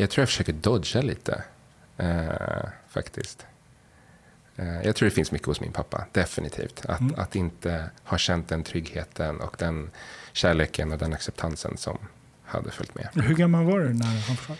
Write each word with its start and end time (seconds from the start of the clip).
Jag 0.00 0.10
tror 0.10 0.22
jag 0.22 0.28
försöker 0.28 0.52
dodga 0.52 1.02
lite, 1.02 1.44
eh, 1.96 2.68
faktiskt. 2.88 3.46
Eh, 4.56 4.82
jag 4.82 4.96
tror 4.96 5.08
det 5.08 5.14
finns 5.14 5.32
mycket 5.32 5.46
hos 5.46 5.60
min 5.60 5.72
pappa, 5.72 6.06
definitivt. 6.12 6.86
Att, 6.86 7.00
mm. 7.00 7.14
att 7.16 7.36
inte 7.36 7.90
ha 8.04 8.18
känt 8.18 8.48
den 8.48 8.62
tryggheten 8.62 9.40
och 9.40 9.56
den 9.58 9.90
kärleken 10.32 10.92
och 10.92 10.98
den 10.98 11.12
acceptansen 11.12 11.76
som 11.76 11.98
hade 12.44 12.70
följt 12.70 12.94
med. 12.94 13.08
Hur 13.14 13.34
gammal 13.34 13.64
var 13.64 13.80
du 13.80 13.94
när 13.94 14.06
han 14.06 14.36
försvann? 14.36 14.56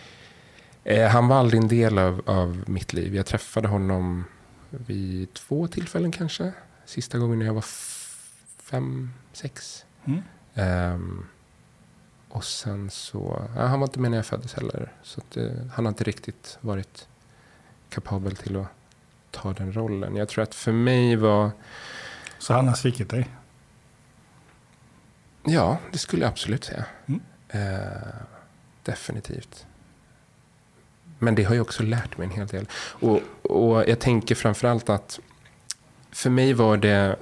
Eh, 0.83 1.09
han 1.09 1.27
var 1.27 1.35
aldrig 1.35 1.61
en 1.61 1.67
del 1.67 1.97
av, 1.97 2.21
av 2.25 2.63
mitt 2.67 2.93
liv. 2.93 3.15
Jag 3.15 3.25
träffade 3.25 3.67
honom 3.67 4.25
vid 4.69 5.33
två 5.33 5.67
tillfällen 5.67 6.11
kanske. 6.11 6.51
Sista 6.85 7.17
gången 7.17 7.39
när 7.39 7.45
jag 7.45 7.53
var 7.53 7.65
fem, 8.63 9.13
sex. 9.33 9.85
Mm. 10.05 10.21
Um, 10.93 11.27
och 12.31 12.43
sen 12.43 12.89
så, 12.89 13.49
ja, 13.55 13.65
han 13.65 13.79
var 13.79 13.87
inte 13.87 13.99
med 13.99 14.11
när 14.11 14.17
jag 14.17 14.25
föddes 14.25 14.53
heller. 14.53 14.91
Så 15.03 15.21
att, 15.21 15.37
uh, 15.37 15.51
han 15.73 15.85
har 15.85 15.89
inte 15.89 16.03
riktigt 16.03 16.57
varit 16.61 17.07
kapabel 17.89 18.35
till 18.35 18.57
att 18.57 18.67
ta 19.31 19.53
den 19.53 19.73
rollen. 19.73 20.15
Jag 20.15 20.29
tror 20.29 20.43
att 20.43 20.55
för 20.55 20.71
mig 20.71 21.15
var... 21.15 21.51
Så 22.39 22.53
han 22.53 22.67
har 22.67 22.75
svikit 22.75 23.09
dig? 23.09 23.29
Ja, 25.43 25.77
det 25.91 25.97
skulle 25.97 26.21
jag 26.21 26.31
absolut 26.31 26.63
säga. 26.63 26.85
Mm. 27.05 27.21
Uh, 27.55 28.13
definitivt. 28.83 29.65
Men 31.19 31.35
det 31.35 31.43
har 31.43 31.55
ju 31.55 31.61
också 31.61 31.83
lärt 31.83 32.17
mig 32.17 32.27
en 32.27 32.33
hel 32.33 32.47
del. 32.47 32.67
Och, 32.75 33.19
och 33.41 33.89
jag 33.89 33.99
tänker 33.99 34.35
framförallt 34.35 34.89
att 34.89 35.19
för 36.11 36.29
mig 36.29 36.53
var 36.53 36.77
det 36.77 37.15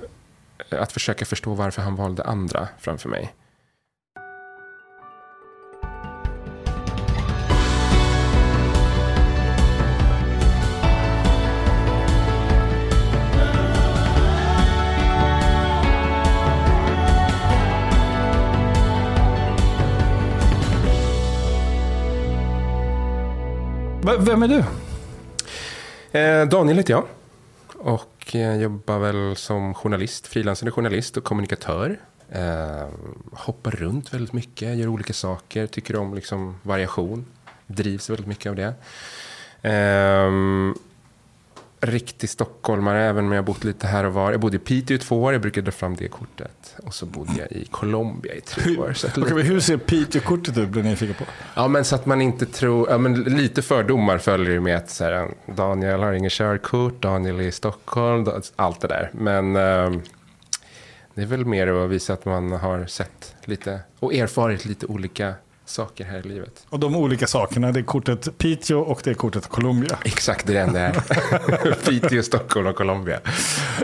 att 0.70 0.92
försöka 0.92 1.26
förstå 1.26 1.54
varför 1.54 1.82
han 1.82 1.96
valde 1.96 2.24
andra 2.24 2.68
framför 2.80 3.10
mig. 3.10 3.34
Vem 24.04 24.44
är 24.44 24.48
du? 24.48 24.64
Eh, 26.20 26.48
Daniel 26.48 26.78
heter 26.78 26.94
jag. 26.94 27.06
Och 27.78 28.30
jag 28.32 28.62
jobbar 28.62 29.00
väl 29.00 29.36
som 29.36 29.74
journalist, 29.74 30.28
frilansande 30.28 30.72
journalist 30.72 31.18
och 31.18 31.24
kommunikatör. 31.24 32.00
Eh, 32.30 32.88
hoppar 33.32 33.72
runt 33.72 34.14
väldigt 34.14 34.34
mycket, 34.34 34.78
gör 34.78 34.88
olika 34.88 35.14
saker, 35.14 35.68
tycker 35.68 35.96
om 35.96 36.14
liksom 36.14 36.56
variation. 36.64 37.26
Drivs 37.68 38.10
väldigt 38.10 38.28
mycket 38.28 38.50
av 38.50 38.56
det. 38.56 38.74
Eh, 39.70 40.32
riktig 41.82 42.30
stockholmare, 42.30 43.04
även 43.04 43.26
om 43.26 43.32
jag 43.32 43.46
bott 43.46 43.64
lite 43.64 43.88
här 43.88 44.04
och 44.04 44.14
var. 44.14 44.32
Jag 44.32 44.40
bodde 44.40 44.56
i 44.56 44.60
Piteå 44.60 44.96
i 44.96 44.98
två 44.98 45.24
år, 45.24 45.34
jag 45.34 45.42
brukar 45.42 45.62
dra 45.62 45.72
fram 45.72 45.96
det 45.96 46.08
kortet. 46.08 46.76
Och 46.84 46.94
så 46.94 47.06
bodde 47.06 47.32
jag 47.38 47.52
i 47.52 47.66
Colombia 47.66 48.34
i 48.34 48.42
tre 48.42 48.78
år. 48.78 48.94
Så 48.94 49.08
lite... 49.08 49.34
hur 49.36 49.60
ser 49.60 49.78
Piteå-kortet 49.78 50.58
ut, 50.58 50.70
blir 50.70 50.84
nyfiken 50.84 51.16
på? 51.16 51.24
Ja, 51.56 51.68
men 51.68 51.86
så 51.86 51.96
att 51.96 52.06
man 52.06 52.22
inte 52.22 52.46
tror... 52.46 52.90
Ja, 52.90 52.98
men 52.98 53.24
lite 53.24 53.62
fördomar 53.62 54.18
följer 54.18 54.60
med 54.60 54.78
att 54.78 54.90
så 54.90 55.04
här, 55.04 55.28
Daniel 55.56 56.00
har 56.00 56.14
ingen 56.14 56.30
körkort, 56.30 57.02
Daniel 57.02 57.40
är 57.40 57.44
i 57.44 57.52
Stockholm, 57.52 58.28
allt 58.56 58.82
det 58.82 58.88
där. 58.88 59.10
Men 59.14 59.56
eh, 59.56 60.02
det 61.14 61.22
är 61.22 61.26
väl 61.26 61.46
mer 61.46 61.68
att 61.68 61.90
visa 61.90 62.14
att 62.14 62.26
man 62.26 62.52
har 62.52 62.86
sett 62.86 63.36
lite 63.46 63.80
och 64.00 64.14
erfarit 64.14 64.66
lite 64.66 64.86
olika 64.86 65.34
saker 65.70 66.06
här 66.06 66.20
i 66.20 66.24
livet. 66.24 66.66
Och 66.70 66.80
de 66.80 66.96
olika 66.96 67.28
sakerna, 67.28 67.72
det 67.72 67.80
är 67.80 67.84
kortet 67.84 68.38
Piteå 68.38 68.80
och 68.80 69.02
det 69.04 69.10
är 69.10 69.14
kortet 69.14 69.48
Colombia. 69.48 69.98
Exakt, 70.06 70.48
det 70.48 70.58
är 70.58 70.68
det 70.68 70.80
är. 70.80 71.72
Piteå, 71.86 72.24
Stockholm 72.24 72.68
och 72.68 72.76
Colombia. 72.76 73.20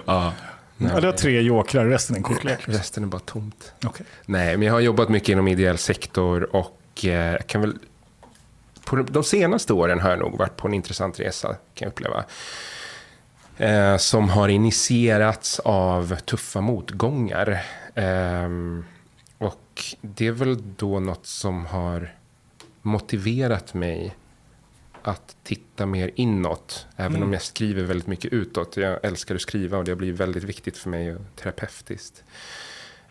Ja. 0.06 0.34
Nej. 0.78 0.92
Ja, 0.94 1.00
det 1.00 1.08
har 1.08 1.14
tre 1.14 1.42
jokrar, 1.42 1.86
resten 1.86 2.16
är 2.16 2.22
kortlek. 2.22 2.60
Resten 2.66 3.04
är 3.04 3.08
bara 3.08 3.20
tomt. 3.20 3.74
Okay. 3.86 4.06
Nej, 4.26 4.58
men 4.58 4.66
jag 4.66 4.74
har 4.74 4.80
jobbat 4.80 5.10
mycket 5.10 5.30
inom 5.30 5.48
ideell 5.48 5.78
sektor 5.78 6.56
och 6.56 7.06
eh, 7.06 7.42
kan 7.42 7.62
väl... 7.62 7.78
På 8.86 8.96
de 8.96 9.24
senaste 9.24 9.74
åren 9.74 10.00
har 10.00 10.10
jag 10.10 10.20
nog 10.20 10.38
varit 10.38 10.58
på 10.58 10.68
en 10.68 10.74
intressant 10.74 11.20
resa, 11.20 11.48
kan 11.48 11.86
jag 11.86 11.88
uppleva. 11.88 12.24
Eh, 13.58 13.98
som 13.98 14.30
har 14.30 14.50
initierats 14.50 15.60
av 15.60 16.16
tuffa 16.16 16.62
motgångar. 16.62 17.64
Eh, 17.96 18.50
och 19.76 19.96
det 20.02 20.28
är 20.28 20.32
väl 20.32 20.64
då 20.76 21.00
något 21.00 21.26
som 21.26 21.66
har 21.66 22.16
motiverat 22.82 23.74
mig 23.74 24.16
att 25.02 25.36
titta 25.44 25.86
mer 25.86 26.12
inåt. 26.16 26.88
Även 26.96 27.16
mm. 27.16 27.28
om 27.28 27.34
jag 27.34 27.42
skriver 27.42 27.84
väldigt 27.84 28.08
mycket 28.08 28.34
utåt. 28.34 28.78
Jag 28.78 29.06
älskar 29.06 29.36
att 29.36 29.42
skriva 29.42 29.78
och 29.78 29.84
det 29.84 29.96
blir 29.96 30.14
väldigt 30.14 30.44
viktigt 30.44 30.78
för 30.78 30.90
mig 30.90 31.16
och 31.16 31.22
terapeutiskt. 31.36 32.24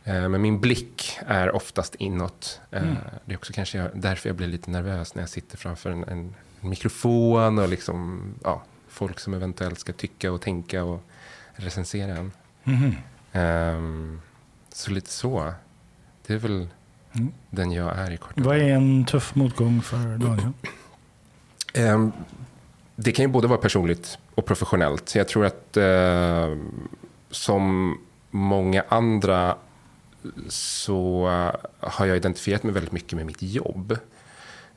Eh, 0.05 0.29
men 0.29 0.43
min 0.43 0.61
blick 0.61 1.19
är 1.27 1.55
oftast 1.55 1.95
inåt. 1.95 2.61
Eh, 2.71 2.83
mm. 2.83 2.97
Det 3.25 3.33
är 3.33 3.37
också 3.37 3.53
kanske 3.53 3.91
därför 3.95 4.29
jag 4.29 4.37
blir 4.37 4.49
lite 4.49 4.71
nervös 4.71 5.15
när 5.15 5.23
jag 5.23 5.31
sitter 5.31 5.57
framför 5.57 5.91
en, 5.91 6.05
en 6.05 6.35
mikrofon 6.61 7.59
och 7.59 7.69
liksom, 7.69 8.23
ja, 8.45 8.63
folk 8.89 9.21
som 9.21 9.35
eventuellt 9.35 9.79
ska 9.79 9.93
tycka 9.93 10.33
och 10.33 10.41
tänka 10.41 10.85
och 10.85 11.05
recensera 11.53 12.17
en. 12.17 12.33
Mm. 12.65 12.95
Um, 13.77 14.21
så 14.73 14.91
lite 14.91 15.11
så. 15.11 15.55
Det 16.27 16.35
är 16.35 16.39
väl 16.39 16.69
mm. 17.13 17.33
den 17.51 17.73
jag 17.73 17.99
är 17.99 18.11
i 18.11 18.17
kort 18.17 18.33
Vad 18.37 18.57
är 18.57 18.69
en 18.69 19.05
tuff 19.05 19.35
motgång 19.35 19.83
för 19.83 20.19
Daniel? 20.19 20.53
Um, 21.79 22.13
det 22.97 23.13
kan 23.13 23.25
ju 23.25 23.29
både 23.29 23.47
vara 23.47 23.59
personligt 23.59 24.19
och 24.35 24.47
professionellt. 24.47 25.15
Jag 25.15 25.29
tror 25.29 25.47
att 25.47 25.77
uh, 25.77 26.57
som 27.31 27.99
många 28.31 28.85
andra 28.89 29.57
så 30.49 31.27
har 31.81 32.07
jag 32.07 32.17
identifierat 32.17 32.63
mig 32.63 32.73
väldigt 32.73 32.93
mycket 32.93 33.13
med 33.13 33.27
mitt 33.27 33.43
jobb. 33.43 33.99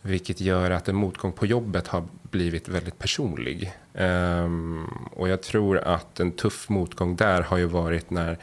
Vilket 0.02 0.42
gör 0.42 0.72
att 0.72 0.90
en 0.90 0.96
motgång 0.96 1.32
på 1.32 1.46
jobbet 1.46 1.88
har 1.88 2.04
blivit 2.22 2.70
väldigt 2.70 3.00
personlig. 3.00 3.74
Um, 3.94 5.10
och 5.12 5.30
jag 5.30 5.42
tror 5.42 5.78
att 5.78 6.20
en 6.20 6.32
tuff 6.32 6.70
motgång 6.70 7.16
där 7.16 7.42
har 7.42 7.58
ju 7.58 7.66
varit 7.66 8.10
när 8.10 8.38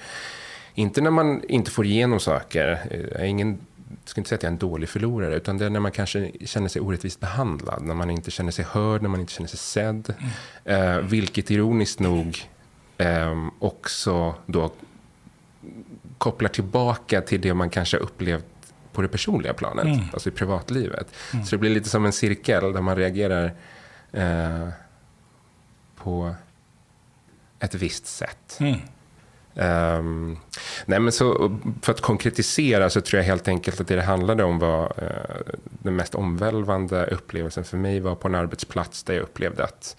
inte 0.75 1.01
när 1.01 1.11
man 1.11 1.45
inte 1.49 1.71
får 1.71 1.87
igenom 1.87 2.21
saker. 2.21 2.87
Jag, 2.91 3.21
är 3.21 3.25
ingen, 3.25 3.59
ska 4.05 4.21
inte 4.21 4.29
säga 4.29 4.37
att 4.37 4.43
jag 4.43 4.51
är 4.51 4.53
en 4.53 4.59
dålig 4.59 4.89
förlorare. 4.89 5.37
Utan 5.37 5.59
det 5.59 5.67
är 5.67 5.71
när 5.71 5.81
man 5.81 5.93
kanske 5.93 6.31
känner 6.45 6.69
sig 6.69 6.83
orättvist 6.83 7.21
behandlad. 7.21 7.83
När 7.83 7.95
man 7.95 8.11
inte 8.11 8.31
känner 8.31 8.51
sig 8.51 8.65
hörd, 8.65 9.03
när 9.03 9.09
man 9.09 9.21
inte 9.21 9.33
känner 9.33 9.49
sig 9.49 9.59
sedd. 9.59 10.15
Eh, 10.65 10.99
vilket 10.99 11.51
ironiskt 11.51 12.01
nog 12.01 12.49
eh, 12.99 13.47
också 13.59 14.34
då 14.47 14.73
kopplar 16.19 16.49
tillbaka 16.49 17.21
till 17.21 17.41
det 17.41 17.55
man 17.55 17.71
kanske 17.71 17.97
upplevt 17.97 18.45
på 18.93 19.03
det 19.03 19.09
personliga 19.09 19.55
planet. 19.55 19.84
Mm. 19.84 20.05
Alltså 20.13 20.29
i 20.29 20.33
privatlivet. 20.33 21.07
Mm. 21.33 21.45
Så 21.45 21.57
det 21.57 21.61
blir 21.61 21.71
lite 21.71 21.89
som 21.89 22.05
en 22.05 22.13
cirkel 22.13 22.73
där 22.73 22.81
man 22.81 22.97
reagerar 22.97 23.55
eh, 24.13 24.69
på 25.97 26.34
ett 27.59 27.75
visst 27.75 28.07
sätt. 28.07 28.57
Mm. 28.61 28.81
Um, 29.56 30.38
nej 30.87 31.00
men 31.00 31.12
så, 31.12 31.59
för 31.82 31.92
att 31.92 32.00
konkretisera 32.00 32.91
så 32.91 33.00
tror 33.00 33.19
jag 33.19 33.26
helt 33.26 33.48
enkelt 33.48 33.81
att 33.81 33.88
det 33.88 33.97
det 33.97 34.03
handlade 34.03 34.44
om 34.44 34.59
var 34.59 34.84
uh, 35.03 35.54
den 35.66 35.97
mest 35.97 36.15
omvälvande 36.15 37.06
upplevelsen 37.06 37.65
för 37.65 37.76
mig 37.76 38.00
var 38.00 38.15
på 38.15 38.28
en 38.28 38.34
arbetsplats 38.34 39.03
där 39.03 39.15
jag 39.15 39.22
upplevde 39.22 39.65
att 39.65 39.97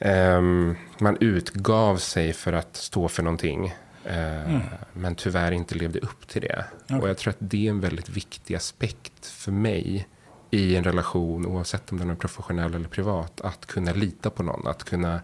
um, 0.00 0.76
man 0.98 1.16
utgav 1.20 1.96
sig 1.96 2.32
för 2.32 2.52
att 2.52 2.76
stå 2.76 3.08
för 3.08 3.22
någonting. 3.22 3.74
Uh, 4.06 4.50
mm. 4.50 4.60
Men 4.92 5.14
tyvärr 5.14 5.52
inte 5.52 5.74
levde 5.74 5.98
upp 5.98 6.28
till 6.28 6.42
det. 6.42 6.64
Okay. 6.84 6.98
Och 6.98 7.08
jag 7.08 7.18
tror 7.18 7.30
att 7.30 7.36
det 7.38 7.66
är 7.66 7.70
en 7.70 7.80
väldigt 7.80 8.08
viktig 8.08 8.54
aspekt 8.54 9.26
för 9.26 9.52
mig 9.52 10.08
i 10.50 10.76
en 10.76 10.84
relation, 10.84 11.46
oavsett 11.46 11.92
om 11.92 11.98
den 11.98 12.10
är 12.10 12.14
professionell 12.14 12.74
eller 12.74 12.88
privat, 12.88 13.40
att 13.40 13.66
kunna 13.66 13.92
lita 13.92 14.30
på 14.30 14.42
någon. 14.42 14.66
Att 14.66 14.84
kunna 14.84 15.20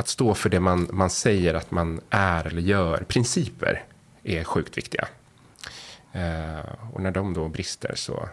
att 0.00 0.08
stå 0.08 0.34
för 0.34 0.48
det 0.48 0.60
man, 0.60 0.88
man 0.92 1.10
säger 1.10 1.54
att 1.54 1.70
man 1.70 2.00
är 2.10 2.46
eller 2.46 2.62
gör. 2.62 3.04
Principer 3.08 3.84
är 4.22 4.44
sjukt 4.44 4.78
viktiga. 4.78 5.08
Eh, 6.12 6.60
och 6.92 7.02
när 7.02 7.10
de 7.10 7.34
då 7.34 7.48
brister 7.48 7.92
så 7.94 8.28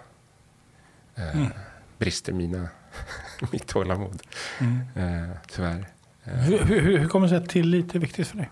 eh, 1.16 1.36
mm. 1.38 1.52
brister 1.98 2.34
mina, 2.34 2.68
mitt 3.52 3.68
tålamod. 3.68 4.22
Mm. 4.60 4.80
Eh, 4.96 5.36
tyvärr. 5.48 5.88
Eh. 6.24 6.34
Hur, 6.34 6.60
hur, 6.60 6.82
hur 7.00 7.08
kommer 7.08 7.28
det 7.28 7.30
sig 7.30 7.44
att 7.44 7.50
tillit 7.50 7.96
är 7.96 8.00
viktigt 8.00 8.28
för 8.28 8.38
dig? 8.38 8.50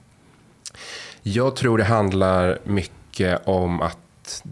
Jag 1.22 1.56
tror 1.56 1.78
det 1.78 1.84
handlar 1.84 2.60
mycket 2.64 3.48
om 3.48 3.82
att 3.82 4.44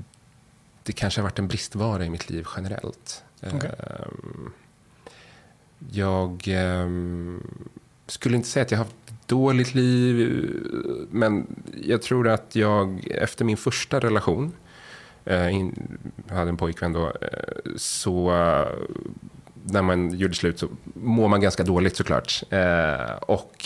det 0.83 0.94
kanske 0.94 1.21
har 1.21 1.24
varit 1.24 1.39
en 1.39 1.48
bristvara 1.48 2.06
i 2.06 2.09
mitt 2.09 2.30
liv 2.30 2.45
generellt. 2.56 3.24
Okay. 3.42 3.69
Ehm, 3.69 4.54
jag 5.92 6.44
ehm, 6.48 7.68
skulle 8.08 8.36
inte 8.36 8.48
säga 8.48 8.64
att 8.64 8.72
jag 8.72 8.78
har 8.78 8.86
haft 8.86 8.96
ett 9.08 9.28
dåligt 9.28 9.76
liv, 9.76 10.48
men 11.12 11.48
jag 11.84 12.02
tror 12.02 12.28
att 12.28 12.56
jag 12.56 13.08
efter 13.12 13.46
min 13.46 13.58
första 13.58 14.00
relation, 14.00 14.52
eh, 15.26 15.56
in, 15.56 15.98
hade 16.30 16.50
en 16.50 16.58
pojkvän 16.58 16.94
då, 16.94 17.08
eh, 17.08 17.10
så 17.76 18.32
när 19.64 19.82
man 19.82 20.16
gjorde 20.16 20.34
slut 20.34 20.60
så 20.60 20.68
mår 20.94 21.28
man 21.28 21.42
ganska 21.42 21.64
dåligt 21.64 21.96
såklart. 21.96 22.44
Eh, 22.50 23.14
och 23.22 23.66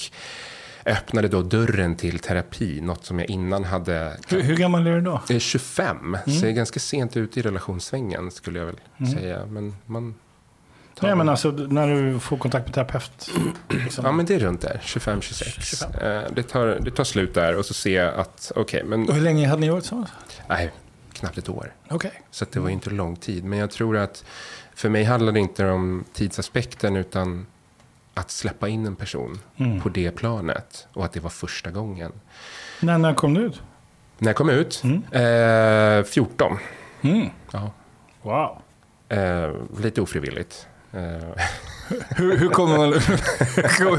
öppnade 0.86 1.28
då 1.28 1.42
dörren 1.42 1.96
till 1.96 2.20
terapi, 2.20 2.82
något 2.82 3.06
som 3.06 3.20
jag 3.20 3.30
innan 3.30 3.64
hade... 3.64 4.18
Hur, 4.28 4.42
hur 4.42 4.58
gammal 4.58 4.88
är 4.88 4.96
du 4.96 5.02
då? 5.02 5.22
Jag 5.28 5.36
är 5.36 5.40
25, 5.40 6.18
så 6.26 6.32
jag 6.32 6.44
är 6.44 6.52
ganska 6.52 6.80
sent 6.80 7.18
ute 7.18 7.40
i 7.40 7.44
relationssvängen 7.44 8.32
skulle 8.32 8.60
jag 8.60 8.66
väl 8.66 8.80
säga. 9.14 9.46
Men 9.46 9.76
man 9.86 10.16
Nej, 11.02 11.16
men 11.16 11.30
alltså 11.30 11.52
när 11.52 11.88
du 11.88 12.20
får 12.20 12.38
kontakt 12.38 12.66
med 12.66 12.74
terapeut. 12.74 13.30
Liksom. 13.70 14.06
Ja, 14.06 14.12
men 14.12 14.26
det 14.26 14.36
är 14.36 14.40
runt 14.40 14.62
där, 14.62 14.82
25-26. 14.84 15.44
25. 15.62 15.92
Eh, 16.02 16.24
det, 16.36 16.44
tar, 16.44 16.66
det 16.68 16.92
tar 16.92 17.04
slut 17.04 17.34
där 17.34 17.56
och 17.56 17.66
så 17.66 17.74
ser 17.74 18.04
jag 18.04 18.14
att, 18.16 18.52
okej, 18.56 18.84
men 18.84 19.10
Och 19.10 19.16
hur 19.16 19.22
länge 19.22 19.48
hade 19.48 19.62
ni 19.62 19.70
varit 19.70 19.84
tillsammans? 19.84 20.10
nej, 20.48 20.72
knappt 21.14 21.38
ett 21.38 21.50
år. 21.50 21.74
Okej. 21.90 22.22
Så 22.32 22.46
det 22.52 22.60
var 22.60 22.70
inte 22.70 22.90
lång 22.90 23.16
tid. 23.16 23.44
Men 23.44 23.60
jag 23.60 23.72
tror 23.72 23.98
att 23.98 24.26
för 24.76 24.90
mig 24.90 25.04
handlar 25.04 25.32
det 25.32 25.40
inte 25.40 25.66
om 25.68 26.04
tidsaspekten 26.14 26.96
utan 26.96 27.46
att 28.14 28.32
släppa 28.32 28.68
in 28.68 28.86
en 28.86 28.96
person 28.96 29.40
Mm. 29.58 29.82
på 29.82 29.90
det 29.90 30.12
planet 30.12 30.88
och 30.94 31.06
att 31.06 31.14
det 31.14 31.20
var 31.20 31.30
första 31.30 31.72
gången. 31.72 32.12
När, 32.82 32.98
när 32.98 33.14
kom 33.14 33.34
du 33.34 33.42
ut? 33.42 33.62
När 34.18 34.30
jag 34.30 34.36
kom 34.36 34.50
ut? 34.50 34.82
Mm. 34.84 35.04
Eh, 36.00 36.04
14. 36.06 36.58
Mm. 37.02 37.30
Ja. 37.52 37.72
Wow. 38.22 38.62
Eh, 39.10 39.52
lite 39.82 40.02
ofrivilligt. 40.02 40.68
Eh, 40.98 41.44
Hur, 42.10 42.38
hur, 42.38 42.50
kommer 42.50 42.78
man, 42.78 42.94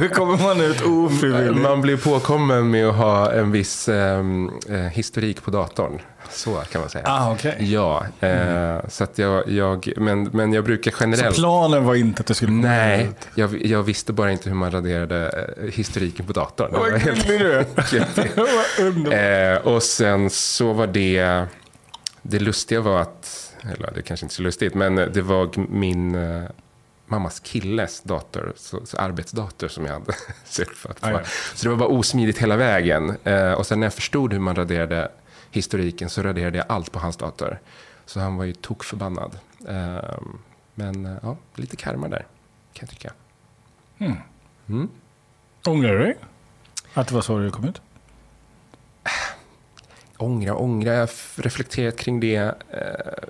hur 0.01 0.09
kommer 0.09 0.43
man 0.43 0.61
ut 0.61 0.83
ofrivilligt? 0.83 1.63
man 1.63 1.81
blir 1.81 1.97
påkommen 1.97 2.71
med 2.71 2.87
att 2.87 2.95
ha 2.95 3.33
en 3.33 3.53
viss 3.53 3.89
ehm, 3.89 4.51
eh, 4.69 4.77
historik 4.77 5.43
på 5.43 5.51
datorn. 5.51 6.01
Så 6.31 6.55
kan 6.55 6.81
man 6.81 6.91
säga. 6.91 7.05
Ah, 7.09 7.33
okej. 7.33 7.57
Ja, 7.59 8.07
eh, 8.21 8.77
så 8.89 9.05
att 9.05 9.19
jag, 9.19 9.49
jag 9.49 9.93
men, 9.97 10.23
men 10.23 10.53
jag 10.53 10.65
brukar 10.65 10.91
Så 10.91 10.97
generellt... 11.01 11.37
planen 11.37 11.85
var 11.85 11.95
inte 11.95 12.21
att 12.21 12.27
du 12.27 12.35
skulle 12.35 12.53
Nej, 12.53 13.11
jag, 13.35 13.67
jag 13.67 13.83
visste 13.83 14.13
bara 14.13 14.33
inte 14.33 14.49
hur 14.49 14.57
man 14.57 14.71
raderade 14.71 15.47
eh, 15.63 15.71
historiken 15.73 16.27
på 16.27 16.33
datorn. 16.33 16.71
Vad 16.73 17.03
gullig 17.03 17.41
du 17.41 17.53
är. 17.53 17.67
eh, 19.55 19.67
och 19.67 19.83
sen 19.83 20.31
så 20.31 20.73
var 20.73 20.87
det... 20.87 21.45
Det 22.23 22.39
lustiga 22.39 22.81
var 22.81 23.01
att... 23.01 23.55
Eller 23.63 23.93
det 23.95 24.03
kanske 24.03 24.27
inte 24.27 24.33
är 24.33 24.37
så 24.37 24.43
lustigt, 24.43 24.75
men 24.75 24.95
det 24.95 25.23
var 25.23 25.51
min 25.71 26.17
mammas 27.09 27.41
killes 27.41 28.03
dator, 28.03 28.53
så, 28.57 28.87
så 28.87 28.97
arbetsdator 28.97 29.69
som 29.69 29.85
jag 29.85 29.93
hade 29.93 30.13
surfat 30.45 31.01
på. 31.01 31.07
Ah. 31.09 31.21
Så 31.55 31.65
det 31.65 31.69
var 31.69 31.77
bara 31.77 31.89
osmidigt 31.89 32.39
hela 32.39 32.57
vägen. 32.57 33.17
Eh, 33.25 33.53
och 33.53 33.67
sen 33.67 33.81
när 33.81 33.87
jag 33.87 33.95
förstod 33.95 34.33
hur 34.33 34.41
man 34.41 34.55
raderade 34.55 35.11
historiken 35.51 36.11
så 36.11 36.23
raderade 36.23 36.59
jag 36.59 36.67
allt 36.69 36.93
på 36.93 36.99
hans 36.99 37.17
dator. 37.17 37.59
Så 38.07 38.21
han 38.21 38.37
var 38.37 38.45
ju 38.45 38.55
tokförbannad. 38.55 39.39
Eh, 39.69 40.21
men 40.75 41.19
ja, 41.23 41.37
lite 41.55 41.77
karma 41.77 42.09
där, 42.09 42.27
kan 42.73 42.87
jag 42.87 42.91
tycka. 42.91 43.13
Mm. 43.99 44.17
Mm. 44.69 44.89
Ångrar 45.67 45.93
du 45.93 45.99
dig? 45.99 46.17
Att 46.95 47.09
det 47.09 47.15
var 47.15 47.23
så 47.23 47.39
du 47.39 47.51
kom 47.51 47.65
ut? 47.65 47.81
Ångra, 50.17 50.55
ångra. 50.55 50.93
Jag 50.93 51.01
har 51.01 51.43
reflekterat 51.43 51.97
kring 51.97 52.21
det. 52.21 52.37
Eh, 52.71 53.29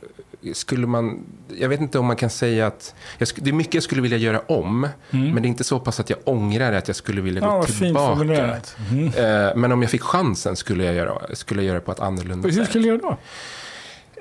skulle 0.55 0.87
man... 0.87 1.25
Jag 1.59 1.69
vet 1.69 1.81
inte 1.81 1.99
om 1.99 2.07
man 2.07 2.17
kan 2.17 2.31
säga 2.31 2.67
att... 2.67 2.95
Jag 3.19 3.29
det 3.37 3.51
är 3.51 3.55
mycket 3.55 3.75
jag 3.75 3.83
skulle 3.83 4.03
vilja 4.03 4.19
göra 4.19 4.41
om. 4.41 4.89
Men 5.11 5.35
det 5.35 5.47
är 5.47 5.49
inte 5.49 5.65
så 5.65 5.81
pass 5.81 6.01
att 6.01 6.11
jag 6.11 6.19
ångrar 6.25 6.73
att 6.73 6.89
jag 6.89 6.97
skulle 6.97 7.21
vilja 7.21 7.41
Ja, 7.43 7.57
gå 7.57 7.63
fint 7.63 7.79
tillbaka. 7.79 8.61
Mm. 8.91 9.07
Eh, 9.07 9.57
men 9.57 9.73
om 9.73 9.83
jag 9.83 9.91
fick 9.91 10.03
chansen 10.03 10.57
skulle 10.57 10.85
jag 10.85 10.95
göra, 10.95 11.35
skulle 11.35 11.63
jag 11.63 11.69
göra 11.69 11.81
på 11.81 11.93
ett 11.93 12.01
annorlunda 12.01 12.49
Hur 12.49 12.55
sätt. 12.55 12.69
skulle 12.69 12.85
du 12.85 12.89
göra 12.89 12.99
då? 13.01 13.17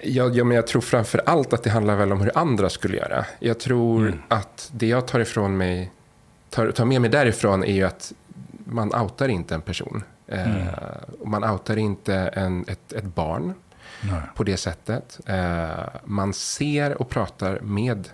Ja, 0.03 0.29
ja, 0.33 0.43
men 0.43 0.55
jag 0.55 0.67
tror 0.67 0.81
framför 0.81 1.21
allt 1.25 1.53
att 1.53 1.63
det 1.63 1.69
handlar 1.69 1.95
väl 1.95 2.11
om 2.11 2.21
hur 2.21 2.37
andra 2.37 2.69
skulle 2.69 2.97
göra. 2.97 3.25
Jag 3.39 3.59
tror 3.59 4.01
Mm. 4.07 4.19
att 4.27 4.69
det 4.73 4.87
jag 4.87 5.07
tar 5.07 5.19
ifrån 5.19 5.57
mig, 5.57 5.91
tar, 6.49 6.71
tar 6.71 6.85
med 6.85 7.01
mig 7.01 7.09
därifrån 7.09 7.63
är 7.63 7.73
ju 7.73 7.83
att 7.83 8.13
man 8.65 8.95
outar 8.95 9.27
inte 9.27 9.55
en 9.55 9.61
person. 9.61 10.03
Mm. 10.31 10.57
Eh, 10.57 10.63
och 11.19 11.27
man 11.27 11.43
outar 11.43 11.77
inte 11.77 12.13
en, 12.15 12.65
ett, 12.67 12.93
ett 12.93 13.03
barn 13.15 13.53
Nej. 14.01 14.21
på 14.35 14.43
det 14.43 14.57
sättet. 14.57 15.19
Eh, 15.25 15.85
man 16.03 16.33
ser 16.33 17.01
och 17.01 17.09
pratar 17.09 17.59
med 17.59 18.09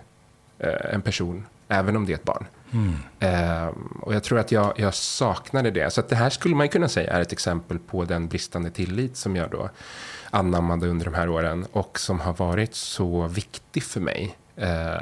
eh, 0.58 0.94
en 0.94 1.02
person, 1.02 1.46
även 1.68 1.96
om 1.96 2.06
det 2.06 2.12
är 2.12 2.16
ett 2.16 2.24
barn. 2.24 2.46
Mm. 2.72 2.94
Eh, 3.18 3.68
och 4.00 4.14
jag 4.14 4.22
tror 4.22 4.38
att 4.38 4.52
jag, 4.52 4.72
jag 4.76 4.94
saknade 4.94 5.70
det. 5.70 5.92
Så 5.92 6.00
att 6.00 6.08
det 6.08 6.16
här 6.16 6.30
skulle 6.30 6.54
man 6.54 6.68
kunna 6.68 6.88
säga 6.88 7.12
är 7.12 7.20
ett 7.20 7.32
exempel 7.32 7.78
på 7.78 8.04
den 8.04 8.28
bristande 8.28 8.70
tillit 8.70 9.16
som 9.16 9.36
jag 9.36 9.50
då 9.50 9.70
anammade 10.30 10.88
under 10.88 11.04
de 11.04 11.14
här 11.14 11.28
åren 11.28 11.66
och 11.72 11.98
som 11.98 12.20
har 12.20 12.32
varit 12.32 12.74
så 12.74 13.26
viktig 13.26 13.82
för 13.82 14.00
mig 14.00 14.36
eh, 14.56 14.96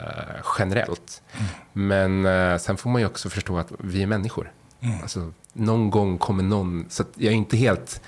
generellt. 0.58 1.22
Men 1.72 2.26
eh, 2.26 2.56
sen 2.56 2.76
får 2.76 2.90
man 2.90 3.00
ju 3.00 3.06
också 3.06 3.28
förstå 3.28 3.58
att 3.58 3.72
vi 3.78 4.02
är 4.02 4.06
människor. 4.06 4.52
Alltså, 5.02 5.32
någon 5.52 5.90
gång 5.90 6.18
kommer 6.18 6.42
någon, 6.42 6.86
så 6.88 7.04
jag 7.14 7.32
är 7.32 7.36
inte 7.36 7.56
helt 7.56 8.00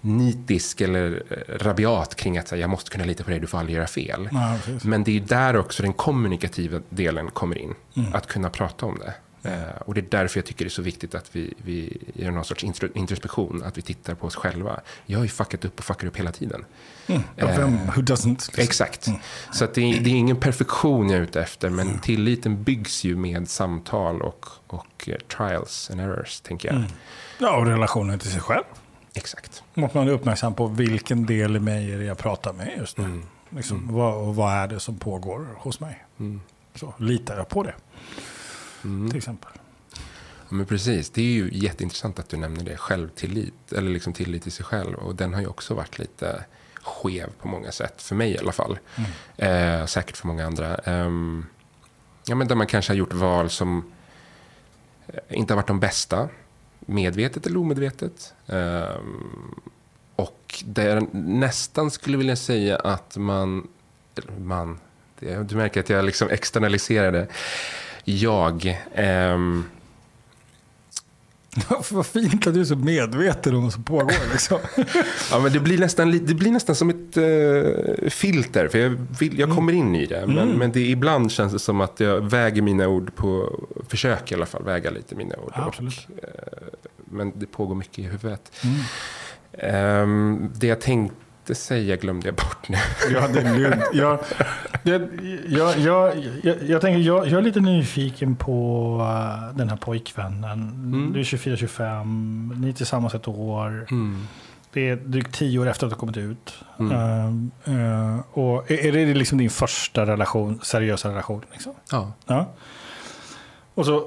nitisk 0.00 0.80
eller 0.80 1.22
eh, 1.30 1.58
rabiat 1.58 2.14
kring 2.14 2.38
att 2.38 2.48
säga, 2.48 2.60
jag 2.60 2.70
måste 2.70 2.90
kunna 2.90 3.04
lita 3.04 3.24
på 3.24 3.30
dig, 3.30 3.40
du 3.40 3.46
får 3.46 3.58
aldrig 3.58 3.76
göra 3.76 3.86
fel. 3.86 4.28
Ja. 4.32 4.56
Men 4.84 5.04
det 5.04 5.16
är 5.16 5.20
där 5.20 5.56
också 5.56 5.82
den 5.82 5.92
kommunikativa 5.92 6.80
delen 6.88 7.30
kommer 7.30 7.58
in. 7.58 7.74
Att 8.12 8.26
kunna 8.26 8.50
prata 8.50 8.86
om 8.86 8.98
det. 8.98 9.14
Eh, 9.42 9.76
och 9.86 9.94
det 9.94 10.00
är 10.00 10.06
därför 10.10 10.38
jag 10.38 10.46
tycker 10.46 10.64
det 10.64 10.68
är 10.68 10.70
så 10.70 10.82
viktigt 10.82 11.14
att 11.14 11.36
vi, 11.36 11.54
vi 11.56 11.98
gör 12.14 12.30
någon 12.30 12.44
sorts 12.44 12.64
intro, 12.64 12.88
introspektion. 12.94 13.62
Att 13.64 13.78
vi 13.78 13.82
tittar 13.82 14.14
på 14.14 14.26
oss 14.26 14.36
själva. 14.36 14.80
Jag 15.06 15.18
har 15.18 15.24
ju 15.24 15.30
fuckat 15.30 15.64
upp 15.64 15.78
och 15.78 15.84
fuckar 15.84 16.06
upp 16.06 16.16
hela 16.16 16.32
tiden. 16.32 16.64
Mm. 17.06 17.22
Ja, 17.36 17.46
vem, 17.46 17.76
who 17.76 18.02
doesn't? 18.02 18.60
Exakt. 18.60 19.08
Så 19.52 19.64
att 19.64 19.74
det, 19.74 19.82
är, 19.82 20.00
det 20.00 20.10
är 20.10 20.14
ingen 20.14 20.36
perfektion 20.36 21.10
jag 21.10 21.18
är 21.18 21.22
ute 21.22 21.40
efter. 21.40 21.70
Men 21.70 21.98
tilliten 21.98 22.62
byggs 22.62 23.04
ju 23.04 23.16
med 23.16 23.48
samtal 23.48 24.22
och, 24.22 24.46
och 24.66 25.08
eh, 25.08 25.16
trials 25.16 25.90
and 25.90 26.00
errors, 26.00 26.40
tänker 26.40 26.72
jag. 26.72 26.84
Ja, 27.38 27.56
och 27.56 27.66
relationen 27.66 28.18
till 28.18 28.30
sig 28.30 28.40
själv. 28.40 28.64
Exakt. 29.14 29.62
Måste 29.74 29.96
man 29.96 30.06
vara 30.06 30.16
uppmärksam 30.16 30.54
på 30.54 30.66
vilken 30.66 31.26
del 31.26 31.56
i 31.56 31.60
mig 31.60 31.92
är 31.92 31.98
det 31.98 32.04
jag 32.04 32.18
pratar 32.18 32.52
med 32.52 32.72
just 32.78 32.98
nu. 32.98 33.22
Liksom, 33.50 33.94
vad, 33.94 34.14
och 34.14 34.36
vad 34.36 34.52
är 34.52 34.68
det 34.68 34.80
som 34.80 34.98
pågår 34.98 35.46
hos 35.56 35.80
mig? 35.80 36.04
Så 36.74 36.94
litar 36.98 37.36
jag 37.36 37.48
på 37.48 37.62
det? 37.62 37.74
Till 38.82 39.16
exempel. 39.16 39.50
Ja, 40.52 40.56
men 40.56 40.66
precis. 40.66 41.10
Det 41.10 41.20
är 41.20 41.32
ju 41.32 41.50
jätteintressant 41.52 42.18
att 42.18 42.28
du 42.28 42.36
nämner 42.36 42.64
det. 42.64 42.76
Självtillit, 42.76 43.72
eller 43.72 43.90
liksom 43.90 44.12
tillit 44.12 44.42
till 44.42 44.52
sig 44.52 44.64
själv. 44.64 44.94
Och 44.94 45.14
den 45.14 45.34
har 45.34 45.40
ju 45.40 45.46
också 45.46 45.74
varit 45.74 45.98
lite 45.98 46.44
skev 46.82 47.30
på 47.38 47.48
många 47.48 47.72
sätt. 47.72 48.02
För 48.02 48.14
mig 48.14 48.30
i 48.30 48.38
alla 48.38 48.52
fall. 48.52 48.78
Eh, 49.36 49.86
säkert 49.86 50.16
för 50.16 50.26
många 50.26 50.46
andra. 50.46 50.74
Ehm, 50.76 51.46
ja, 52.26 52.34
men 52.34 52.48
där 52.48 52.54
man 52.56 52.66
kanske 52.66 52.92
har 52.92 52.96
gjort 52.96 53.12
val 53.12 53.50
som 53.50 53.92
eh, 55.06 55.14
inte 55.28 55.52
har 55.52 55.56
varit 55.56 55.68
de 55.68 55.80
bästa. 55.80 56.28
Medvetet 56.80 57.46
eller 57.46 57.56
omedvetet. 57.56 58.34
Ehm, 58.46 59.54
och 60.16 60.62
där 60.64 61.06
nästan 61.12 61.90
skulle 61.90 62.16
vilja 62.16 62.36
säga 62.36 62.76
att 62.76 63.16
man... 63.16 63.68
Man, 64.38 64.80
det, 65.18 65.48
du 65.48 65.56
märker 65.56 65.80
att 65.80 65.88
jag 65.88 66.04
liksom 66.04 66.28
externaliserade. 66.28 67.28
Jag... 68.04 68.78
ehm, 68.94 69.64
Vad 71.90 72.06
fint 72.06 72.46
att 72.46 72.54
du 72.54 72.60
är 72.60 72.64
så 72.64 72.76
medveten 72.76 73.54
om 73.54 73.62
vad 73.62 73.72
som 73.72 73.82
pågår. 73.82 74.12
Liksom. 74.32 74.58
Ja, 75.30 75.38
men 75.38 75.52
det, 75.52 75.60
blir 75.60 75.78
nästan, 75.78 76.10
det 76.10 76.34
blir 76.34 76.50
nästan 76.50 76.74
som 76.74 76.90
ett 76.90 77.16
eh, 77.16 78.10
filter, 78.10 78.68
för 78.68 78.78
jag, 78.78 79.06
vill, 79.18 79.38
jag 79.38 79.50
kommer 79.50 79.72
in 79.72 79.94
i 79.94 80.06
det. 80.06 80.26
Men, 80.26 80.48
men 80.48 80.72
det, 80.72 80.80
ibland 80.80 81.32
känns 81.32 81.52
det 81.52 81.58
som 81.58 81.80
att 81.80 82.00
jag 82.00 82.20
väger 82.20 82.62
mina 82.62 82.88
ord 82.88 83.14
på, 83.14 83.60
försöker 83.88 84.36
i 84.36 84.36
alla 84.36 84.46
fall 84.46 84.64
väga 84.64 84.90
lite 84.90 85.14
mina 85.14 85.36
ord. 85.36 85.52
Ja, 85.54 85.64
absolut. 85.66 86.08
Och, 86.08 86.24
eh, 86.24 86.68
men 87.04 87.32
det 87.36 87.46
pågår 87.46 87.74
mycket 87.74 87.98
i 87.98 88.02
huvudet. 88.02 88.52
Mm. 88.64 88.76
Ehm, 89.52 90.50
det 90.54 90.66
jag 90.66 90.80
tänkte 90.80 91.16
säga 91.54 91.96
glömde 91.96 92.28
jag 92.28 92.34
bort 92.34 92.68
nu. 92.68 92.76
Ja, 93.12 93.28
det. 93.28 93.42
Jag, 93.92 94.18
jag, 95.46 95.78
jag, 95.78 96.16
jag, 96.42 96.62
jag, 96.62 96.80
tänker, 96.80 96.98
jag, 96.98 97.26
jag 97.28 97.38
är 97.38 97.42
lite 97.42 97.60
nyfiken 97.60 98.36
på 98.36 98.96
uh, 99.00 99.56
den 99.56 99.68
här 99.68 99.76
pojkvännen. 99.76 101.12
Du 101.12 101.20
är 101.20 101.24
24-25, 101.24 102.60
ni 102.60 102.68
är 102.68 102.72
tillsammans 102.72 103.14
ett 103.14 103.28
år. 103.28 103.86
Mm. 103.90 104.26
Det 104.72 104.88
är 104.88 104.96
drygt 104.96 105.34
tio 105.34 105.58
år 105.58 105.68
efter 105.68 105.86
att 105.86 105.92
du 105.92 105.96
kommit 105.98 106.16
ut. 106.16 106.54
Mm. 106.78 107.50
Uh, 107.68 107.74
uh, 107.74 108.20
och 108.32 108.70
är, 108.70 108.86
är 108.86 109.06
det 109.06 109.14
liksom 109.14 109.38
din 109.38 109.50
första 109.50 110.06
relation, 110.06 110.60
seriösa 110.62 111.08
relation? 111.08 111.42
Liksom? 111.52 111.72
Ja. 111.90 112.12
Ja. 112.26 112.46
Och 113.74 113.86
så... 113.86 113.96
eh, 113.96 114.02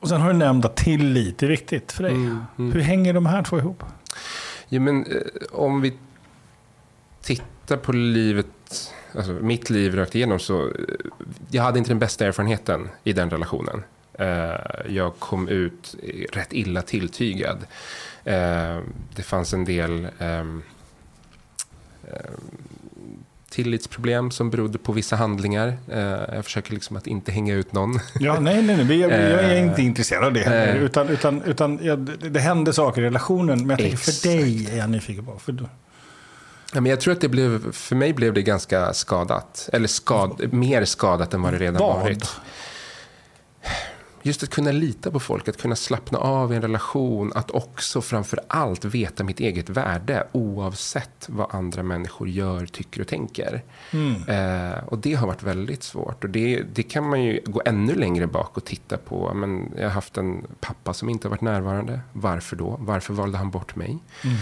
Och 0.00 0.08
sen 0.08 0.20
har 0.20 0.28
du 0.32 0.38
nämnt 0.38 0.64
att 0.64 0.76
tillit 0.76 1.42
är 1.42 1.46
viktigt 1.46 1.92
för 1.92 2.02
dig. 2.02 2.12
Mm, 2.12 2.44
mm. 2.58 2.72
Hur 2.72 2.80
hänger 2.80 3.12
de 3.14 3.26
här 3.26 3.42
två 3.42 3.58
ihop? 3.58 3.84
Ja, 4.68 4.80
men, 4.80 5.06
eh, 5.06 5.20
om 5.50 5.80
vi 5.80 5.92
tittar 7.22 7.76
på 7.76 7.92
livet, 7.92 8.92
alltså 9.14 9.32
mitt 9.32 9.70
liv 9.70 9.96
rakt 9.96 10.14
igenom 10.14 10.38
så, 10.38 10.66
eh, 10.66 10.72
jag 11.50 11.62
hade 11.62 11.78
inte 11.78 11.90
den 11.90 11.98
bästa 11.98 12.26
erfarenheten 12.26 12.88
i 13.04 13.12
den 13.12 13.30
relationen. 13.30 13.82
Eh, 14.14 14.54
jag 14.88 15.18
kom 15.18 15.48
ut 15.48 15.94
eh, 16.02 16.24
rätt 16.32 16.52
illa 16.52 16.82
tilltygad. 16.82 17.66
Eh, 18.24 18.78
det 19.14 19.22
fanns 19.22 19.52
en 19.52 19.64
del 19.64 20.08
ehm, 20.18 20.62
ehm, 22.08 22.40
tillitsproblem 23.52 24.30
som 24.30 24.50
berodde 24.50 24.78
på 24.78 24.92
vissa 24.92 25.16
handlingar. 25.16 25.76
Eh, 25.92 26.34
jag 26.34 26.44
försöker 26.44 26.72
liksom 26.72 26.96
att 26.96 27.06
inte 27.06 27.32
hänga 27.32 27.54
ut 27.54 27.72
någon. 27.72 27.98
Ja, 28.20 28.40
nej, 28.40 28.62
nej, 28.62 28.84
nej. 28.84 28.98
Jag, 28.98 29.12
jag 29.12 29.20
är 29.20 29.54
eh, 29.54 29.62
inte 29.62 29.82
intresserad 29.82 30.24
av 30.24 30.32
det 30.32 30.40
heller. 30.40 30.74
Utan, 30.74 31.08
utan, 31.08 31.42
utan 31.42 31.78
ja, 31.82 31.96
det, 31.96 32.28
det 32.28 32.40
hände 32.40 32.72
saker 32.72 33.02
i 33.02 33.04
relationen. 33.04 33.58
Men 33.58 33.70
jag 33.70 33.78
tänker 33.78 33.96
för 33.96 34.28
dig 34.28 34.68
är 34.72 34.76
jag 34.76 34.90
nyfiken 34.90 35.24
på. 35.24 35.38
För 35.38 35.68
Ja, 36.74 36.80
men 36.80 36.90
jag 36.90 37.00
tror 37.00 37.12
att 37.12 37.20
det 37.20 37.28
blev, 37.28 37.72
för 37.72 37.96
mig 37.96 38.12
blev 38.12 38.34
det 38.34 38.42
ganska 38.42 38.92
skadat. 38.92 39.68
Eller 39.72 39.88
skad, 39.88 40.52
mer 40.52 40.84
skadat 40.84 41.34
än 41.34 41.42
vad 41.42 41.52
det 41.52 41.58
redan 41.58 41.80
vad? 41.82 42.00
varit 42.00 42.28
just 44.22 44.42
att 44.42 44.50
kunna 44.50 44.72
lita 44.72 45.10
på 45.10 45.20
folk, 45.20 45.48
att 45.48 45.56
kunna 45.56 45.76
slappna 45.76 46.18
av 46.18 46.52
i 46.52 46.56
en 46.56 46.62
relation, 46.62 47.32
att 47.34 47.50
också 47.50 48.00
framför 48.00 48.40
allt 48.46 48.84
veta 48.84 49.24
mitt 49.24 49.40
eget 49.40 49.68
värde 49.68 50.26
oavsett 50.32 51.26
vad 51.28 51.54
andra 51.54 51.82
människor 51.82 52.28
gör, 52.28 52.66
tycker 52.66 53.00
och 53.00 53.08
tänker. 53.08 53.62
Mm. 53.90 54.28
Eh, 54.28 54.84
och 54.84 54.98
det 54.98 55.14
har 55.14 55.26
varit 55.26 55.42
väldigt 55.42 55.82
svårt. 55.82 56.24
Och 56.24 56.30
det, 56.30 56.62
det 56.74 56.82
kan 56.82 57.08
man 57.08 57.22
ju 57.22 57.40
gå 57.44 57.62
ännu 57.64 57.94
längre 57.94 58.26
bak 58.26 58.56
och 58.56 58.64
titta 58.64 58.96
på. 58.96 59.34
Men 59.34 59.72
jag 59.76 59.84
har 59.84 59.90
haft 59.90 60.16
en 60.16 60.46
pappa 60.60 60.94
som 60.94 61.08
inte 61.08 61.28
har 61.28 61.30
varit 61.30 61.40
närvarande. 61.40 62.00
Varför 62.12 62.56
då? 62.56 62.76
Varför 62.80 63.14
valde 63.14 63.38
han 63.38 63.50
bort 63.50 63.76
mig? 63.76 63.98
Mm. 64.24 64.36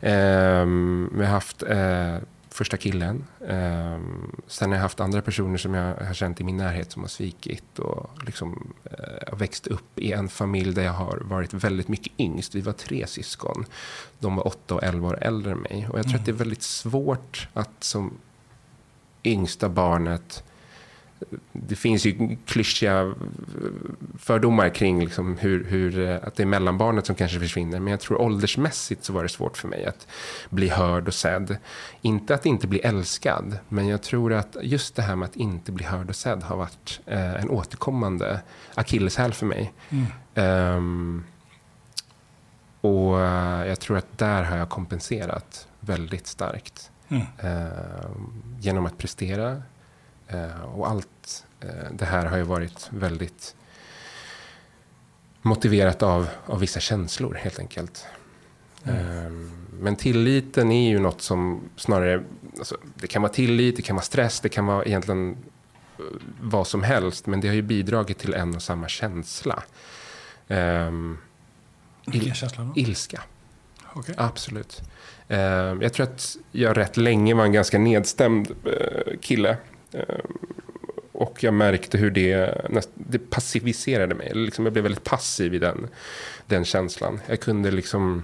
Eh, 0.00 1.18
vi 1.18 1.24
har 1.24 1.32
haft 1.32 1.62
eh, 1.62 2.16
första 2.56 2.76
killen. 2.76 3.24
Um, 3.38 4.36
sen 4.46 4.70
har 4.70 4.76
jag 4.76 4.82
haft 4.82 5.00
andra 5.00 5.22
personer 5.22 5.58
som 5.58 5.74
jag 5.74 5.94
har 5.94 6.14
känt 6.14 6.40
i 6.40 6.44
min 6.44 6.56
närhet 6.56 6.92
som 6.92 7.02
har 7.02 7.08
svikit. 7.08 7.78
Och 7.78 8.24
liksom, 8.24 8.74
uh, 8.84 9.38
växt 9.38 9.66
upp 9.66 9.98
i 9.98 10.12
en 10.12 10.28
familj 10.28 10.74
där 10.74 10.82
jag 10.82 10.92
har 10.92 11.18
varit 11.24 11.54
väldigt 11.54 11.88
mycket 11.88 12.12
yngst. 12.18 12.54
Vi 12.54 12.60
var 12.60 12.72
tre 12.72 13.06
syskon. 13.06 13.64
De 14.18 14.36
var 14.36 14.46
åtta 14.46 14.74
och 14.74 14.84
elva 14.84 15.08
år 15.08 15.18
äldre 15.20 15.52
än 15.52 15.58
mig. 15.58 15.88
Och 15.90 15.98
jag 15.98 16.04
tror 16.04 16.14
mm. 16.14 16.20
att 16.20 16.26
det 16.26 16.32
är 16.32 16.44
väldigt 16.44 16.62
svårt 16.62 17.48
att 17.52 17.84
som 17.84 18.12
yngsta 19.24 19.68
barnet 19.68 20.44
det 21.52 21.76
finns 21.76 22.06
ju 22.06 22.36
klyschiga 22.46 23.14
fördomar 24.18 24.68
kring 24.68 25.04
liksom 25.04 25.36
hur, 25.38 25.64
hur, 25.64 26.10
att 26.10 26.36
det 26.36 26.42
är 26.42 26.46
mellanbarnet 26.46 27.06
som 27.06 27.14
kanske 27.14 27.40
försvinner. 27.40 27.80
Men 27.80 27.90
jag 27.90 28.00
tror 28.00 28.20
åldersmässigt 28.20 29.04
så 29.04 29.12
var 29.12 29.22
det 29.22 29.28
svårt 29.28 29.56
för 29.56 29.68
mig 29.68 29.84
att 29.84 30.06
bli 30.50 30.68
hörd 30.68 31.08
och 31.08 31.14
sedd. 31.14 31.56
Inte 32.02 32.34
att 32.34 32.46
inte 32.46 32.66
bli 32.66 32.78
älskad, 32.78 33.58
men 33.68 33.88
jag 33.88 34.02
tror 34.02 34.32
att 34.32 34.56
just 34.62 34.96
det 34.96 35.02
här 35.02 35.16
med 35.16 35.26
att 35.26 35.36
inte 35.36 35.72
bli 35.72 35.84
hörd 35.84 36.08
och 36.08 36.16
sedd 36.16 36.42
har 36.42 36.56
varit 36.56 37.00
eh, 37.06 37.34
en 37.34 37.50
återkommande 37.50 38.40
akilleshäl 38.74 39.32
för 39.32 39.46
mig. 39.46 39.72
Mm. 39.90 40.76
Um, 40.76 41.24
och 42.80 43.14
uh, 43.16 43.66
jag 43.66 43.80
tror 43.80 43.96
att 43.96 44.18
där 44.18 44.42
har 44.42 44.56
jag 44.56 44.68
kompenserat 44.68 45.68
väldigt 45.80 46.26
starkt. 46.26 46.90
Mm. 47.08 47.22
Uh, 47.44 48.10
genom 48.60 48.86
att 48.86 48.98
prestera, 48.98 49.62
Eh, 49.75 49.75
och 50.74 50.88
allt 50.88 51.44
eh, 51.60 51.90
det 51.92 52.04
här 52.04 52.26
har 52.26 52.36
ju 52.36 52.42
varit 52.42 52.88
väldigt 52.90 53.54
motiverat 55.42 56.02
av, 56.02 56.28
av 56.46 56.60
vissa 56.60 56.80
känslor 56.80 57.34
helt 57.34 57.58
enkelt. 57.58 58.06
Mm. 58.84 59.50
Men 59.80 59.96
tilliten 59.96 60.72
är 60.72 60.90
ju 60.90 60.98
något 60.98 61.22
som 61.22 61.60
snarare, 61.76 62.22
alltså, 62.58 62.76
det 62.94 63.06
kan 63.06 63.22
vara 63.22 63.32
tillit, 63.32 63.76
det 63.76 63.82
kan 63.82 63.96
vara 63.96 64.04
stress, 64.04 64.40
det 64.40 64.48
kan 64.48 64.66
vara 64.66 64.84
egentligen 64.84 65.36
eh, 65.98 66.04
vad 66.40 66.66
som 66.66 66.82
helst. 66.82 67.26
Men 67.26 67.40
det 67.40 67.48
har 67.48 67.54
ju 67.54 67.62
bidragit 67.62 68.18
till 68.18 68.34
en 68.34 68.54
och 68.54 68.62
samma 68.62 68.88
känsla. 68.88 69.62
Um, 70.48 71.18
Vilken 72.06 72.34
känsla 72.34 72.64
då? 72.64 72.80
Ilska. 72.80 73.22
Okay. 73.94 74.14
Absolut. 74.18 74.82
Um, 75.28 75.82
jag 75.82 75.92
tror 75.92 76.06
att 76.06 76.36
jag 76.52 76.76
rätt 76.76 76.96
länge 76.96 77.34
var 77.34 77.44
en 77.44 77.52
ganska 77.52 77.78
nedstämd 77.78 78.50
uh, 78.50 79.18
kille. 79.20 79.56
Ehm, 79.96 80.38
och 81.12 81.44
jag 81.44 81.54
märkte 81.54 81.98
hur 81.98 82.10
det, 82.10 82.66
det 82.94 83.18
passiviserade 83.18 84.14
mig. 84.14 84.34
Liksom 84.34 84.64
jag 84.66 84.72
blev 84.72 84.82
väldigt 84.82 85.04
passiv 85.04 85.54
i 85.54 85.58
den, 85.58 85.88
den 86.46 86.64
känslan. 86.64 87.20
Jag 87.26 87.40
kunde 87.40 87.70
liksom 87.70 88.22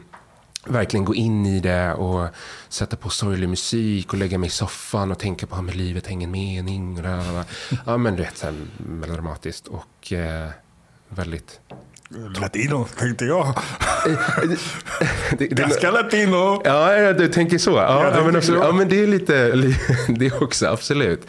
verkligen 0.66 1.04
gå 1.04 1.14
in 1.14 1.46
i 1.46 1.60
det 1.60 1.94
och 1.94 2.28
sätta 2.68 2.96
på 2.96 3.08
sorglig 3.10 3.48
musik 3.48 4.12
och 4.12 4.18
lägga 4.18 4.38
mig 4.38 4.46
i 4.46 4.50
soffan 4.50 5.10
och 5.10 5.18
tänka 5.18 5.46
på 5.46 5.56
att 5.56 5.74
livet 5.74 6.06
har 6.06 6.12
ingen 6.12 6.30
mening. 6.30 6.98
Och 6.98 7.44
ja, 7.86 7.96
men 7.96 8.16
du 8.16 8.22
vet 8.22 8.36
så 8.36 8.46
här 8.46 8.54
melodramatiskt 8.76 9.68
och 9.68 10.12
eh, 10.12 10.48
väldigt 11.08 11.60
Latino, 12.40 12.86
tänkte 12.98 13.24
jag. 13.24 13.54
Ganska 15.38 15.90
latino. 15.90 16.62
Ja, 16.64 17.12
du 17.12 17.28
tänker 17.28 17.58
så. 17.58 17.70
Ja, 17.70 18.12
ja, 18.16 18.24
men, 18.24 18.36
absolut. 18.36 18.62
ja 18.62 18.72
men 18.72 18.88
det 18.88 19.02
är 19.02 19.06
lite, 19.06 19.52
det 20.08 20.32
också, 20.32 20.66
absolut. 20.66 21.26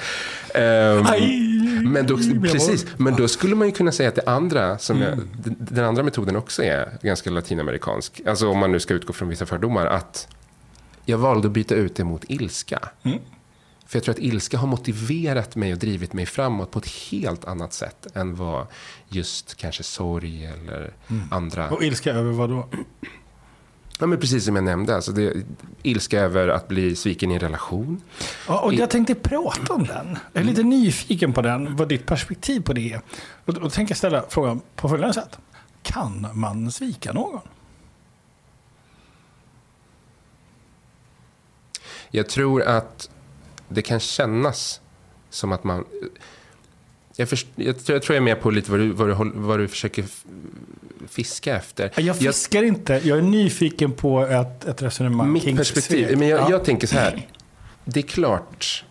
Um, 0.55 1.91
men 1.91 2.07
då, 2.07 2.17
precis, 2.51 2.85
men 2.97 3.15
då 3.15 3.27
skulle 3.27 3.55
man 3.55 3.67
ju 3.67 3.73
kunna 3.73 3.91
säga 3.91 4.09
att 4.09 4.15
det 4.15 4.23
andra, 4.25 4.77
som 4.77 5.01
jag, 5.01 5.13
mm. 5.13 5.29
den 5.57 5.85
andra 5.85 6.03
metoden 6.03 6.35
också 6.35 6.63
är 6.63 6.89
ganska 7.01 7.29
latinamerikansk. 7.29 8.21
Alltså 8.27 8.49
om 8.49 8.57
man 8.57 8.71
nu 8.71 8.79
ska 8.79 8.93
utgå 8.93 9.13
från 9.13 9.29
vissa 9.29 9.45
fördomar. 9.45 9.85
Att 9.85 10.27
jag 11.05 11.17
valde 11.17 11.47
att 11.47 11.53
byta 11.53 11.75
ut 11.75 11.95
det 11.95 12.03
mot 12.03 12.23
ilska. 12.27 12.79
Mm. 13.03 13.19
För 13.93 13.97
jag 13.97 14.03
tror 14.03 14.13
att 14.13 14.19
ilska 14.19 14.57
har 14.57 14.67
motiverat 14.67 15.55
mig 15.55 15.73
och 15.73 15.79
drivit 15.79 16.13
mig 16.13 16.25
framåt 16.25 16.71
på 16.71 16.79
ett 16.79 16.87
helt 16.87 17.45
annat 17.45 17.73
sätt 17.73 18.07
än 18.15 18.35
vad 18.35 18.67
just 19.07 19.55
kanske 19.55 19.83
sorg 19.83 20.45
eller 20.45 20.93
mm. 21.07 21.27
andra... 21.31 21.69
Och 21.69 21.83
ilska 21.83 22.11
över 22.11 22.31
vad 22.31 22.49
då? 22.49 22.69
Ja, 23.99 24.07
men 24.07 24.19
precis 24.19 24.45
som 24.45 24.55
jag 24.55 24.65
nämnde. 24.65 24.95
Alltså 24.95 25.11
det, 25.11 25.33
ilska 25.83 26.19
över 26.19 26.47
att 26.47 26.67
bli 26.67 26.95
sviken 26.95 27.31
i 27.31 27.33
en 27.33 27.39
relation. 27.39 28.01
Ja, 28.47 28.59
och 28.59 28.73
jag 28.73 28.89
tänkte 28.89 29.15
prata 29.15 29.73
om 29.73 29.83
den. 29.83 30.17
Jag 30.33 30.41
är 30.41 30.45
lite 30.47 30.63
nyfiken 30.63 31.33
på 31.33 31.41
den, 31.41 31.75
vad 31.75 31.89
ditt 31.89 32.05
perspektiv 32.05 32.61
på 32.61 32.73
det 32.73 32.93
är. 32.93 33.01
Och 33.45 33.53
då 33.53 33.69
tänker 33.69 33.91
jag 33.91 33.97
ställa 33.97 34.25
frågan 34.29 34.61
på 34.75 34.89
följande 34.89 35.13
sätt. 35.13 35.39
Kan 35.83 36.27
man 36.33 36.71
svika 36.71 37.13
någon? 37.13 37.41
Jag 42.11 42.29
tror 42.29 42.63
att 42.63 43.09
det 43.69 43.81
kan 43.81 43.99
kännas 43.99 44.81
som 45.29 45.51
att 45.51 45.63
man... 45.63 45.85
Jag, 47.15 47.29
först, 47.29 47.47
jag, 47.55 47.67
jag, 47.67 47.83
tror 47.83 48.01
jag 48.07 48.15
är 48.15 48.21
med 48.21 48.41
på 48.41 48.51
lite 48.51 48.71
vad 48.71 48.79
du, 48.79 48.91
vad 48.91 49.07
du, 49.07 49.31
vad 49.35 49.59
du 49.59 49.67
försöker 49.67 50.05
fiska 51.07 51.55
efter. 51.55 51.91
Jag 51.97 52.17
fiskar 52.17 52.59
jag, 52.59 52.67
inte. 52.67 53.01
Jag 53.03 53.17
är 53.17 53.21
nyfiken 53.21 53.91
på 53.91 54.21
ett, 54.21 54.65
ett 54.65 54.81
resonemang 54.81 55.31
Mitt 55.31 55.57
perspektiv. 55.57 56.17
Men 56.17 56.27
jag, 56.27 56.39
ja. 56.39 56.51
jag 56.51 56.65
tänker 56.65 56.87
så 56.87 56.95
här. 56.95 57.27
Det 57.85 57.99
är 57.99 58.03
klart. 58.03 58.85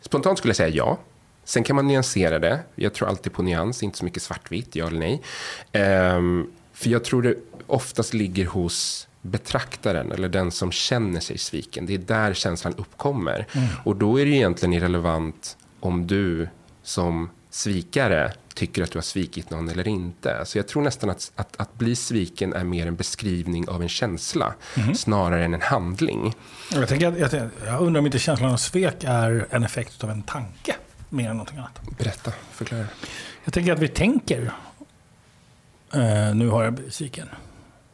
Spontant 0.00 0.38
skulle 0.38 0.50
jag 0.50 0.56
säga 0.56 0.68
ja. 0.68 0.98
Sen 1.44 1.64
kan 1.64 1.76
man 1.76 1.86
nyansera 1.86 2.38
det. 2.38 2.60
Jag 2.74 2.94
tror 2.94 3.08
alltid 3.08 3.32
på 3.32 3.42
nyans, 3.42 3.82
inte 3.82 3.98
så 3.98 4.04
mycket 4.04 4.22
svartvitt, 4.22 4.76
ja 4.76 4.86
eller 4.86 4.98
nej. 4.98 5.22
Um, 6.16 6.50
för 6.72 6.90
jag 6.90 7.04
tror 7.04 7.22
det 7.22 7.34
oftast 7.66 8.14
ligger 8.14 8.46
hos 8.46 9.07
betraktaren 9.22 10.12
eller 10.12 10.28
den 10.28 10.50
som 10.50 10.72
känner 10.72 11.20
sig 11.20 11.38
sviken. 11.38 11.86
Det 11.86 11.94
är 11.94 11.98
där 11.98 12.34
känslan 12.34 12.74
uppkommer. 12.76 13.46
Mm. 13.52 13.68
Och 13.84 13.96
då 13.96 14.20
är 14.20 14.24
det 14.24 14.30
egentligen 14.30 14.72
irrelevant 14.72 15.56
om 15.80 16.06
du 16.06 16.48
som 16.82 17.30
svikare 17.50 18.32
tycker 18.54 18.82
att 18.82 18.92
du 18.92 18.98
har 18.98 19.02
svikit 19.02 19.50
någon 19.50 19.68
eller 19.68 19.88
inte. 19.88 20.42
Så 20.44 20.58
jag 20.58 20.68
tror 20.68 20.82
nästan 20.82 21.10
att, 21.10 21.32
att, 21.36 21.56
att 21.56 21.74
bli 21.74 21.96
sviken 21.96 22.52
är 22.52 22.64
mer 22.64 22.86
en 22.86 22.96
beskrivning 22.96 23.68
av 23.68 23.82
en 23.82 23.88
känsla 23.88 24.54
mm. 24.76 24.94
snarare 24.94 25.44
än 25.44 25.54
en 25.54 25.62
handling. 25.62 26.34
Jag, 26.72 26.88
tänker, 26.88 27.16
jag, 27.18 27.50
jag 27.66 27.80
undrar 27.80 27.98
om 27.98 28.06
inte 28.06 28.18
känslan 28.18 28.52
av 28.52 28.56
svek 28.56 29.04
är 29.04 29.46
en 29.50 29.64
effekt 29.64 30.04
av 30.04 30.10
en 30.10 30.22
tanke 30.22 30.74
mer 31.08 31.30
än 31.30 31.36
någonting 31.36 31.58
annat. 31.58 31.80
Berätta, 31.98 32.32
förklara. 32.52 32.86
Jag 33.44 33.54
tänker 33.54 33.72
att 33.72 33.78
vi 33.78 33.88
tänker, 33.88 34.40
uh, 35.96 36.34
nu 36.34 36.48
har 36.48 36.64
jag 36.64 36.72
blivit 36.72 36.94
sviken. 36.94 37.28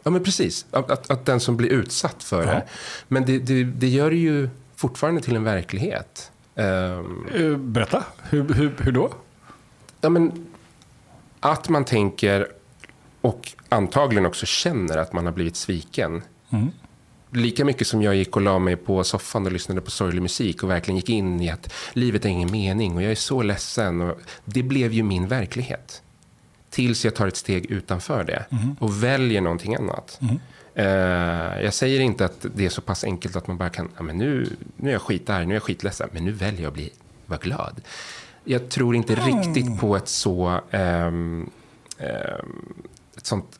Ja, 0.04 0.10
men 0.10 0.22
precis. 0.22 0.66
Att, 0.70 0.90
att, 0.90 1.10
att 1.10 1.26
den 1.26 1.40
som 1.40 1.56
blir 1.56 1.68
utsatt 1.68 2.22
för 2.22 2.44
ja. 2.46 2.50
det. 2.50 2.64
Men 3.08 3.24
det, 3.24 3.38
det, 3.38 3.64
det, 3.64 3.88
gör 3.88 4.10
det 4.10 4.16
ju 4.16 4.48
fortfarande 4.76 5.20
till 5.20 5.36
en 5.36 5.44
verklighet. 5.44 6.30
Um, 6.54 7.72
Berätta. 7.72 8.04
Hur, 8.22 8.54
hur, 8.54 8.74
hur 8.78 8.92
då? 8.92 9.12
Ja, 10.00 10.08
men, 10.08 10.46
att 11.40 11.68
man 11.68 11.84
tänker 11.84 12.48
och 13.20 13.52
antagligen 13.68 14.26
också 14.26 14.46
känner 14.46 14.96
att 14.96 15.12
man 15.12 15.24
har 15.24 15.32
blivit 15.32 15.56
sviken. 15.56 16.22
Mm. 16.50 16.70
Lika 17.30 17.64
mycket 17.64 17.86
som 17.86 18.02
jag 18.02 18.14
gick 18.14 18.36
och 18.36 18.42
la 18.42 18.58
mig 18.58 18.76
på 18.76 19.04
soffan 19.04 19.46
och 19.46 19.52
lyssnade 19.52 19.80
på 19.80 19.90
sorglig 19.90 20.22
musik 20.22 20.62
och 20.62 20.70
verkligen 20.70 20.96
gick 20.96 21.08
in 21.08 21.40
i 21.40 21.50
att 21.50 21.72
livet 21.92 22.24
har 22.24 22.30
ingen 22.30 22.50
mening 22.50 22.96
och 22.96 23.02
jag 23.02 23.10
är 23.10 23.14
så 23.14 23.42
ledsen. 23.42 24.00
Och 24.00 24.20
det 24.44 24.62
blev 24.62 24.92
ju 24.92 25.02
min 25.02 25.28
verklighet. 25.28 26.02
Tills 26.74 27.04
jag 27.04 27.14
tar 27.14 27.26
ett 27.26 27.36
steg 27.36 27.70
utanför 27.70 28.24
det 28.24 28.44
mm. 28.50 28.76
och 28.80 29.02
väljer 29.04 29.40
någonting 29.40 29.74
annat. 29.74 30.20
Mm. 30.22 30.38
Uh, 30.78 31.64
jag 31.64 31.74
säger 31.74 32.00
inte 32.00 32.24
att 32.24 32.46
det 32.54 32.64
är 32.64 32.68
så 32.68 32.80
pass 32.80 33.04
enkelt 33.04 33.36
att 33.36 33.46
man 33.46 33.56
bara 33.56 33.70
kan, 33.70 33.88
ja, 33.96 34.02
men 34.02 34.18
nu, 34.18 34.56
nu 34.76 34.88
är 34.88 34.92
jag 34.92 35.02
skitarg, 35.02 35.46
nu 35.46 35.52
är 35.52 35.56
jag 35.56 35.62
skitledsen, 35.62 36.08
men 36.12 36.24
nu 36.24 36.32
väljer 36.32 36.62
jag 36.62 36.68
att 36.68 36.74
bli, 36.74 36.90
vara 37.26 37.40
glad. 37.42 37.80
Jag 38.44 38.68
tror 38.68 38.96
inte 38.96 39.14
mm. 39.14 39.38
riktigt 39.38 39.80
på 39.80 39.96
ett 39.96 40.08
så, 40.08 40.60
um, 40.70 41.50
um, 41.98 42.84
ett 43.16 43.26
sånt 43.26 43.58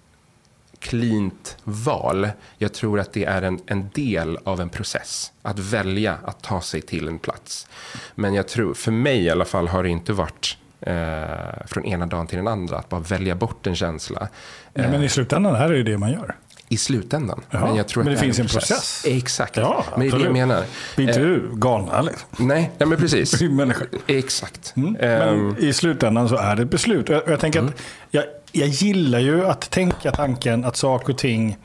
cleant 0.79 1.57
val. 1.65 2.29
Jag 2.59 2.73
tror 2.73 3.01
att 3.01 3.13
det 3.13 3.25
är 3.25 3.43
en, 3.43 3.61
en 3.67 3.91
del 3.95 4.39
av 4.45 4.61
en 4.61 4.69
process. 4.69 5.33
Att 5.43 5.59
välja 5.59 6.19
att 6.25 6.43
ta 6.43 6.61
sig 6.61 6.81
till 6.81 7.09
en 7.09 7.19
plats. 7.19 7.67
Men 8.15 8.35
jag 8.35 8.49
tror, 8.49 8.75
för 8.75 8.93
mig 8.93 9.23
i 9.23 9.31
alla 9.31 9.45
fall, 9.45 9.69
har 9.69 9.83
det 9.83 9.89
inte 9.89 10.13
varit 10.13 10.59
eh, 10.81 11.67
från 11.67 11.85
ena 11.85 12.07
dagen 12.07 12.27
till 12.27 12.37
den 12.37 12.49
andra. 12.49 12.79
Att 12.79 12.89
bara 12.89 13.01
välja 13.01 13.35
bort 13.35 13.67
en 13.67 13.77
känsla. 13.77 14.29
Nej, 14.75 14.89
men 14.91 15.03
i 15.03 15.09
slutändan 15.09 15.55
är 15.55 15.69
det 15.69 15.77
ju 15.77 15.83
det 15.83 15.99
man 15.99 16.13
gör. 16.13 16.37
I 16.69 16.77
slutändan. 16.77 17.41
Jaha, 17.51 17.67
men 17.67 17.77
jag 17.77 17.89
tror 17.89 18.05
men 18.05 18.13
att 18.13 18.19
det 18.19 18.21
är 18.21 18.25
finns 18.25 18.39
en 18.39 18.47
process. 18.47 19.05
Exakt. 19.09 19.57
Ja, 19.57 19.85
men 19.91 20.01
det 20.01 20.07
är 20.17 20.19
det 20.19 20.25
jag 20.25 20.33
menar. 20.33 20.65
Vi 20.97 21.05
är 21.05 21.09
inte 21.09 21.21
Eh, 21.21 21.27
du 21.27 21.51
galna 21.53 22.01
liksom. 22.03 22.29
nej, 22.49 22.73
nej, 22.79 22.89
men 22.89 22.99
precis. 22.99 23.41
Människor. 23.43 23.89
Exakt. 24.07 24.73
Mm. 24.77 24.97
Ehm, 25.01 25.47
Men 25.49 25.59
i 25.65 25.73
slutändan 25.73 26.29
så 26.29 26.37
är 26.37 26.57
det 26.57 26.63
ett 26.63 26.71
beslut. 26.71 27.09
Jag, 27.09 27.23
jag 27.27 27.41
tänker 27.41 27.63
att 27.63 27.81
jag, 28.11 28.25
jag 28.53 28.69
gillar 28.69 29.19
ju 29.19 29.47
att 29.47 29.71
tänka 29.71 30.13
tanken 30.13 30.65
att 30.65 30.77
saker 30.77 31.13
och 31.13 31.19
ting, 31.19 31.57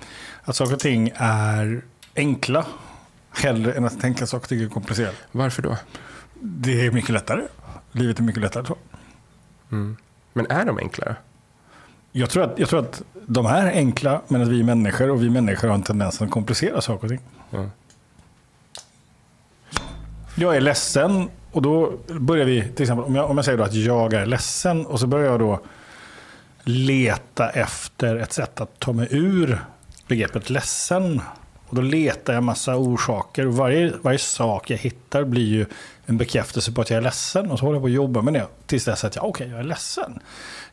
att 0.44 0.56
saker 0.56 0.74
och 0.74 0.80
ting 0.80 1.12
är 1.16 1.82
enkla. 2.16 2.66
Hellre 3.32 3.74
än 3.74 3.86
att 3.86 4.01
tänka 4.01 4.25
saker 4.28 4.46
och 4.46 4.50
ting 4.50 4.62
är 4.62 4.68
komplicerade. 4.70 5.16
varför 5.32 5.62
då? 5.62 5.78
Det 6.42 6.86
är 6.86 6.92
mycket 6.92 7.10
lättare. 7.10 7.42
Livet 7.92 8.20
är 8.20 8.24
mycket 8.24 8.42
lättare 8.42 8.66
så. 8.66 8.78
Men 10.33 10.47
är 10.49 10.65
de 10.65 10.77
enklare? 10.77 11.15
Jag 12.11 12.29
tror, 12.29 12.43
att, 12.43 12.59
jag 12.59 12.69
tror 12.69 12.79
att 12.79 13.03
de 13.25 13.45
är 13.45 13.71
enkla, 13.71 14.21
men 14.27 14.41
att 14.41 14.47
vi 14.47 14.59
är 14.59 14.63
människor 14.63 15.09
och 15.09 15.23
vi 15.23 15.29
människor 15.29 15.67
har 15.67 15.75
en 15.75 15.83
tendens 15.83 16.21
att 16.21 16.31
komplicera 16.31 16.81
saker 16.81 17.03
och 17.03 17.09
ting. 17.09 17.21
Ja. 17.49 17.69
Jag 20.35 20.55
är 20.55 20.61
ledsen 20.61 21.29
och 21.51 21.61
då 21.61 21.93
börjar 22.07 22.45
vi, 22.45 22.61
till 22.61 22.83
exempel 22.83 23.05
om 23.05 23.15
jag, 23.15 23.29
om 23.29 23.38
jag 23.38 23.45
säger 23.45 23.57
då 23.57 23.63
att 23.63 23.73
jag 23.73 24.13
är 24.13 24.25
ledsen 24.25 24.85
och 24.85 24.99
så 24.99 25.07
börjar 25.07 25.31
jag 25.31 25.39
då 25.39 25.59
leta 26.63 27.49
efter 27.49 28.15
ett 28.15 28.33
sätt 28.33 28.61
att 28.61 28.79
ta 28.79 28.93
mig 28.93 29.07
ur 29.11 29.59
begreppet 30.07 30.49
ledsen. 30.49 31.21
Och 31.67 31.75
då 31.75 31.81
letar 31.81 32.33
jag 32.33 32.43
massa 32.43 32.77
orsaker 32.77 33.47
och 33.47 33.53
varje, 33.53 33.93
varje 34.01 34.19
sak 34.19 34.69
jag 34.69 34.77
hittar 34.77 35.23
blir 35.23 35.47
ju 35.47 35.65
en 36.10 36.18
bekräftelse 36.18 36.72
på 36.72 36.82
att 36.82 36.89
jag 36.89 36.98
är 36.98 37.01
ledsen. 37.01 37.51
Och 37.51 37.60
så 37.60 37.66
håller 37.66 37.75
jag 37.75 37.84
på 37.84 37.88
att 37.88 37.94
jobba 37.94 38.22
med 38.22 38.34
det 38.34 38.48
tills 38.66 38.86
dess 38.86 39.04
att 39.04 39.16
jag, 39.16 39.25
okej, 39.25 39.50
jag 39.50 39.60
är 39.60 39.63
ledsen. 39.63 40.20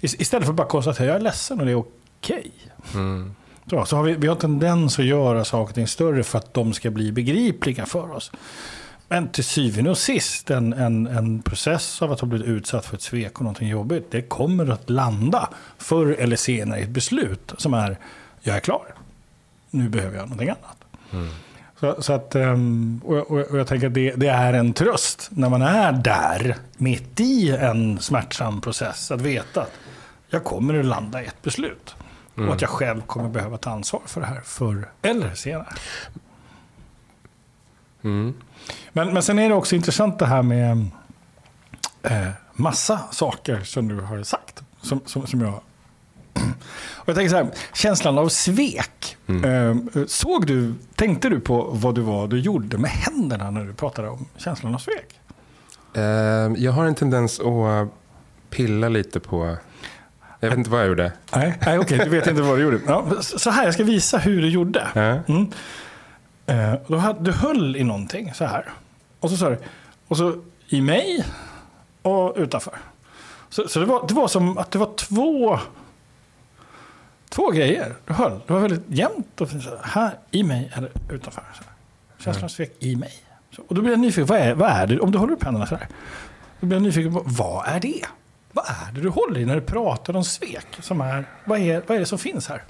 Is- 0.00 0.20
Istället 0.20 0.44
för 0.44 0.52
att 0.52 0.56
bara 0.56 0.66
konstatera 0.68 1.04
att 1.04 1.08
jag 1.08 1.16
är 1.16 1.20
ledsen 1.24 1.60
och 1.60 1.66
det 1.66 1.72
är 1.72 1.76
okej. 1.76 2.50
Mm. 2.94 3.34
Så, 3.70 3.84
så 3.84 3.96
har 3.96 4.02
vi, 4.02 4.14
vi 4.14 4.26
har 4.26 4.34
tendens 4.36 4.98
att 4.98 5.04
göra 5.04 5.44
saker 5.44 5.70
och 5.70 5.74
ting 5.74 5.86
större 5.86 6.22
för 6.22 6.38
att 6.38 6.54
de 6.54 6.72
ska 6.72 6.90
bli 6.90 7.12
begripliga 7.12 7.86
för 7.86 8.12
oss. 8.12 8.32
Men 9.08 9.28
till 9.28 9.44
syvende 9.44 9.90
och 9.90 9.98
sist, 9.98 10.50
en, 10.50 10.72
en, 10.72 11.06
en 11.06 11.42
process 11.42 12.02
av 12.02 12.12
att 12.12 12.20
ha 12.20 12.28
blivit 12.28 12.46
utsatt 12.48 12.86
för 12.86 12.94
ett 12.96 13.02
svek 13.02 13.34
och 13.38 13.42
någonting 13.42 13.68
jobbigt, 13.68 14.10
det 14.10 14.22
kommer 14.22 14.70
att 14.70 14.90
landa 14.90 15.48
förr 15.78 16.16
eller 16.18 16.36
senare 16.36 16.80
i 16.80 16.82
ett 16.82 16.88
beslut 16.88 17.52
som 17.58 17.74
är, 17.74 17.98
jag 18.40 18.56
är 18.56 18.60
klar. 18.60 18.94
Nu 19.70 19.88
behöver 19.88 20.16
jag 20.16 20.22
någonting 20.22 20.48
annat. 20.48 20.76
Så, 21.80 22.02
så 22.02 22.12
att, 22.12 22.34
ehm, 22.34 23.00
och, 23.04 23.16
och, 23.16 23.38
och 23.38 23.58
jag 23.58 23.66
tänker 23.66 23.86
att 23.86 23.94
det, 23.94 24.10
det 24.16 24.28
är 24.28 24.52
en 24.52 24.72
tröst 24.72 25.28
när 25.30 25.48
man 25.48 25.62
är 25.62 25.92
där, 25.92 26.56
mitt 26.76 27.20
i 27.20 27.50
en 27.50 27.98
smärtsam 27.98 28.60
process, 28.60 29.10
att 29.10 29.20
veta 29.20 29.62
att 29.62 29.72
jag 30.28 30.44
kommer 30.44 30.78
att 30.78 30.84
landa 30.84 31.22
i 31.22 31.26
ett 31.26 31.42
beslut. 31.42 31.96
Och 32.34 32.54
att 32.54 32.60
jag 32.60 32.70
själv 32.70 33.00
kommer 33.00 33.28
behöva 33.28 33.56
ta 33.56 33.70
ansvar 33.70 34.02
för 34.06 34.20
det 34.20 34.26
här 34.26 34.40
förr 34.40 34.90
eller 35.02 35.34
senare. 35.34 35.74
Mm. 38.02 38.34
Men, 38.92 39.12
men 39.12 39.22
sen 39.22 39.38
är 39.38 39.48
det 39.48 39.54
också 39.54 39.76
intressant 39.76 40.18
det 40.18 40.26
här 40.26 40.42
med 40.42 40.86
eh, 42.02 42.28
massa 42.52 43.00
saker 43.10 43.60
som 43.60 43.88
du 43.88 44.00
har 44.00 44.22
sagt. 44.22 44.62
Som, 44.82 45.00
som, 45.06 45.26
som 45.26 45.40
jag... 45.40 45.60
Och 46.94 47.08
jag 47.08 47.16
tänker 47.16 47.30
så 47.30 47.36
här, 47.36 47.50
känslan 47.74 48.18
av 48.18 48.28
svek. 48.28 49.16
Eh, 49.44 49.76
såg 50.06 50.46
du, 50.46 50.74
tänkte 50.94 51.28
du 51.28 51.40
på 51.40 51.68
vad 51.72 51.94
du 51.94 52.00
var 52.00 52.28
du 52.28 52.40
gjorde 52.40 52.78
med 52.78 52.90
händerna 52.90 53.50
när 53.50 53.64
du 53.64 53.72
pratade 53.72 54.08
om 54.08 54.26
känslan 54.36 54.74
av 54.74 54.78
svek? 54.78 55.20
Ehm, 55.94 56.56
jag 56.58 56.72
har 56.72 56.84
en 56.84 56.94
tendens 56.94 57.40
att 57.40 57.88
pilla 58.50 58.88
lite 58.88 59.20
på... 59.20 59.56
Jag 60.40 60.48
vet 60.48 60.58
inte 60.58 60.70
vad 60.70 60.80
jag 60.80 60.88
gjorde. 60.88 61.12
Nej, 61.34 61.58
nej 61.66 61.78
okej, 61.78 62.00
du 62.04 62.10
vet 62.10 62.26
inte 62.26 62.42
vad 62.42 62.58
du 62.58 62.62
gjorde. 62.62 62.80
Ja, 62.86 63.04
så 63.20 63.50
här, 63.50 63.64
jag 63.64 63.74
ska 63.74 63.84
visa 63.84 64.18
hur 64.18 64.42
du 64.42 64.48
gjorde. 64.48 64.80
Mm. 65.28 65.50
Eh, 66.46 66.98
hade, 66.98 67.20
du 67.20 67.32
höll 67.32 67.76
i 67.76 67.84
någonting 67.84 68.34
så 68.34 68.44
här. 68.44 68.68
Och 69.20 69.30
så 69.30 69.36
sa 69.36 69.50
du, 69.50 69.58
och 70.08 70.16
så 70.16 70.36
i 70.68 70.80
mig 70.80 71.24
och 72.02 72.32
utanför. 72.36 72.74
Så, 73.48 73.68
så 73.68 73.80
det, 73.80 73.86
var, 73.86 74.04
det 74.08 74.14
var 74.14 74.28
som 74.28 74.58
att 74.58 74.70
det 74.70 74.78
var 74.78 74.94
två, 74.96 75.58
två 77.36 77.50
grejer 77.50 77.94
du 78.06 78.12
höll. 78.14 78.40
Det 78.46 78.52
var 78.52 78.60
väldigt 78.60 78.84
jämnt. 78.88 79.40
Och 79.40 79.48
så 79.48 79.78
här, 79.82 80.18
i 80.30 80.42
mig 80.42 80.72
eller 80.74 80.90
utanför. 81.10 81.44
Så 81.54 81.64
här. 81.64 81.72
Känslan 82.18 82.44
av 82.44 82.48
svek 82.48 82.72
i 82.78 82.96
mig. 82.96 83.12
Så, 83.56 83.62
och 83.68 83.74
då 83.74 83.80
blir 83.80 83.90
jag 83.90 84.00
nyfiken, 84.00 84.26
vad 84.26 84.38
är, 84.38 84.54
vad 84.54 84.70
är 84.70 84.86
det? 84.86 85.00
Om 85.00 85.10
du 85.10 85.18
håller 85.18 85.32
upp 85.32 85.42
händerna 85.44 85.66
så 85.66 85.76
här. 85.76 85.88
Då 86.60 86.66
blir 86.66 86.76
jag 86.76 86.82
nyfiken 86.82 87.14
på, 87.14 87.22
vad 87.26 87.66
är 87.68 87.80
det? 87.80 88.02
Vad 88.52 88.64
är 88.66 88.92
det 88.92 89.00
du 89.00 89.08
håller 89.08 89.40
i 89.40 89.44
när 89.44 89.54
du 89.54 89.60
pratar 89.60 90.16
om 90.16 90.24
svek? 90.24 90.66
Som 90.80 91.00
är, 91.00 91.24
vad, 91.44 91.58
är, 91.58 91.82
vad 91.86 91.96
är 91.96 92.00
det 92.00 92.06
som 92.06 92.18
finns 92.18 92.48
här? 92.48 92.64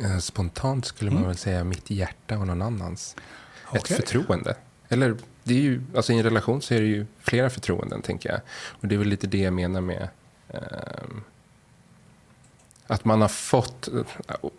Eh, 0.00 0.18
Spontant 0.18 0.84
skulle 0.84 1.10
man 1.10 1.26
väl 1.26 1.36
säga 1.36 1.64
mitt 1.64 1.90
hjärta 1.90 2.38
och 2.38 2.46
någon 2.46 2.62
annans. 2.62 3.16
Ett 3.72 3.80
Okej. 3.80 3.96
förtroende. 3.96 4.54
Eller 4.88 5.16
det 5.44 5.54
är 5.54 5.60
ju, 5.60 5.82
alltså 5.96 6.12
i 6.12 6.16
en 6.18 6.22
relation 6.22 6.62
så 6.62 6.74
är 6.74 6.80
det 6.80 6.86
ju 6.86 7.06
flera 7.20 7.50
förtroenden 7.50 8.02
tänker 8.02 8.30
jag. 8.30 8.40
Och 8.80 8.88
det 8.88 8.94
är 8.94 8.98
väl 8.98 9.08
lite 9.08 9.26
det 9.26 9.38
jag 9.38 9.52
menar 9.52 9.80
med 9.80 10.08
ehm, 10.48 11.22
att 12.86 13.04
man 13.04 13.20
har 13.20 13.28
fått 13.28 13.88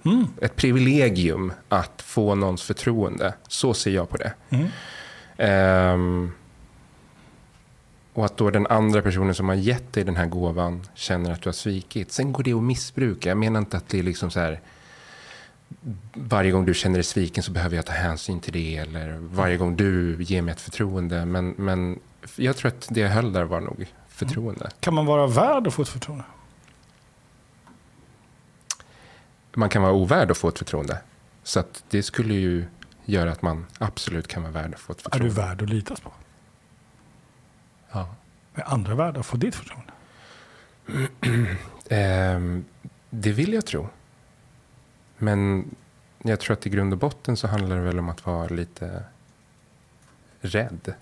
Mm. 0.05 0.27
ett 0.41 0.55
privilegium 0.55 1.53
att 1.69 2.01
få 2.01 2.35
någons 2.35 2.63
förtroende. 2.63 3.33
Så 3.47 3.73
ser 3.73 3.91
jag 3.91 4.09
på 4.09 4.17
det. 4.17 4.33
Mm. 4.49 4.67
Ehm, 5.37 6.31
och 8.13 8.25
att 8.25 8.37
då 8.37 8.49
den 8.49 8.67
andra 8.67 9.01
personen 9.01 9.35
som 9.35 9.47
har 9.49 9.55
gett 9.55 9.93
dig 9.93 10.03
den 10.03 10.15
här 10.15 10.25
gåvan 10.25 10.81
känner 10.95 11.31
att 11.31 11.41
du 11.41 11.47
har 11.49 11.53
svikit. 11.53 12.11
Sen 12.11 12.31
går 12.33 12.43
det 12.43 12.53
att 12.53 12.63
missbruka. 12.63 13.29
Jag 13.29 13.37
menar 13.37 13.59
inte 13.59 13.77
att 13.77 13.89
det 13.89 13.99
är 13.99 14.03
liksom 14.03 14.31
så 14.31 14.39
här. 14.39 14.61
Varje 16.13 16.51
gång 16.51 16.65
du 16.65 16.73
känner 16.73 16.95
dig 16.95 17.03
sviken 17.03 17.43
så 17.43 17.51
behöver 17.51 17.75
jag 17.75 17.85
ta 17.85 17.93
hänsyn 17.93 18.39
till 18.39 18.53
det. 18.53 18.77
Eller 18.77 19.17
varje 19.21 19.57
gång 19.57 19.75
du 19.75 20.17
ger 20.23 20.41
mig 20.41 20.51
ett 20.51 20.61
förtroende. 20.61 21.25
Men, 21.25 21.49
men 21.57 21.99
jag 22.35 22.57
tror 22.57 22.69
att 22.69 22.87
det 22.89 22.99
jag 22.99 23.09
höll 23.09 23.33
där 23.33 23.43
var 23.43 23.61
nog 23.61 23.85
förtroende. 24.09 24.69
Kan 24.79 24.93
man 24.93 25.05
vara 25.05 25.27
värd 25.27 25.67
att 25.67 25.73
få 25.73 25.81
ett 25.81 25.89
förtroende? 25.89 26.23
Man 29.55 29.69
kan 29.69 29.81
vara 29.81 29.93
ovärd 29.93 30.31
att 30.31 30.37
få 30.37 30.49
ett 30.49 30.57
förtroende. 30.57 31.01
Så 31.43 31.63
det 31.89 32.03
skulle 32.03 32.33
ju 32.33 32.65
göra 33.05 33.31
att 33.31 33.41
man 33.41 33.65
absolut 33.77 34.27
kan 34.27 34.43
vara 34.43 34.51
värd 34.53 34.73
att 34.73 34.79
få 34.79 34.91
ett 34.93 34.99
Är 34.99 35.03
du 35.03 35.09
förtroende. 35.11 35.41
värd 35.41 35.61
att 35.61 35.69
litas 35.69 35.99
på? 35.99 36.11
Ja. 37.91 38.15
Är 38.53 38.73
andra 38.73 38.95
värda 38.95 39.19
att 39.19 39.25
få 39.25 39.37
ditt 39.37 39.55
förtroende? 39.55 39.91
Ehm, 41.89 42.65
det 43.09 43.31
vill 43.31 43.53
jag 43.53 43.65
tro. 43.65 43.89
Men 45.17 45.65
jag 46.23 46.39
tror 46.39 46.53
att 46.53 46.65
i 46.67 46.69
grund 46.69 46.93
och 46.93 46.99
botten 46.99 47.37
så 47.37 47.47
handlar 47.47 47.75
det 47.75 47.81
väl 47.81 47.99
om 47.99 48.09
att 48.09 48.25
vara 48.25 48.47
lite 48.47 49.03
rädd. 50.41 50.93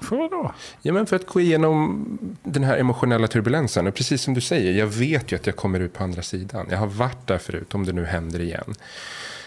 För 0.00 0.16
vad 0.16 0.30
då? 0.30 0.54
Ja, 0.82 0.92
men 0.92 1.06
för 1.06 1.16
att 1.16 1.26
gå 1.26 1.40
igenom 1.40 2.08
den 2.42 2.64
här 2.64 2.76
emotionella 2.78 3.26
turbulensen. 3.28 3.86
Och 3.86 3.94
precis 3.94 4.22
som 4.22 4.34
du 4.34 4.40
säger, 4.40 4.72
jag 4.72 4.86
vet 4.86 5.32
ju 5.32 5.36
att 5.36 5.46
jag 5.46 5.56
kommer 5.56 5.80
ut 5.80 5.92
på 5.94 6.04
andra 6.04 6.22
sidan. 6.22 6.66
Jag 6.70 6.78
har 6.78 6.86
varit 6.86 7.26
där 7.26 7.38
förut, 7.38 7.74
om 7.74 7.86
det 7.86 7.92
nu 7.92 8.04
händer 8.04 8.40
igen. 8.40 8.74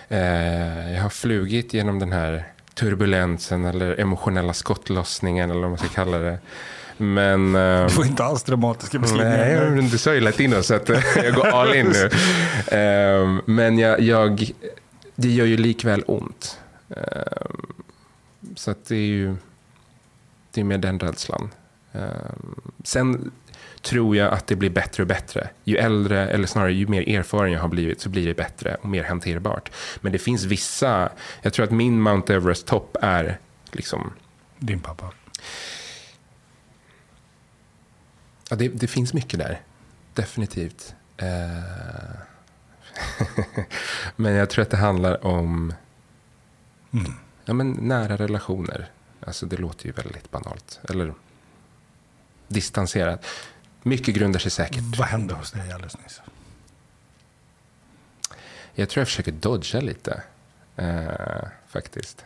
Eh, 0.10 0.94
jag 0.94 1.02
har 1.02 1.10
flugit 1.10 1.74
genom 1.74 2.00
den 2.00 2.12
här 2.12 2.44
turbulensen 2.74 3.66
eller 3.66 4.00
emotionella 4.00 4.54
skottlossningen 4.54 5.52
eller 5.52 5.62
vad 5.62 5.70
man 5.70 5.78
ska 5.78 5.88
kalla 5.88 6.18
det. 6.18 6.38
Men... 6.98 7.56
ehm, 7.56 7.88
Du 7.88 7.94
får 7.94 8.06
inte 8.06 8.24
alls 8.24 8.44
dramatiska 8.44 9.00
beskrivningar. 9.00 9.70
Nej, 9.72 9.90
du 9.92 9.98
sa 9.98 10.14
ju 10.14 10.20
latino 10.22 10.64
så 10.64 10.74
att 10.76 10.90
eh, 10.90 11.00
jag 11.16 11.34
går 11.36 11.48
all 11.48 11.76
in 11.76 11.86
nu. 11.94 12.10
Ehm, 12.78 13.42
men 13.46 13.80
jag, 13.80 14.00
jag, 14.02 14.52
det 15.16 15.30
gör 15.30 15.46
ju 15.46 15.58
likväl 15.58 16.04
ont. 16.08 16.60
Ehm, 16.90 17.66
så 18.56 18.72
att 18.72 18.86
det 18.86 18.96
är 18.96 19.00
ju 19.08 19.36
det 20.52 20.62
är 20.62 20.66
med 20.66 20.82
den 20.82 21.00
rädslan. 21.00 21.50
Ehm, 21.92 22.62
sen 22.84 23.32
tror 23.82 24.16
jag 24.16 24.34
att 24.34 24.48
det 24.48 24.56
blir 24.56 24.70
bättre 24.70 25.04
och 25.04 25.08
bättre. 25.08 25.50
Ju 25.64 25.78
äldre, 25.78 26.30
eller 26.30 26.48
snarare 26.48 26.74
ju 26.74 26.88
mer 26.88 27.10
erfaren 27.10 27.52
jag 27.52 27.60
har 27.60 27.68
blivit 27.68 28.02
så 28.02 28.10
blir 28.10 28.28
det 28.28 28.34
bättre 28.34 28.76
och 28.82 28.90
mer 28.90 29.04
hanterbart. 29.04 29.72
Men 30.02 30.12
det 30.12 30.20
finns 30.20 30.44
vissa, 30.44 31.10
jag 31.42 31.54
tror 31.54 31.66
att 31.66 31.72
min 31.72 32.02
Mount 32.02 32.34
Everest-topp 32.34 32.98
är 33.02 33.40
liksom 33.72 34.14
Din 34.58 34.80
pappa. 34.80 35.12
Ja, 38.50 38.56
det, 38.56 38.68
det 38.68 38.88
finns 38.88 39.14
mycket 39.14 39.40
där. 39.40 39.62
Definitivt. 40.14 40.96
Eh, 41.18 41.28
men 44.16 44.34
jag 44.34 44.50
tror 44.50 44.62
att 44.64 44.70
det 44.70 44.78
handlar 44.78 45.26
om 45.26 45.74
Mm. 46.94 47.12
ja, 47.46 47.54
men 47.54 47.72
nära 47.72 48.16
relationer. 48.16 48.90
Alltså 49.30 49.46
det 49.46 49.58
låter 49.58 49.86
ju 49.86 49.92
väldigt 49.92 50.32
banalt. 50.32 50.80
Eller 50.90 51.14
distanserat. 52.48 53.26
Mycket 53.84 54.16
grundar 54.16 54.40
sig 54.40 54.52
säkert. 54.52 54.98
Vad 54.98 55.08
hände 55.08 55.34
hos 55.34 55.52
dig 55.52 55.72
alldeles 55.72 55.98
nyss? 55.98 56.22
Jag 58.74 58.90
tror 58.90 59.02
jag 59.02 59.08
försöker 59.08 59.32
dodga 59.32 59.82
lite, 59.82 60.24
eh, 60.76 61.48
faktiskt. 61.68 62.26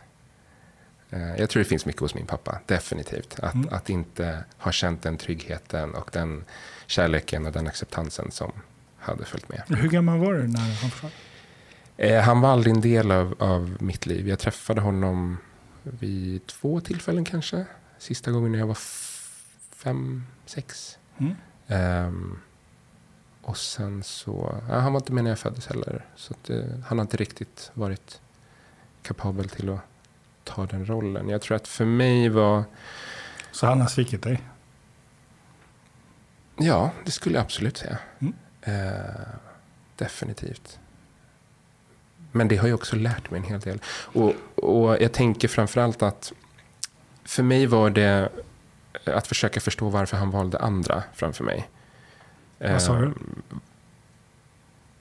Eh, 1.10 1.36
jag 1.36 1.50
tror 1.50 1.62
det 1.62 1.68
finns 1.68 1.86
mycket 1.86 2.00
hos 2.00 2.14
min 2.14 2.26
pappa, 2.26 2.60
definitivt. 2.66 3.40
Att, 3.40 3.54
mm. 3.54 3.68
att 3.72 3.90
inte 3.90 4.44
ha 4.58 4.72
känt 4.72 5.02
den 5.02 5.16
tryggheten 5.16 5.94
och 5.94 6.10
den 6.12 6.44
kärleken 6.86 7.46
och 7.46 7.52
den 7.52 7.66
acceptansen 7.66 8.30
som 8.30 8.52
hade 8.98 9.24
följt 9.24 9.48
med. 9.48 9.62
Hur 9.68 9.88
gammal 9.88 10.18
var 10.18 10.34
du 10.34 10.46
när 10.48 10.60
han 10.60 10.90
försvann? 10.90 11.10
Eh, 11.96 12.22
han 12.22 12.40
var 12.40 12.48
aldrig 12.48 12.74
en 12.74 12.80
del 12.80 13.10
av, 13.10 13.34
av 13.38 13.76
mitt 13.80 14.06
liv. 14.06 14.28
Jag 14.28 14.38
träffade 14.38 14.80
honom 14.80 15.38
vid 15.84 16.46
två 16.46 16.80
tillfällen 16.80 17.24
kanske. 17.24 17.66
Sista 17.98 18.30
gången 18.30 18.52
när 18.52 18.58
jag 18.58 18.66
var 18.66 18.78
fem, 19.70 20.26
sex. 20.46 20.98
Mm. 21.18 21.34
Um, 22.06 22.40
och 23.42 23.56
sen 23.56 24.02
så, 24.02 24.62
ja, 24.68 24.78
han 24.78 24.92
var 24.92 25.00
inte 25.00 25.12
med 25.12 25.24
när 25.24 25.30
jag 25.30 25.38
föddes 25.38 25.66
heller. 25.66 26.06
Så 26.16 26.34
att, 26.34 26.50
uh, 26.50 26.64
han 26.86 26.98
har 26.98 27.02
inte 27.02 27.16
riktigt 27.16 27.70
varit 27.74 28.20
kapabel 29.02 29.48
till 29.48 29.70
att 29.70 29.80
ta 30.44 30.66
den 30.66 30.86
rollen. 30.86 31.28
Jag 31.28 31.42
tror 31.42 31.56
att 31.56 31.68
för 31.68 31.84
mig 31.84 32.28
var... 32.28 32.64
Så 33.52 33.66
han 33.66 33.80
har 33.80 33.88
svikit 33.88 34.22
dig? 34.22 34.42
Ja, 36.56 36.90
det 37.04 37.10
skulle 37.10 37.34
jag 37.34 37.44
absolut 37.44 37.76
säga. 37.76 37.98
Mm. 38.18 38.34
Uh, 38.68 39.26
definitivt. 39.96 40.78
Men 42.36 42.48
det 42.48 42.56
har 42.56 42.68
ju 42.68 42.74
också 42.74 42.96
lärt 42.96 43.30
mig 43.30 43.40
en 43.40 43.46
hel 43.46 43.60
del. 43.60 43.80
Och, 43.88 44.32
och 44.54 45.02
jag 45.02 45.12
tänker 45.12 45.48
framförallt 45.48 46.02
att 46.02 46.32
för 47.24 47.42
mig 47.42 47.66
var 47.66 47.90
det 47.90 48.28
att 49.04 49.26
försöka 49.26 49.60
förstå 49.60 49.88
varför 49.88 50.16
han 50.16 50.30
valde 50.30 50.58
andra 50.58 51.02
framför 51.14 51.44
mig. 51.44 51.68
Vad 52.58 52.82
sa 52.82 52.98
du? 52.98 53.06
Eh, 53.06 53.12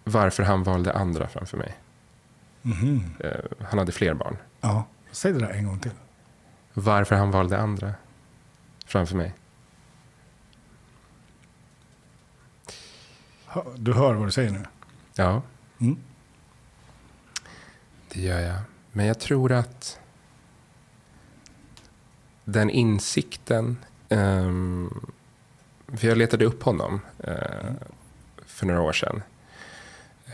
varför 0.03 0.43
han 0.43 0.63
valde 0.63 0.93
andra 0.93 1.27
framför 1.27 1.57
mig. 1.57 1.77
Mm. 2.63 3.15
Han 3.69 3.79
hade 3.79 3.91
fler 3.91 4.13
barn. 4.13 4.37
Ja, 4.61 4.85
säg 5.11 5.33
det 5.33 5.39
där 5.39 5.49
en 5.49 5.65
gång 5.65 5.79
till. 5.79 5.91
Varför 6.73 7.15
han 7.15 7.31
valde 7.31 7.57
andra 7.57 7.93
framför 8.85 9.15
mig. 9.15 9.33
Du 13.75 13.93
hör 13.93 14.13
vad 14.13 14.27
du 14.27 14.31
säger 14.31 14.51
nu? 14.51 14.63
Ja. 15.15 15.41
Mm. 15.79 15.97
Det 18.13 18.21
gör 18.21 18.39
jag. 18.39 18.59
Men 18.91 19.05
jag 19.05 19.19
tror 19.19 19.51
att 19.51 19.99
den 22.45 22.69
insikten... 22.69 23.77
Um, 24.09 25.11
för 25.87 26.07
jag 26.07 26.17
letade 26.17 26.45
upp 26.45 26.63
honom 26.63 27.01
uh, 27.27 27.71
för 28.45 28.65
några 28.65 28.81
år 28.81 28.93
sedan. 28.93 29.23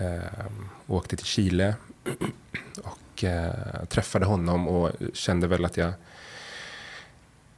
Uh, 0.01 0.45
åkte 0.87 1.15
till 1.15 1.25
Chile 1.25 1.75
och 2.83 3.23
uh, 3.23 3.85
träffade 3.89 4.25
honom 4.25 4.67
och 4.67 4.91
kände 5.13 5.47
väl 5.47 5.65
att 5.65 5.77
jag 5.77 5.93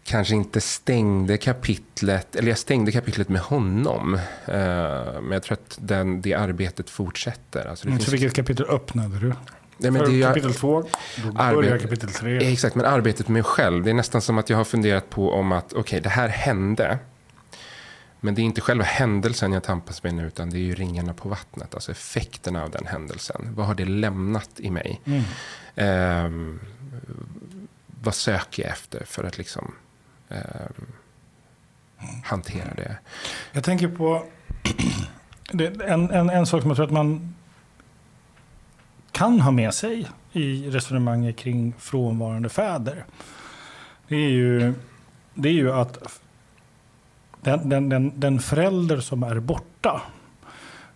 kanske 0.03 0.35
inte 0.35 0.61
stängde 0.61 1.37
kapitlet, 1.37 2.35
eller 2.35 2.49
jag 2.49 2.57
stängde 2.57 2.91
kapitlet 2.91 3.29
med 3.29 3.41
honom. 3.41 4.19
men 4.45 5.31
jag 5.31 5.43
tror 5.43 5.53
att 5.53 5.77
den, 5.81 6.21
det 6.21 6.33
arbetet 6.33 6.89
fortsätter. 6.89 7.65
Alltså 7.65 7.85
det 7.85 7.89
mm, 7.89 7.97
finns... 7.97 8.05
Så 8.05 8.11
vilket 8.11 8.33
kapitel 8.33 8.65
öppnade 8.65 9.19
du? 9.19 9.33
Nej, 9.81 9.91
men 9.91 10.11
det 10.11 10.21
är 10.23 10.27
kapitel 10.27 10.53
två, 10.53 10.83
då 11.23 11.31
börjar 11.31 11.77
kapitel 11.77 12.09
tre. 12.09 12.51
Exakt, 12.51 12.75
men 12.75 12.85
arbetet 12.85 13.27
med 13.27 13.33
mig 13.33 13.43
själv. 13.43 13.83
Det 13.83 13.89
är 13.89 13.93
nästan 13.93 14.21
som 14.21 14.37
att 14.37 14.49
jag 14.49 14.57
har 14.57 14.63
funderat 14.63 15.09
på 15.09 15.31
om 15.31 15.51
att 15.51 15.73
okej, 15.73 15.79
okay, 15.79 15.99
det 15.99 16.09
här 16.09 16.29
hände. 16.29 16.99
Men 18.19 18.35
det 18.35 18.41
är 18.41 18.43
inte 18.43 18.61
själva 18.61 18.83
händelsen 18.83 19.53
jag 19.53 19.63
tampas 19.63 20.03
med 20.03 20.13
nu, 20.13 20.27
utan 20.27 20.49
det 20.49 20.57
är 20.57 20.61
ju 20.61 20.75
ringarna 20.75 21.13
på 21.13 21.29
vattnet. 21.29 21.73
Alltså 21.75 21.91
effekterna 21.91 22.63
av 22.63 22.69
den 22.69 22.85
händelsen. 22.85 23.49
Vad 23.55 23.65
har 23.65 23.75
det 23.75 23.85
lämnat 23.85 24.49
i 24.57 24.71
mig? 24.71 25.01
Mm. 25.05 26.25
Um, 26.25 26.59
vad 28.01 28.15
söker 28.15 28.63
jag 28.63 28.71
efter 28.71 29.05
för 29.05 29.23
att 29.23 29.37
liksom 29.37 29.73
um, 30.29 30.87
hantera 32.23 32.73
det? 32.73 32.97
Jag 33.51 33.63
tänker 33.63 33.87
på 33.87 34.25
en, 35.85 36.11
en, 36.11 36.29
en 36.29 36.45
sak 36.45 36.61
som 36.61 36.69
jag 36.69 36.75
tror 36.75 36.85
att 36.85 36.91
man 36.91 37.35
kan 39.11 39.39
ha 39.39 39.51
med 39.51 39.73
sig 39.73 40.07
i 40.31 40.69
resonemanget 40.69 41.37
kring 41.37 41.73
frånvarande 41.79 42.49
fäder. 42.49 43.05
Det 44.07 44.15
är 44.15 44.29
ju, 44.29 44.73
det 45.33 45.49
är 45.49 45.53
ju 45.53 45.71
att 45.71 46.21
den, 47.41 47.69
den, 47.69 47.89
den, 47.89 48.19
den 48.19 48.39
förälder 48.39 48.99
som 48.99 49.23
är 49.23 49.39
borta, 49.39 50.01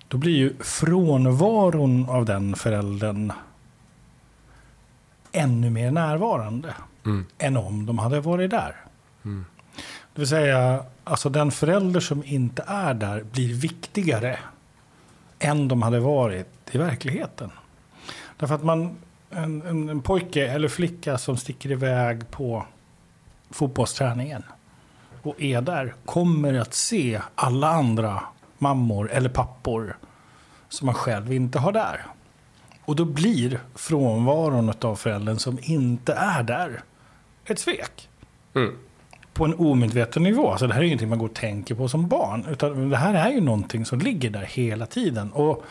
då 0.07 0.17
blir 0.17 0.37
ju 0.37 0.53
frånvaron 0.59 2.09
av 2.09 2.25
den 2.25 2.55
föräldern 2.55 3.31
ännu 5.31 5.69
mer 5.69 5.91
närvarande 5.91 6.73
mm. 7.05 7.25
än 7.37 7.57
om 7.57 7.85
de 7.85 7.99
hade 7.99 8.19
varit 8.19 8.51
där. 8.51 8.75
Mm. 9.25 9.45
Det 10.13 10.21
vill 10.21 10.27
säga, 10.27 10.85
alltså 11.03 11.29
den 11.29 11.51
förälder 11.51 11.99
som 11.99 12.23
inte 12.23 12.63
är 12.67 12.93
där 12.93 13.23
blir 13.23 13.53
viktigare 13.53 14.39
än 15.39 15.67
de 15.67 15.81
hade 15.81 15.99
varit 15.99 16.47
i 16.71 16.77
verkligheten. 16.77 17.51
Därför 18.37 18.55
att 18.55 18.63
man, 18.63 18.97
en, 19.29 19.61
en, 19.61 19.89
en 19.89 20.01
pojke 20.01 20.47
eller 20.47 20.67
flicka 20.67 21.17
som 21.17 21.37
sticker 21.37 21.71
iväg 21.71 22.31
på 22.31 22.65
fotbollsträningen 23.49 24.43
och 25.21 25.41
är 25.41 25.61
där 25.61 25.93
kommer 26.05 26.53
att 26.53 26.73
se 26.73 27.21
alla 27.35 27.69
andra 27.69 28.23
mammor 28.57 29.11
eller 29.11 29.29
pappor 29.29 29.97
som 30.69 30.85
man 30.85 30.95
själv 30.95 31.33
inte 31.33 31.59
har 31.59 31.71
där. 31.71 32.05
Och 32.85 32.95
då 32.95 33.05
blir 33.05 33.59
frånvaron 33.75 34.73
av 34.81 34.95
föräldern 34.95 35.39
som 35.39 35.59
inte 35.61 36.13
är 36.13 36.43
där 36.43 36.83
ett 37.45 37.59
svek. 37.59 38.09
Mm. 38.53 38.77
På 39.33 39.45
en 39.45 39.53
omedveten 39.53 40.23
nivå. 40.23 40.51
Alltså 40.51 40.67
det 40.67 40.73
här 40.73 40.81
är 40.81 40.85
ingenting 40.85 41.09
man 41.09 41.19
går 41.19 41.27
och 41.27 41.33
tänker 41.33 41.75
på 41.75 41.87
som 41.87 42.07
barn. 42.07 42.45
Utan 42.49 42.89
det 42.89 42.97
här 42.97 43.13
är 43.13 43.31
ju 43.31 43.41
någonting 43.41 43.85
som 43.85 43.99
ligger 43.99 44.29
där 44.29 44.45
hela 44.45 44.85
tiden. 44.85 45.31
Och, 45.31 45.63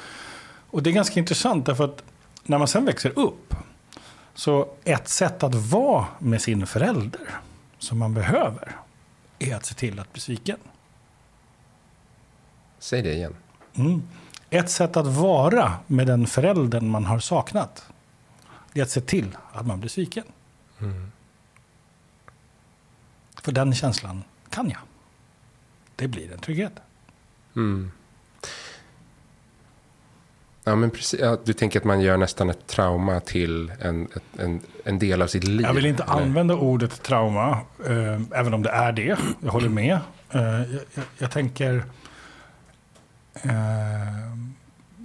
och 0.71 0.83
det 0.83 0.91
är 0.91 0.95
ganska 0.95 1.21
intressant 1.21 1.67
därför 1.67 1.85
att 1.85 2.03
när 2.47 2.59
man 2.59 2.69
sen 2.69 2.85
växer 2.85 3.19
upp, 3.19 3.55
så 4.35 4.69
ett 4.85 5.09
sätt 5.09 5.43
att 5.43 5.55
vara 5.55 6.07
med 6.19 6.43
sin 6.43 6.67
förälder 6.67 7.29
som 7.79 7.99
man 7.99 8.15
behöver 8.15 8.77
är 9.39 9.57
att 9.57 9.65
se 9.65 9.75
till 9.75 10.01
att 10.01 10.13
bli 10.13 10.21
sviken. 10.21 10.59
Säg 12.79 13.03
det 13.03 13.13
igen. 13.13 13.35
Mm. 13.75 14.03
Ett 14.51 14.71
sätt 14.71 14.97
att 14.97 15.07
vara 15.07 15.73
med 15.87 16.07
den 16.07 16.27
föräldern 16.27 16.91
man 16.91 17.05
har 17.05 17.19
saknat 17.19 17.87
är 18.75 18.83
att 18.83 18.91
se 18.91 19.01
till 19.01 19.37
att 19.53 19.67
man 19.67 19.81
blir 19.81 19.91
sviken. 19.91 20.25
Mm. 20.79 21.13
För 23.43 23.53
den 23.53 23.75
känslan 23.75 24.23
kan 24.51 24.71
jag. 24.71 24.81
Det 25.97 26.09
blir 26.09 26.33
en 26.33 26.39
trygghet. 26.39 26.73
Mm. 27.57 27.93
Ja, 30.65 30.77
men 30.77 30.91
precis, 30.91 31.21
ja, 31.21 31.37
du 31.45 31.53
tänker 31.53 31.81
att 31.81 31.85
man 31.85 32.01
gör 32.01 32.17
nästan 32.17 32.51
ett 32.51 32.67
trauma 32.67 33.21
till 33.21 33.73
en, 33.81 34.09
en, 34.39 34.61
en 34.85 34.99
del 34.99 35.23
av 35.23 35.27
sitt 35.27 35.45
liv? 35.45 35.61
Jag 35.61 35.75
vill 35.75 35.87
inte 35.87 36.03
eller? 36.03 36.13
använda 36.13 36.55
ordet 36.55 37.03
trauma, 37.03 37.51
eh, 37.87 38.21
även 38.39 38.55
om 38.55 38.63
det 38.63 38.71
är 38.71 38.93
det. 38.93 39.17
Jag 39.41 39.53
håller 39.53 39.69
med. 39.69 39.99
Eh, 40.31 40.43
jag, 40.43 40.67
jag, 40.95 41.05
jag, 41.19 41.31
tänker 41.31 41.85
eh, 43.35 43.53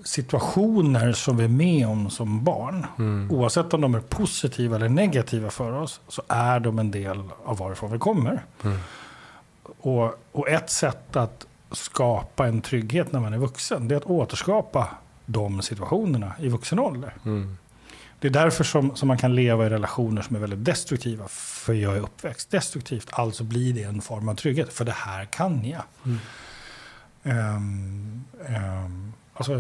situationer 0.04 1.14
som 1.14 1.38
vi 1.38 1.44
är 1.44 1.48
med 1.48 1.88
om 1.88 2.10
som 2.10 2.44
barn, 2.44 2.86
mm. 2.98 3.32
oavsett 3.32 3.74
om 3.74 3.82
de 3.82 3.96
är 3.96 4.00
positiva 4.00 4.76
eller 4.76 4.90
negativa 4.90 5.50
för 5.50 5.72
oss, 5.72 6.02
så 6.08 6.22
är 6.28 6.60
de 6.60 6.80
en 6.80 6.92
del 6.92 7.24
av 7.46 7.58
varifrån 7.58 7.92
vi 7.92 8.00
kommer. 8.00 8.44
Mm. 8.64 8.78
Och, 9.64 10.20
och 10.32 10.50
ett 10.50 10.70
sätt 10.70 11.16
att 11.16 11.46
skapa 11.72 12.48
en 12.48 12.62
trygghet 12.62 13.12
när 13.12 13.20
man 13.20 13.34
är 13.34 13.38
vuxen, 13.38 13.88
det 13.88 13.96
är 13.96 13.98
att 13.98 14.06
återskapa 14.06 14.88
de 15.30 15.62
situationerna 15.62 16.34
i 16.40 16.50
vuxen 16.50 16.80
ålder. 16.80 17.14
Mm. 17.26 17.58
Det 18.20 18.28
är 18.28 18.32
därför 18.32 18.64
som, 18.64 18.96
som 18.96 19.08
man 19.08 19.18
kan 19.18 19.36
leva 19.36 19.66
i 19.66 19.70
relationer 19.70 20.22
som 20.22 20.36
är 20.36 20.40
väldigt 20.40 20.66
destruktiva. 20.66 21.28
För 21.28 21.74
jag 21.74 21.96
är 21.96 22.00
uppväxt 22.00 22.52
destruktivt, 22.52 23.08
alltså 23.12 23.44
blir 23.44 23.74
det 23.74 23.84
en 23.84 24.02
form 24.02 24.30
av 24.30 24.36
trygghet. 24.36 24.74
För 24.74 24.86
det 24.86 24.92
här 24.92 25.26
kan 25.26 25.66
jag. 25.66 25.84
Mm. 26.06 26.20
Um, 27.24 28.26
um, 28.56 29.14
alltså, 29.34 29.54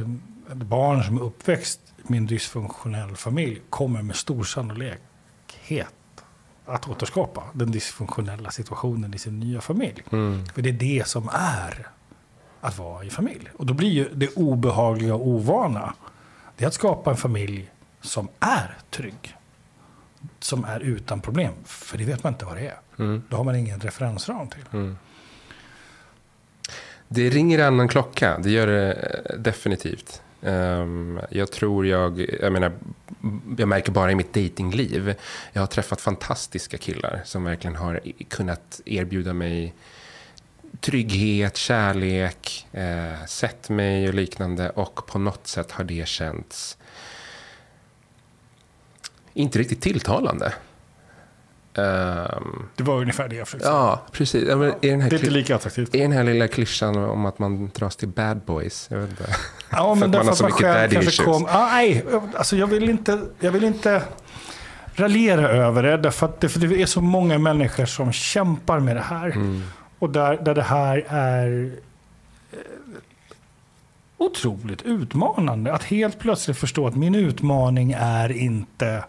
ett 0.51 0.57
barn 0.57 1.03
som 1.03 1.17
är 1.17 1.21
uppväxt 1.21 1.79
med 2.03 2.17
en 2.17 2.25
dysfunktionell 2.25 3.15
familj 3.15 3.61
kommer 3.69 4.01
med 4.01 4.15
stor 4.15 4.43
sannolikhet 4.43 5.93
att 6.65 6.89
återskapa 6.89 7.43
den 7.53 7.71
dysfunktionella 7.71 8.51
situationen 8.51 9.13
i 9.13 9.17
sin 9.17 9.39
nya 9.39 9.61
familj. 9.61 10.03
Mm. 10.11 10.45
För 10.45 10.61
det 10.61 10.69
är 10.69 10.73
det 10.73 11.07
som 11.07 11.29
är 11.33 11.87
att 12.61 12.77
vara 12.77 13.03
i 13.03 13.09
familj. 13.09 13.49
Och 13.57 13.65
då 13.65 13.73
blir 13.73 13.89
ju 13.89 14.09
det 14.13 14.29
obehagliga 14.35 15.15
och 15.15 15.27
ovana, 15.27 15.93
det 16.57 16.63
är 16.63 16.67
att 16.67 16.73
skapa 16.73 17.11
en 17.11 17.17
familj 17.17 17.69
som 18.01 18.27
är 18.39 18.77
trygg. 18.89 19.35
Som 20.39 20.65
är 20.65 20.79
utan 20.79 21.21
problem. 21.21 21.53
För 21.65 21.97
det 21.97 22.05
vet 22.05 22.23
man 22.23 22.33
inte 22.33 22.45
vad 22.45 22.55
det 22.55 22.67
är. 22.67 22.79
Mm. 22.99 23.23
Då 23.29 23.37
har 23.37 23.43
man 23.43 23.55
ingen 23.55 23.79
referensram 23.79 24.47
till. 24.47 24.65
Mm. 24.71 24.97
Det 27.07 27.29
ringer 27.29 27.59
en 27.59 27.65
annan 27.65 27.87
klocka, 27.87 28.37
det 28.37 28.51
gör 28.51 28.67
det 28.67 28.93
eh, 28.93 29.39
definitivt. 29.39 30.21
Um, 30.41 31.19
jag 31.29 31.51
tror 31.51 31.87
jag, 31.87 32.25
jag 32.41 32.53
menar, 32.53 32.71
jag 33.57 33.67
märker 33.67 33.91
bara 33.91 34.11
i 34.11 34.15
mitt 34.15 34.33
datingliv. 34.33 35.15
Jag 35.53 35.61
har 35.61 35.67
träffat 35.67 36.01
fantastiska 36.01 36.77
killar 36.77 37.21
som 37.25 37.43
verkligen 37.43 37.75
har 37.75 38.01
kunnat 38.27 38.81
erbjuda 38.85 39.33
mig 39.33 39.73
trygghet, 40.81 41.57
kärlek, 41.57 42.67
eh, 42.71 43.25
sett 43.27 43.69
mig 43.69 44.07
och 44.07 44.13
liknande. 44.13 44.69
Och 44.69 45.07
på 45.07 45.19
något 45.19 45.47
sätt 45.47 45.71
har 45.71 45.83
det 45.83 46.07
känts 46.07 46.77
inte 49.33 49.59
riktigt 49.59 49.81
tilltalande. 49.81 50.53
Um, 51.75 52.69
det 52.75 52.83
var 52.83 53.01
ungefär 53.01 53.27
det 53.27 53.35
jag 53.35 53.47
försökte 53.47 53.65
säga. 53.65 53.77
Ja, 53.77 54.01
precis. 54.11 54.47
Ja, 54.47 54.65
är 54.65 54.75
den 54.81 55.01
här 55.01 55.09
det 55.09 55.15
är 55.15 55.19
inte 55.19 55.29
lika 55.29 55.55
attraktivt. 55.55 55.95
Är 55.95 56.01
den 56.01 56.11
här 56.11 56.23
lilla 56.23 56.47
klyschan 56.47 56.97
om 56.97 57.25
att 57.25 57.39
man 57.39 57.71
dras 57.75 57.95
till 57.95 58.07
bad 58.07 58.41
boys? 58.45 58.87
Jag 58.91 58.97
vet 58.97 59.09
inte. 59.09 59.35
Ja, 59.69 59.95
men 59.95 60.11
för 60.11 60.19
att 60.19 60.25
man 60.25 60.35
så 60.35 60.45
mycket 60.45 60.61
daddy 60.61 60.97
issues. 60.97 61.19
Kom, 61.19 61.45
ah, 61.49 61.69
nej, 61.71 62.05
alltså 62.35 62.55
jag 62.55 62.67
vill 62.67 62.89
inte... 62.89 63.21
Jag 63.39 63.51
vill 63.51 63.63
inte 63.63 64.01
raljera 64.93 65.49
över 65.49 65.83
det. 65.83 65.97
Därför 65.97 66.25
att 66.25 66.41
det, 66.41 66.49
för 66.49 66.59
det 66.59 66.81
är 66.81 66.85
så 66.85 67.01
många 67.01 67.37
människor 67.37 67.85
som 67.85 68.11
kämpar 68.11 68.79
med 68.79 68.95
det 68.95 69.01
här. 69.01 69.29
Mm. 69.29 69.63
Och 69.99 70.09
där, 70.09 70.37
där 70.37 70.55
det 70.55 70.63
här 70.63 71.05
är 71.07 71.77
eh, 72.51 72.57
otroligt 74.17 74.81
utmanande. 74.81 75.73
Att 75.73 75.83
helt 75.83 76.19
plötsligt 76.19 76.57
förstå 76.57 76.87
att 76.87 76.95
min 76.95 77.15
utmaning 77.15 77.95
är 77.97 78.31
inte 78.31 79.05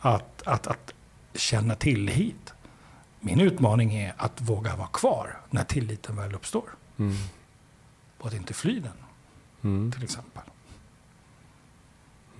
att, 0.00 0.42
att, 0.46 0.66
att 0.66 0.94
känna 1.34 1.74
tillit. 1.74 2.54
Min 3.20 3.40
utmaning 3.40 3.94
är 3.94 4.14
att 4.16 4.40
våga 4.40 4.76
vara 4.76 4.88
kvar 4.88 5.40
när 5.50 5.64
tilliten 5.64 6.16
väl 6.16 6.34
uppstår. 6.34 6.70
Mm. 6.98 7.16
Och 8.18 8.26
att 8.26 8.34
inte 8.34 8.54
fly 8.54 8.80
den, 8.80 8.92
mm. 9.62 9.92
till 9.92 10.04
exempel. 10.04 10.42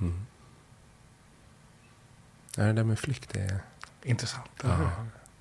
Mm. 0.00 0.26
Ja, 2.56 2.64
det 2.64 2.72
där 2.72 2.84
med 2.84 2.98
flykt 2.98 3.36
är... 3.36 3.60
Intressant. 4.02 4.50
Ja. 4.62 4.90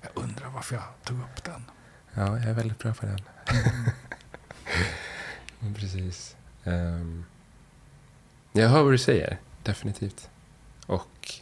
Jag 0.00 0.10
undrar 0.14 0.48
varför 0.50 0.74
jag 0.74 0.84
tog 1.04 1.20
upp 1.20 1.44
den. 1.44 1.64
Ja, 2.14 2.38
jag 2.38 2.48
är 2.48 2.54
väldigt 2.54 2.78
bra 2.78 2.94
på 2.94 3.06
den. 3.06 3.20
Mm. 5.60 5.74
Precis. 5.74 6.36
Um, 6.64 7.24
jag 8.52 8.68
hör 8.68 8.82
vad 8.82 8.92
du 8.92 8.98
säger, 8.98 9.38
definitivt. 9.62 10.30
Och 10.86 11.34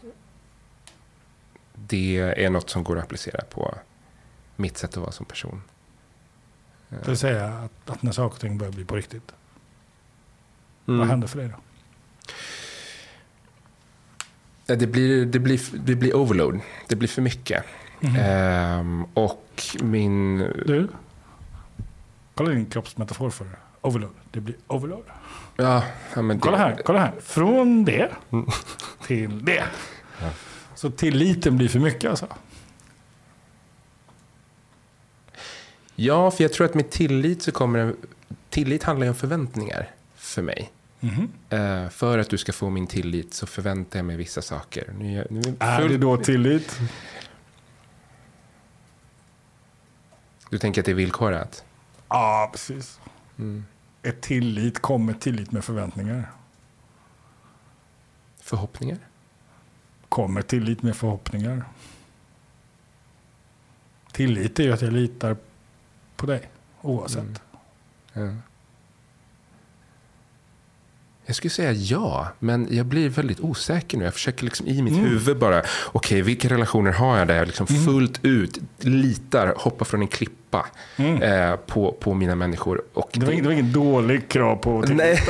det 1.75 2.19
är 2.45 2.51
något 2.51 2.71
som 2.71 2.85
går 2.85 2.99
att 2.99 3.05
applicera 3.05 3.45
på 3.45 3.75
mitt 4.57 4.79
sätt 4.79 4.91
att 4.91 4.97
vara 4.97 5.13
som 5.13 5.27
person. 5.27 5.63
Det 6.89 7.09
vill 7.09 7.19
säga 7.19 7.47
att, 7.47 7.91
att 7.91 8.03
när 8.03 8.13
saker 8.13 8.35
och 8.35 8.41
ting 8.41 8.59
börjar 8.59 8.73
bli 8.73 8.85
på 8.85 8.97
riktigt. 8.97 9.33
Mm. 10.87 10.99
Vad 10.99 11.09
händer 11.09 11.29
för 11.29 11.39
dig 11.39 11.49
då? 11.49 11.57
Det 14.75 14.87
blir, 14.87 15.27
det, 15.27 15.39
blir, 15.39 15.61
det 15.79 15.95
blir 15.95 16.17
overload. 16.17 16.61
Det 16.89 16.97
blir 16.97 17.09
för 17.09 17.23
mycket. 17.23 17.65
Mm. 18.01 18.17
Ehm, 18.17 19.05
och 19.15 19.46
min... 19.83 20.39
Du, 20.39 20.89
kolla 22.35 22.51
din 22.51 22.67
kroppsmetafor 22.67 23.31
för 23.31 23.45
det. 23.45 23.57
Overload. 23.81 24.13
Det 24.31 24.41
blir 24.41 24.57
overload. 24.67 25.05
Ja, 25.57 25.83
ja 26.15 26.23
men 26.23 26.41
kolla, 26.41 26.57
det... 26.57 26.63
här, 26.63 26.83
kolla 26.85 26.99
här. 26.99 27.13
Från 27.21 27.85
det 27.85 28.11
till 29.07 29.45
det. 29.45 29.65
Ja. 30.21 30.31
Så 30.75 30.91
tilliten 30.91 31.57
blir 31.57 31.69
för 31.69 31.79
mycket 31.79 32.11
alltså? 32.11 32.27
Ja, 35.95 36.31
för 36.31 36.45
jag 36.45 36.53
tror 36.53 36.65
att 36.65 36.75
med 36.75 36.91
tillit 36.91 37.43
så 37.43 37.53
kommer 37.53 37.79
en, 37.79 37.97
Tillit 38.51 38.83
handlar 38.83 39.05
ju 39.05 39.11
om 39.11 39.17
förväntningar 39.17 39.91
för 40.17 40.43
mig. 40.43 40.71
Mm 41.01 41.15
-hmm. 41.51 41.85
uh, 41.85 41.91
för 41.91 42.19
att 42.19 42.31
du 42.31 42.39
ska 42.39 42.53
få 42.53 42.71
min 42.71 42.87
tillit 42.87 43.35
så 43.35 43.47
förväntar 43.47 43.99
jag 43.99 44.07
mig 44.07 44.17
vissa 44.17 44.43
saker. 44.43 44.95
Nu, 44.99 45.27
nu 45.31 45.41
är, 45.59 45.81
är 45.81 45.89
det 45.89 45.99
då 45.99 46.17
tillit? 46.17 46.79
Du 50.51 50.59
tänker 50.59 50.81
att 50.81 50.85
det 50.85 50.93
är 50.93 50.95
villkorat? 50.95 51.65
Ja, 52.09 52.49
precis. 52.53 53.01
Mm. 53.39 53.65
Ett 54.03 54.21
tillit 54.21 54.79
kommer 54.79 55.13
tillit 55.13 55.53
med 55.53 55.65
förväntningar. 55.65 56.31
Förhoppningar? 58.41 58.99
kommer 60.09 60.43
tillit 60.43 60.83
med 60.83 60.97
förhoppningar. 60.97 61.65
Tillit 64.13 64.59
är 64.59 64.65
ju 64.65 64.73
att 64.73 64.83
jag 64.83 64.93
litar 64.93 65.37
på 66.17 66.27
dig 66.27 66.51
oavsett. 66.83 67.43
Mm. 68.13 68.37
Ja. 68.37 68.43
Jag 71.27 71.37
skulle 71.37 71.51
säga 71.51 71.73
ja, 71.73 72.29
men 72.39 72.69
jag 72.71 72.87
blir 72.87 73.09
väldigt 73.09 73.41
osäker 73.41 73.99
nu. 73.99 74.05
Jag 74.05 74.15
försöker 74.15 74.45
liksom 74.45 74.67
i 74.67 74.83
mitt 74.83 74.93
mm. 74.93 75.05
huvud 75.05 75.39
bara, 75.39 75.59
okej, 75.59 75.69
okay, 75.93 76.23
vilka 76.23 76.49
relationer 76.49 76.93
har 76.93 77.19
jag 77.19 77.29
där 77.29 77.37
jag 77.37 77.47
liksom 77.47 77.67
mm. 77.71 77.85
fullt 77.85 78.25
ut 78.25 78.59
litar, 78.81 79.55
hoppar 79.57 79.85
från 79.85 80.03
en 80.03 80.09
klippa 80.09 80.67
mm. 80.97 81.23
eh, 81.23 81.57
på, 81.57 81.93
på 81.93 82.15
mina 82.15 82.35
människor. 82.35 82.83
Och 82.93 83.11
det, 83.13 83.27
var, 83.27 83.33
det 83.33 83.43
var 83.43 83.53
inget 83.53 83.73
dåligt 83.73 84.29
krav 84.29 84.57
på 84.57 84.83
tillit. 84.83 84.97
Nej, 84.97 85.23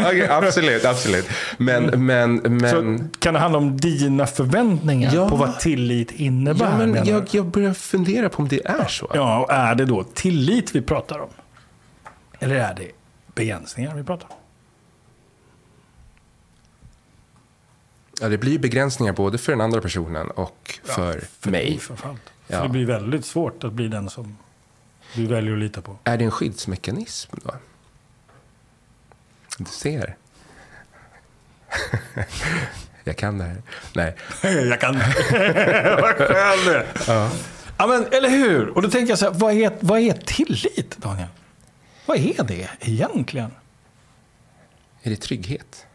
okay, 0.00 0.26
absolut, 0.26 0.84
absolut. 0.84 1.28
Men, 1.56 1.84
mm. 1.84 2.06
men, 2.06 2.56
men... 2.56 2.70
Så 2.70 3.04
kan 3.18 3.34
det 3.34 3.40
handla 3.40 3.58
om 3.58 3.76
dina 3.76 4.26
förväntningar 4.26 5.14
ja. 5.14 5.28
på 5.28 5.36
vad 5.36 5.60
tillit 5.60 6.12
innebär? 6.12 6.64
Ja, 6.64 6.86
men 6.86 7.06
jag, 7.06 7.26
jag 7.30 7.46
börjar 7.46 7.74
fundera 7.74 8.28
på 8.28 8.42
om 8.42 8.48
det 8.48 8.66
är 8.66 8.86
så. 8.86 9.10
Ja, 9.14 9.38
och 9.38 9.52
är 9.52 9.74
det 9.74 9.84
då 9.84 10.04
tillit 10.04 10.74
vi 10.74 10.82
pratar 10.82 11.18
om? 11.18 11.30
Eller 12.38 12.54
är 12.54 12.74
det 12.74 12.90
begränsningar 13.34 13.94
vi 13.94 14.04
pratar 14.04 14.28
om? 14.30 14.36
Ja, 18.20 18.28
det 18.28 18.38
blir 18.38 18.58
begränsningar 18.58 19.12
både 19.12 19.38
för 19.38 19.52
den 19.52 19.60
andra 19.60 19.80
personen 19.80 20.30
och 20.30 20.80
för, 20.84 21.14
ja, 21.14 21.20
för 21.40 21.50
mig. 21.50 21.78
För 21.78 21.96
ja. 22.46 22.62
det 22.62 22.68
blir 22.68 22.86
väldigt 22.86 23.24
svårt 23.24 23.64
att 23.64 23.72
bli 23.72 23.88
den 23.88 24.10
som 24.10 24.36
du 25.14 25.26
väljer 25.26 25.52
att 25.52 25.58
lita 25.58 25.80
på. 25.80 25.98
Är 26.04 26.18
det 26.18 26.24
en 26.24 26.30
skyddsmekanism 26.30 27.36
då? 27.44 27.54
Du 29.58 29.64
ser. 29.64 30.16
Jag 33.04 33.16
kan 33.16 33.38
det 33.38 33.44
här. 33.44 33.62
Nej. 33.94 34.16
jag 34.68 34.80
kan 34.80 34.94
det. 34.94 35.98
Vad 36.02 36.14
skön 36.14 36.64
det 36.66 36.86
ja. 37.06 37.30
ja, 37.78 37.86
men 37.86 38.06
Eller 38.12 38.28
hur? 38.28 38.68
Och 38.68 38.82
då 38.82 38.90
tänker 38.90 39.10
jag 39.10 39.18
så 39.18 39.24
här, 39.24 39.32
vad 39.32 39.52
är, 39.52 39.72
vad 39.80 40.00
är 40.00 40.12
tillit, 40.12 40.96
Daniel? 40.96 41.28
Vad 42.06 42.16
är 42.16 42.44
det 42.44 42.68
egentligen? 42.80 43.50
Är 45.02 45.10
det 45.10 45.16
trygghet? 45.16 45.86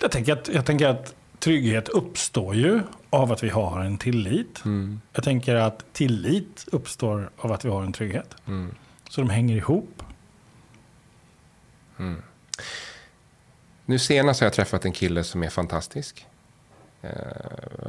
Jag 0.00 0.10
tänker, 0.10 0.32
att, 0.32 0.48
jag 0.48 0.66
tänker 0.66 0.86
att 0.86 1.14
trygghet 1.38 1.88
uppstår 1.88 2.54
ju 2.54 2.82
av 3.10 3.32
att 3.32 3.42
vi 3.42 3.48
har 3.48 3.80
en 3.80 3.98
tillit. 3.98 4.64
Mm. 4.64 5.00
Jag 5.12 5.24
tänker 5.24 5.54
att 5.54 5.84
tillit 5.92 6.64
uppstår 6.72 7.30
av 7.36 7.52
att 7.52 7.64
vi 7.64 7.68
har 7.68 7.82
en 7.82 7.92
trygghet. 7.92 8.34
Mm. 8.46 8.74
Så 9.10 9.20
de 9.20 9.30
hänger 9.30 9.56
ihop. 9.56 10.02
Mm. 11.98 12.22
Nu 13.84 13.98
senast 13.98 14.40
har 14.40 14.46
jag 14.46 14.52
träffat 14.52 14.84
en 14.84 14.92
kille 14.92 15.24
som 15.24 15.42
är 15.42 15.48
fantastisk. 15.48 16.26
Eh, 17.02 17.10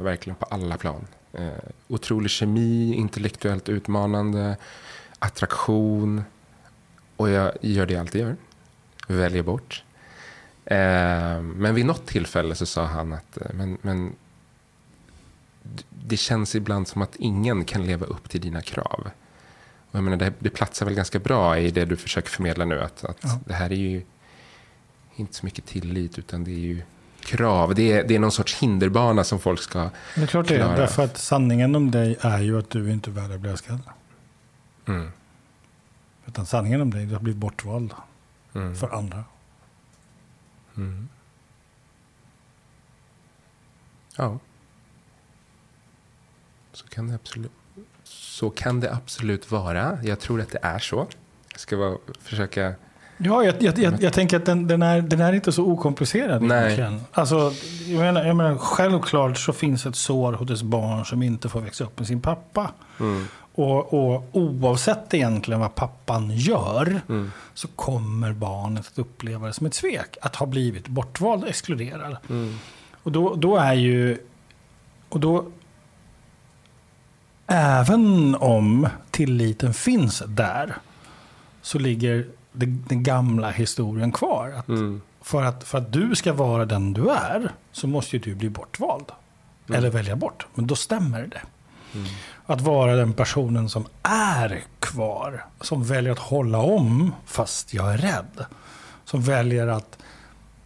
verkligen 0.02 0.36
på 0.36 0.44
alla 0.44 0.76
plan. 0.76 1.06
Eh, 1.32 1.48
otrolig 1.88 2.30
kemi, 2.30 2.94
intellektuellt 2.94 3.68
utmanande, 3.68 4.56
attraktion. 5.18 6.22
Och 7.16 7.30
jag 7.30 7.52
gör 7.60 7.86
det 7.86 7.92
jag 7.92 8.00
alltid 8.00 8.20
gör. 8.20 8.36
Väljer 9.08 9.42
bort. 9.42 9.84
Eh, 10.64 11.42
men 11.42 11.74
vid 11.74 11.86
något 11.86 12.06
tillfälle 12.06 12.54
så 12.54 12.66
sa 12.66 12.84
han 12.84 13.12
att 13.12 13.36
eh, 13.36 13.46
men, 13.54 13.78
men, 13.82 14.12
det 15.90 16.16
känns 16.16 16.54
ibland 16.54 16.88
som 16.88 17.02
att 17.02 17.16
ingen 17.16 17.64
kan 17.64 17.86
leva 17.86 18.06
upp 18.06 18.30
till 18.30 18.40
dina 18.40 18.62
krav. 18.62 19.10
Och 19.90 19.96
jag 19.96 20.04
menar, 20.04 20.16
det, 20.16 20.32
det 20.38 20.50
platsar 20.50 20.86
väl 20.86 20.94
ganska 20.94 21.18
bra 21.18 21.58
i 21.58 21.70
det 21.70 21.84
du 21.84 21.96
försöker 21.96 22.28
förmedla 22.28 22.64
nu. 22.64 22.80
Att, 22.80 23.04
att 23.04 23.18
ja. 23.22 23.40
Det 23.46 23.54
här 23.54 23.72
är 23.72 23.76
ju 23.76 24.02
inte 25.16 25.34
så 25.34 25.46
mycket 25.46 25.66
tillit 25.66 26.18
utan 26.18 26.44
det 26.44 26.50
är 26.50 26.58
ju 26.58 26.82
krav. 27.20 27.74
Det 27.74 27.92
är, 27.92 28.04
det 28.04 28.14
är 28.14 28.18
någon 28.18 28.32
sorts 28.32 28.62
hinderbana 28.62 29.24
som 29.24 29.38
folk 29.38 29.60
ska 29.60 29.90
Det 30.14 30.22
är 30.22 30.26
klart 30.26 30.48
det 30.48 30.56
är. 30.56 30.76
Därför 30.76 31.04
att 31.04 31.18
sanningen 31.18 31.76
om 31.76 31.90
dig 31.90 32.16
är 32.20 32.38
ju 32.38 32.58
att 32.58 32.70
du 32.70 32.92
inte 32.92 33.10
är 33.10 33.12
värd 33.12 33.30
att 33.30 33.40
bli 33.40 33.50
älskad. 33.50 33.80
Mm. 34.88 35.12
Utan 36.26 36.46
sanningen 36.46 36.80
om 36.80 36.90
dig 36.90 37.00
är 37.00 37.04
att 37.04 37.08
du 37.08 37.14
har 37.14 37.22
blivit 37.22 37.40
bortvald 37.40 37.94
mm. 38.54 38.76
för 38.76 38.94
andra. 38.94 39.24
Mm. 40.80 41.08
Ja. 44.16 44.38
Så 46.72 46.86
kan, 46.86 47.08
det 47.08 47.14
absolut, 47.14 47.52
så 48.04 48.50
kan 48.50 48.80
det 48.80 48.94
absolut 48.94 49.50
vara. 49.50 49.98
Jag 50.02 50.20
tror 50.20 50.40
att 50.40 50.50
det 50.50 50.58
är 50.62 50.78
så. 50.78 51.08
Jag 51.50 51.60
ska 51.60 51.76
bara 51.76 51.98
försöka 52.20 52.74
Ja, 53.22 53.44
jag, 53.44 53.62
jag, 53.62 53.78
jag, 53.78 54.02
jag 54.02 54.12
tänker 54.12 54.36
att 54.36 54.46
den, 54.46 54.66
den, 54.66 54.82
är, 54.82 55.00
den 55.02 55.20
är 55.20 55.32
inte 55.32 55.52
så 55.52 55.64
okomplicerad 55.64 56.42
Nej. 56.42 56.64
egentligen. 56.64 57.00
Alltså, 57.12 57.52
jag 57.86 57.98
menar, 57.98 58.24
jag 58.24 58.36
menar, 58.36 58.56
självklart 58.56 59.38
så 59.38 59.52
finns 59.52 59.86
ett 59.86 59.96
sår 59.96 60.32
hos 60.32 60.50
ett 60.50 60.62
barn 60.62 61.04
som 61.04 61.22
inte 61.22 61.48
får 61.48 61.60
växa 61.60 61.84
upp 61.84 61.98
med 61.98 62.06
sin 62.06 62.20
pappa. 62.20 62.70
Mm. 63.00 63.26
Och, 63.54 63.94
och 63.94 64.24
oavsett 64.32 65.14
egentligen 65.14 65.60
vad 65.60 65.74
pappan 65.74 66.30
gör 66.30 67.00
Mm. 67.08 67.32
så 67.54 67.68
kommer 67.68 68.32
barnet 68.32 68.86
att 68.86 68.98
uppleva 68.98 69.46
det 69.46 69.52
som 69.52 69.66
ett 69.66 69.74
svek. 69.74 70.16
Att 70.22 70.36
ha 70.36 70.46
blivit 70.46 70.88
bortvald 70.88 71.42
och 71.42 71.48
exkluderad. 71.48 72.16
Mm. 72.28 72.54
Och 73.02 73.12
då, 73.12 73.34
då 73.34 73.56
är 73.56 73.74
ju... 73.74 74.18
Och 75.08 75.20
då... 75.20 75.44
Även 77.46 78.34
om 78.34 78.88
tilliten 79.10 79.74
finns 79.74 80.22
där 80.26 80.74
så 81.62 81.78
ligger 81.78 82.26
den 82.52 83.02
gamla 83.02 83.50
historien 83.50 84.12
kvar. 84.12 84.54
Att 84.58 84.68
Mm. 84.68 85.00
för, 85.22 85.42
att, 85.42 85.64
för 85.64 85.78
att 85.78 85.92
du 85.92 86.14
ska 86.14 86.32
vara 86.32 86.64
den 86.64 86.92
du 86.92 87.10
är 87.10 87.52
så 87.72 87.86
måste 87.86 88.16
ju 88.16 88.22
du 88.22 88.34
bli 88.34 88.48
bortvald. 88.48 89.04
Eller 89.74 89.90
välja 89.90 90.16
bort. 90.16 90.46
Men 90.54 90.66
då 90.66 90.76
stämmer 90.76 91.26
det. 91.26 91.42
Att 92.46 92.60
vara 92.60 92.96
den 92.96 93.12
personen 93.12 93.68
som 93.68 93.84
är 94.02 94.62
kvar. 94.80 95.44
Som 95.60 95.84
väljer 95.84 96.12
att 96.12 96.18
hålla 96.18 96.58
om 96.58 97.12
fast 97.26 97.74
jag 97.74 97.92
är 97.94 97.98
rädd. 97.98 98.44
Som 99.04 99.22
väljer 99.22 99.66
att 99.66 99.98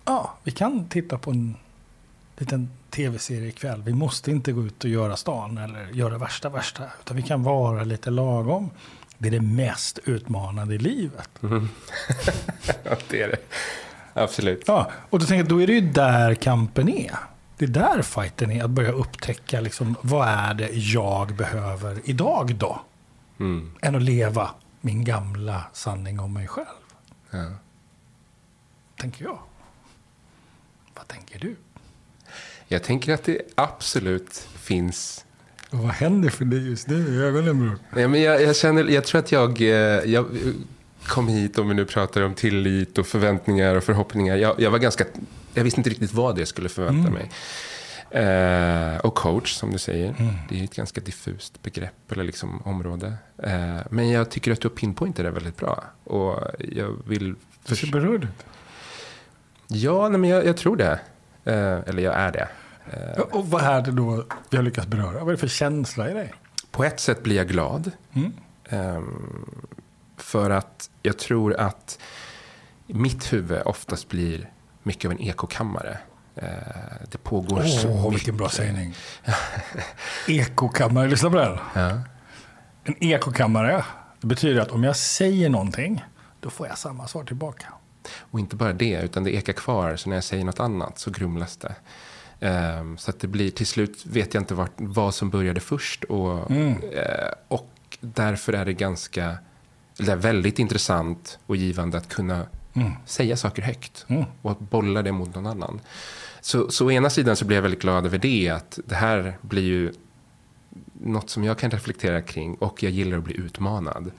ja, 0.05 0.35
vi 0.43 0.51
kan 0.53 0.89
titta 0.89 1.19
på 1.19 1.31
en 1.31 1.57
liten 2.39 2.71
tv-serie 2.91 3.49
ikväll. 3.49 3.83
Vi 3.83 3.93
måste 3.93 4.31
inte 4.31 4.53
gå 4.53 4.63
ut 4.63 4.85
och 4.85 4.91
göra 4.91 5.17
stan 5.17 5.59
eller 5.59 5.89
göra 5.93 6.19
värsta 6.19 6.49
värsta. 6.49 6.83
Utan 7.01 7.17
vi 7.17 7.23
kan 7.23 7.43
vara 7.43 7.85
lite 7.85 8.11
lagom. 8.11 8.71
Det 9.19 9.29
är 9.29 9.33
det 9.33 9.41
mest 9.41 9.99
utmanande 10.05 10.75
i 10.75 10.79
livet. 10.79 11.29
Ja, 12.83 12.97
det 13.11 13.23
är 13.23 13.29
det. 13.29 13.37
Absolut. 14.15 14.63
Ja, 14.67 14.91
och 15.11 15.19
då 15.19 15.27
tänker 15.27 15.41
jag, 15.45 15.49
då 15.49 15.63
är 15.63 15.67
det 15.67 15.73
ju 15.73 15.81
där 15.81 16.35
kampen 16.35 16.89
är. 16.89 17.17
Det 17.59 17.65
är 17.65 17.69
där 17.69 18.03
fighten 18.03 18.51
är, 18.51 18.65
att 18.65 18.71
börja 18.71 18.93
upptäcka 18.93 19.61
liksom, 19.61 19.97
vad 20.03 20.29
är 20.29 20.55
det 20.55 20.69
jag 20.73 21.35
behöver 21.37 22.01
idag 22.05 22.55
då? 22.57 22.81
Mm. 23.41 23.73
Än 23.81 23.95
att 23.97 24.03
leva 24.03 24.51
min 24.81 25.05
gamla 25.05 25.65
sanning 25.73 26.21
om 26.21 26.33
mig 26.33 26.49
själv, 26.49 26.67
Ja. 27.31 27.51
tänker 28.97 29.25
jag. 29.25 29.39
Vad 30.95 31.09
tänker 31.09 31.39
du? 31.39 31.57
Jag 32.69 32.83
tänker 32.83 33.15
att 33.15 33.25
det 33.25 33.43
absolut 33.55 34.49
finns 34.57 35.25
Och 35.75 35.81
vad 35.81 35.93
händer 35.93 36.31
för 36.31 36.45
dig 36.45 36.69
just 36.69 36.89
nu 36.89 37.15
i 37.15 37.23
ögonen 37.23 37.59
bror? 37.61 37.79
Nej, 37.91 38.09
men 38.09 38.23
jag, 38.23 38.43
jag, 38.43 38.57
känner, 38.57 38.85
jag 38.85 39.05
tror 39.05 39.19
att 39.19 39.33
jag, 39.33 39.61
eh, 39.61 39.69
jag 40.13 40.27
kom 41.07 41.29
hit, 41.29 41.59
om 41.59 41.69
vi 41.69 41.75
nu 41.75 41.85
pratar 41.85 42.23
om 42.23 42.35
tillit 42.35 42.99
och 42.99 43.07
förväntningar 43.07 43.77
och 43.77 43.85
förhoppningar. 43.85 44.37
Jag, 44.37 44.61
jag 44.61 44.71
var 44.71 44.79
ganska, 44.79 45.05
jag 45.55 45.65
visste 45.65 45.81
inte 45.81 45.91
riktigt 45.91 46.13
vad 46.13 46.39
jag 46.39 46.49
skulle 46.49 46.69
förvänta 46.69 47.11
mig. 47.11 47.31
Eh, 48.11 48.97
och 48.97 49.15
coach, 49.15 49.53
som 49.53 49.71
du 49.71 49.79
säger. 49.79 50.15
Det 50.49 50.61
är 50.61 50.65
ett 50.65 50.77
ganska 50.77 51.01
diffust 51.01 51.63
begrepp 51.63 52.13
eller 52.13 52.25
liksom 52.25 52.63
område. 52.65 53.15
Eh, 53.43 53.77
men 53.91 54.11
jag 54.11 54.31
tycker 54.31 54.53
att 54.53 54.61
du 54.61 54.69
har 54.69 54.75
pinpointat 54.75 55.25
det 55.25 55.31
väldigt 55.31 55.57
bra. 55.57 55.85
Och 56.05 56.41
jag 56.59 56.97
vill... 57.07 57.35
Du 57.67 57.77
ser 57.77 57.93
berörd 57.93 58.25
ut. 58.25 58.47
Ja, 59.69 60.09
nej, 60.09 60.21
men 60.21 60.31
jag, 60.31 60.47
jag 60.47 60.57
tror 60.57 60.77
det. 60.77 61.01
Eh, 61.45 61.79
eller 61.87 62.03
jag 62.03 62.15
är 62.15 62.33
det. 62.33 62.49
Eh, 62.91 63.21
Och 63.21 63.47
vad 63.51 63.63
är 63.65 63.83
det 63.83 63.91
då 63.91 64.25
vi 64.51 64.57
har 64.57 64.65
lyckats 64.65 64.87
beröra? 64.87 65.19
Vad 65.19 65.29
är 65.29 65.33
det 65.33 65.37
för 65.39 65.49
känsla 65.49 66.11
i 66.11 66.15
dig? 66.15 66.35
På 66.71 66.85
ett 66.85 67.01
sätt 67.01 67.23
blir 67.23 67.37
jag 67.37 67.49
glad. 67.49 67.91
Mm. 68.13 68.33
Ehm, 68.69 69.51
för 70.17 70.51
att 70.51 70.91
jag 71.03 71.19
tror 71.19 71.55
att 71.57 71.99
mitt 72.87 73.33
huvud 73.33 73.63
oftast 73.65 74.09
blir 74.09 74.51
mycket 74.83 75.05
av 75.05 75.13
en 75.13 75.21
ekokammare. 75.21 75.99
Eh, 76.37 76.49
det 77.11 77.19
pågår 77.19 77.63
så 77.63 77.89
Åh, 77.89 77.97
mycket. 77.97 78.13
vilken 78.15 78.37
bra 78.37 78.49
sägning. 78.49 78.95
Ekokammare, 80.29 81.09
lyssna 81.09 81.31
på 81.31 81.37
den. 81.37 81.59
Ja. 81.75 81.91
En 82.85 83.05
ekokammare, 83.05 83.85
det 84.21 84.27
betyder 84.27 84.61
att 84.61 84.71
om 84.71 84.85
jag 84.85 84.97
säger 84.97 85.49
någonting, 85.49 86.05
då 86.41 86.51
får 86.51 86.67
jag 86.67 86.79
samma 86.79 87.09
svar 87.09 87.25
tillbaka. 87.25 87.67
Och 88.31 88.41
inte 88.41 88.57
bara 88.57 88.73
det, 88.73 89.01
utan 89.03 89.25
det 89.25 89.35
ekar 89.35 89.53
kvar. 89.53 89.97
Så 89.97 90.09
när 90.09 90.17
jag 90.17 90.25
säger 90.25 90.45
något 90.45 90.61
annat 90.61 90.99
så 90.99 91.11
grumlas 91.11 91.57
det. 91.57 91.75
Ehm, 92.41 92.99
så 92.99 93.11
att 93.11 93.21
det 93.21 93.27
blir, 93.29 93.51
till 93.51 93.67
slut 93.67 94.07
vet 94.07 94.35
jag 94.35 94.41
inte 94.41 94.55
vart, 94.55 94.73
vad 94.77 95.15
som 95.15 95.31
började 95.31 95.61
först. 95.61 96.05
Och, 96.05 96.51
Mm. 96.51 96.73
eh, 96.93 97.29
och 97.49 97.71
därför 98.01 98.53
är 98.53 98.65
det 98.65 98.73
ganska, 98.73 99.39
eller 100.01 100.17
väldigt 100.17 100.59
intressant 100.59 101.39
och 101.47 101.57
givande 101.57 101.99
att 101.99 102.09
kunna 102.09 102.47
Mm. 102.77 102.93
säga 103.07 103.37
saker 103.37 103.63
högt. 103.63 104.05
Mm. 104.09 104.25
och 104.43 104.51
att 104.51 104.61
bolla 104.61 105.03
det 105.03 105.13
mot 105.13 105.35
någon 105.35 105.47
annan. 105.47 105.81
Så, 106.41 106.71
så 106.71 106.87
å 106.87 106.91
ena 106.91 107.11
sidan 107.11 107.37
så 107.37 107.45
blir 107.45 107.57
jag 107.57 107.63
väldigt 107.63 107.83
glad 107.83 108.07
över 108.07 108.19
det, 108.19 108.49
att 108.51 108.79
det 108.87 108.95
här 108.95 109.39
blir 109.41 109.63
ju 109.63 109.93
något 110.93 111.31
som 111.31 111.45
jag 111.45 111.59
kan 111.59 111.71
reflektera 111.71 112.23
kring 112.23 112.55
och 112.55 112.83
jag 112.83 112.93
gillar 112.93 113.19
att 113.19 113.25
bli 113.25 113.37
utmanad. 113.41 114.11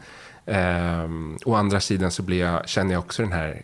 Ehm, 0.45 1.38
å 1.45 1.56
andra 1.56 1.80
sidan 1.80 2.12
så 2.12 2.23
blir 2.23 2.39
jag, 2.39 2.69
känner 2.69 2.93
jag 2.93 2.99
också 2.99 3.21
den 3.21 3.32
här 3.32 3.62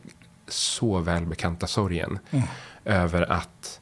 så 0.47 0.99
välbekanta 0.99 1.67
sorgen 1.67 2.19
Mm. 2.31 2.45
över 2.85 3.31
att 3.31 3.80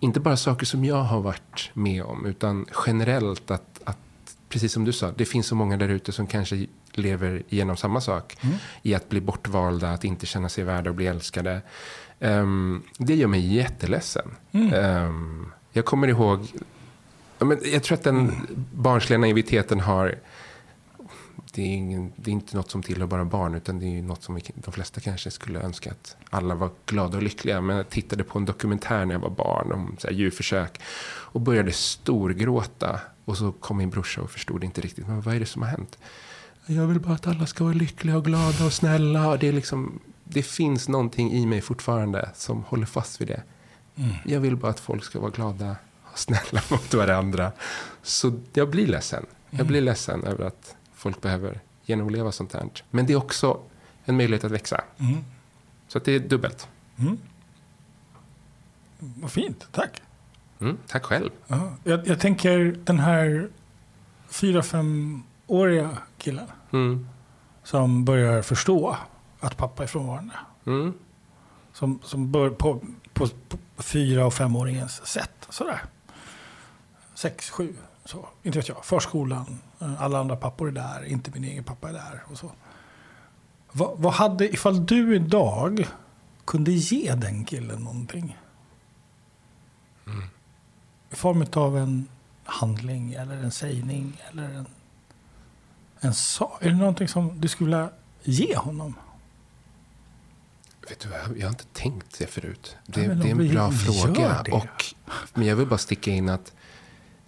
inte 0.00 0.20
bara 0.20 0.36
saker 0.36 0.66
som 0.66 0.84
jag 0.84 1.02
har 1.02 1.20
varit 1.20 1.70
med 1.72 2.02
om, 2.02 2.26
utan 2.26 2.66
generellt 2.86 3.50
att, 3.50 3.80
att 3.84 3.98
precis 4.48 4.72
som 4.72 4.84
du 4.84 4.92
sa, 4.92 5.12
det 5.16 5.24
finns 5.24 5.46
så 5.46 5.54
många 5.54 5.76
där 5.76 5.88
ute 5.88 6.12
som 6.12 6.26
kanske 6.26 6.66
lever 6.92 7.42
igenom 7.48 7.76
samma 7.76 8.00
sak. 8.00 8.36
Mm. 8.40 8.56
I 8.82 8.94
att 8.94 9.08
bli 9.08 9.20
bortvalda, 9.20 9.90
att 9.90 10.04
inte 10.04 10.26
känna 10.26 10.48
sig 10.48 10.64
värda 10.64 10.90
och 10.90 10.96
bli 10.96 11.06
älskade. 11.06 11.60
Ehm, 12.20 12.82
det 12.98 13.14
gör 13.14 13.28
mig 13.28 13.54
jätteledsen. 13.54 14.30
Mm. 14.52 14.72
Ehm, 14.74 15.52
jag 15.72 15.84
kommer 15.84 16.08
ihåg, 16.08 16.46
men 17.38 17.58
jag 17.64 17.82
tror 17.82 17.98
att 17.98 18.04
den 18.04 18.46
barnsliga 18.74 19.18
naiviteten 19.18 19.80
har 19.80 20.18
det 21.58 21.62
är, 21.62 21.74
ingen, 21.76 22.12
det 22.16 22.30
är 22.30 22.32
inte 22.32 22.56
något 22.56 22.70
som 22.70 22.82
tillhör 22.82 23.06
bara 23.06 23.24
barn, 23.24 23.54
utan 23.54 23.78
det 23.78 23.98
är 23.98 24.02
något 24.02 24.22
som 24.22 24.40
de 24.54 24.72
flesta 24.72 25.00
kanske 25.00 25.30
skulle 25.30 25.60
önska 25.60 25.90
att 25.90 26.16
alla 26.30 26.54
var 26.54 26.70
glada 26.86 27.16
och 27.16 27.22
lyckliga. 27.22 27.60
Men 27.60 27.76
jag 27.76 27.88
tittade 27.88 28.24
på 28.24 28.38
en 28.38 28.44
dokumentär 28.44 29.04
när 29.04 29.14
jag 29.14 29.20
var 29.20 29.30
barn 29.30 29.72
om 29.72 29.96
så 29.98 30.06
här, 30.06 30.14
djurförsök 30.14 30.80
och 31.06 31.40
började 31.40 31.72
storgråta. 31.72 33.00
Och 33.24 33.38
så 33.38 33.52
kom 33.52 33.76
min 33.76 33.90
brorsa 33.90 34.20
och 34.20 34.30
förstod 34.30 34.64
inte 34.64 34.80
riktigt, 34.80 35.06
men 35.06 35.20
vad 35.20 35.34
är 35.34 35.40
det 35.40 35.46
som 35.46 35.62
har 35.62 35.68
hänt? 35.68 35.98
Jag 36.66 36.86
vill 36.86 37.00
bara 37.00 37.14
att 37.14 37.26
alla 37.26 37.46
ska 37.46 37.64
vara 37.64 37.74
lyckliga 37.74 38.16
och 38.16 38.24
glada 38.24 38.66
och 38.66 38.72
snälla. 38.72 39.28
Och 39.28 39.38
det, 39.38 39.48
är 39.48 39.52
liksom, 39.52 39.98
det 40.24 40.42
finns 40.42 40.88
någonting 40.88 41.32
i 41.32 41.46
mig 41.46 41.60
fortfarande 41.60 42.30
som 42.34 42.62
håller 42.62 42.86
fast 42.86 43.20
vid 43.20 43.28
det. 43.28 43.42
Mm. 43.96 44.14
Jag 44.24 44.40
vill 44.40 44.56
bara 44.56 44.70
att 44.70 44.80
folk 44.80 45.04
ska 45.04 45.20
vara 45.20 45.30
glada 45.30 45.76
och 46.12 46.18
snälla 46.18 46.62
mot 46.70 46.94
varandra. 46.94 47.52
Så 48.02 48.40
jag 48.52 48.70
blir 48.70 48.86
ledsen. 48.86 49.26
Jag 49.50 49.66
blir 49.66 49.80
ledsen 49.80 50.24
över 50.24 50.44
att 50.44 50.74
folk 50.98 51.20
behöver 51.20 51.60
genomleva 51.82 52.32
sånt 52.32 52.52
här. 52.52 52.68
Men 52.90 53.06
det 53.06 53.12
är 53.12 53.16
också 53.16 53.60
en 54.04 54.16
möjlighet 54.16 54.44
att 54.44 54.50
växa. 54.50 54.84
Mm. 54.98 55.24
Så 55.88 55.98
att 55.98 56.04
det 56.04 56.12
är 56.12 56.18
dubbelt. 56.20 56.68
Mm. 56.98 57.18
Vad 58.98 59.30
fint, 59.32 59.68
tack. 59.72 60.02
Mm, 60.60 60.78
tack 60.86 61.04
själv. 61.04 61.30
Ja, 61.46 61.72
jag, 61.84 62.06
jag 62.06 62.20
tänker 62.20 62.58
den 62.84 62.98
här 62.98 63.48
fyra, 64.28 64.62
femåriga 64.62 65.98
killen 66.18 66.46
Mm, 66.72 67.08
som 67.62 68.04
börjar 68.04 68.42
förstå 68.42 68.96
att 69.40 69.56
pappa 69.56 69.82
är 69.82 69.86
frånvarande. 69.86 70.34
mm, 70.66 70.92
Som, 71.72 72.00
som 72.04 72.32
bör 72.32 72.50
på, 72.50 72.80
på, 73.12 73.28
på 73.76 73.82
fyra 73.82 74.26
och 74.26 74.34
femåringens 74.34 75.06
sätt. 75.06 75.46
Sådär. 75.50 75.82
Sex, 77.14 77.50
sju, 77.50 77.74
så. 78.04 78.28
Inte 78.42 78.58
vet 78.58 78.68
jag. 78.68 78.84
Förskolan. 78.84 79.58
Alla 79.78 80.18
andra 80.18 80.36
pappor 80.36 80.68
är 80.68 80.72
där. 80.72 81.04
Inte 81.04 81.30
min 81.30 81.44
egen 81.44 81.64
pappa 81.64 81.88
är 81.88 81.92
där. 81.92 82.22
Och 82.30 82.38
så. 82.38 82.52
Vad, 83.72 83.98
vad 83.98 84.12
hade, 84.12 84.48
ifall 84.54 84.86
du 84.86 85.16
idag 85.16 85.88
kunde 86.44 86.72
ge 86.72 87.14
den 87.14 87.44
killen 87.44 87.80
någonting? 87.80 88.38
I 91.10 91.16
form 91.16 91.46
av 91.52 91.78
en 91.78 92.08
handling 92.44 93.12
eller 93.12 93.36
en 93.36 93.50
sägning 93.50 94.22
eller 94.30 94.42
en, 94.42 94.66
en 96.00 96.14
sak. 96.14 96.62
Är 96.62 96.70
det 96.70 96.76
någonting 96.76 97.08
som 97.08 97.40
du 97.40 97.48
skulle 97.48 97.70
vilja 97.70 97.90
ge 98.22 98.56
honom? 98.56 98.94
Vet 100.88 101.00
du 101.00 101.08
vad, 101.08 101.38
jag 101.38 101.46
har 101.46 101.50
inte 101.50 101.64
tänkt 101.64 102.18
det 102.18 102.26
förut. 102.26 102.76
Det, 102.86 103.08
men 103.08 103.20
det 103.20 103.26
är 103.26 103.30
en 103.30 103.48
bra 103.48 103.70
fråga. 103.70 104.42
det. 104.42 104.52
Och, 104.52 104.84
men 105.34 105.46
jag 105.46 105.56
vill 105.56 105.66
bara 105.66 105.78
sticka 105.78 106.10
in 106.10 106.28
att 106.28 106.52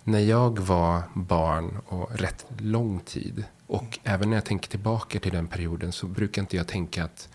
när 0.04 0.18
jag 0.20 0.58
var 0.58 1.02
barn 1.14 1.78
och 1.86 2.10
rätt 2.18 2.46
lång 2.58 3.00
tid 3.00 3.44
och 3.66 3.98
även 4.04 4.30
när 4.30 4.36
jag 4.36 4.44
tänker 4.44 4.68
tillbaka 4.68 5.20
till 5.20 5.32
den 5.32 5.46
perioden 5.46 5.92
så 5.92 6.06
brukar 6.06 6.42
inte 6.42 6.56
jag 6.56 6.66
tänka 6.66 7.04
att 7.04 7.28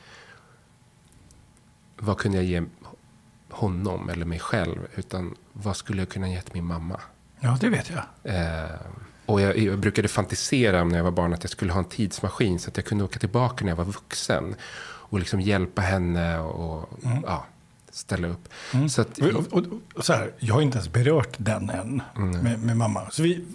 vad 1.97 2.17
kunde 2.17 2.37
jag 2.37 2.45
ge 2.45 2.63
honom 3.49 4.09
eller 4.09 4.25
mig 4.25 4.39
själv 4.39 4.87
utan 4.95 5.35
vad 5.53 5.75
skulle 5.77 6.01
jag 6.01 6.09
kunna 6.09 6.29
ge 6.29 6.41
till 6.41 6.53
min 6.53 6.65
mamma? 6.65 7.01
Ja, 7.39 7.57
det 7.61 7.69
vet 7.69 7.89
jag. 7.89 8.03
Eh, 8.35 8.69
och 9.25 9.41
jag, 9.41 9.57
jag 9.57 9.79
brukade 9.79 10.07
fantisera 10.07 10.81
om 10.81 10.89
när 10.89 10.97
jag 10.97 11.03
var 11.03 11.11
barn 11.11 11.33
att 11.33 11.43
jag 11.43 11.51
skulle 11.51 11.71
ha 11.73 11.79
en 11.79 11.85
tidsmaskin 11.85 12.59
så 12.59 12.69
att 12.69 12.77
jag 12.77 12.85
kunde 12.85 13.03
åka 13.03 13.19
tillbaka 13.19 13.65
när 13.65 13.71
jag 13.71 13.77
var 13.77 13.85
vuxen. 13.85 14.55
och 15.07 15.19
liksom 15.19 15.41
hjälpa 15.41 15.81
henne 15.81 16.39
och 16.39 16.89
Mm. 17.05 17.23
ja, 17.27 17.45
ställa 17.95 18.27
upp. 18.27 18.49
Så 18.89 19.01
att, 19.01 19.17
Och, 19.19 19.53
och, 19.53 19.63
och, 19.95 20.05
så 20.05 20.13
här, 20.13 20.31
jag 20.39 20.53
har 20.53 20.61
inte 20.61 20.77
ens 20.77 20.91
berört 20.91 21.35
den 21.37 21.69
än 21.69 22.01
med, 22.43 22.59
med 22.59 22.77
mamma. 22.77 23.01
Så 23.11 23.23
vi, 23.23 23.45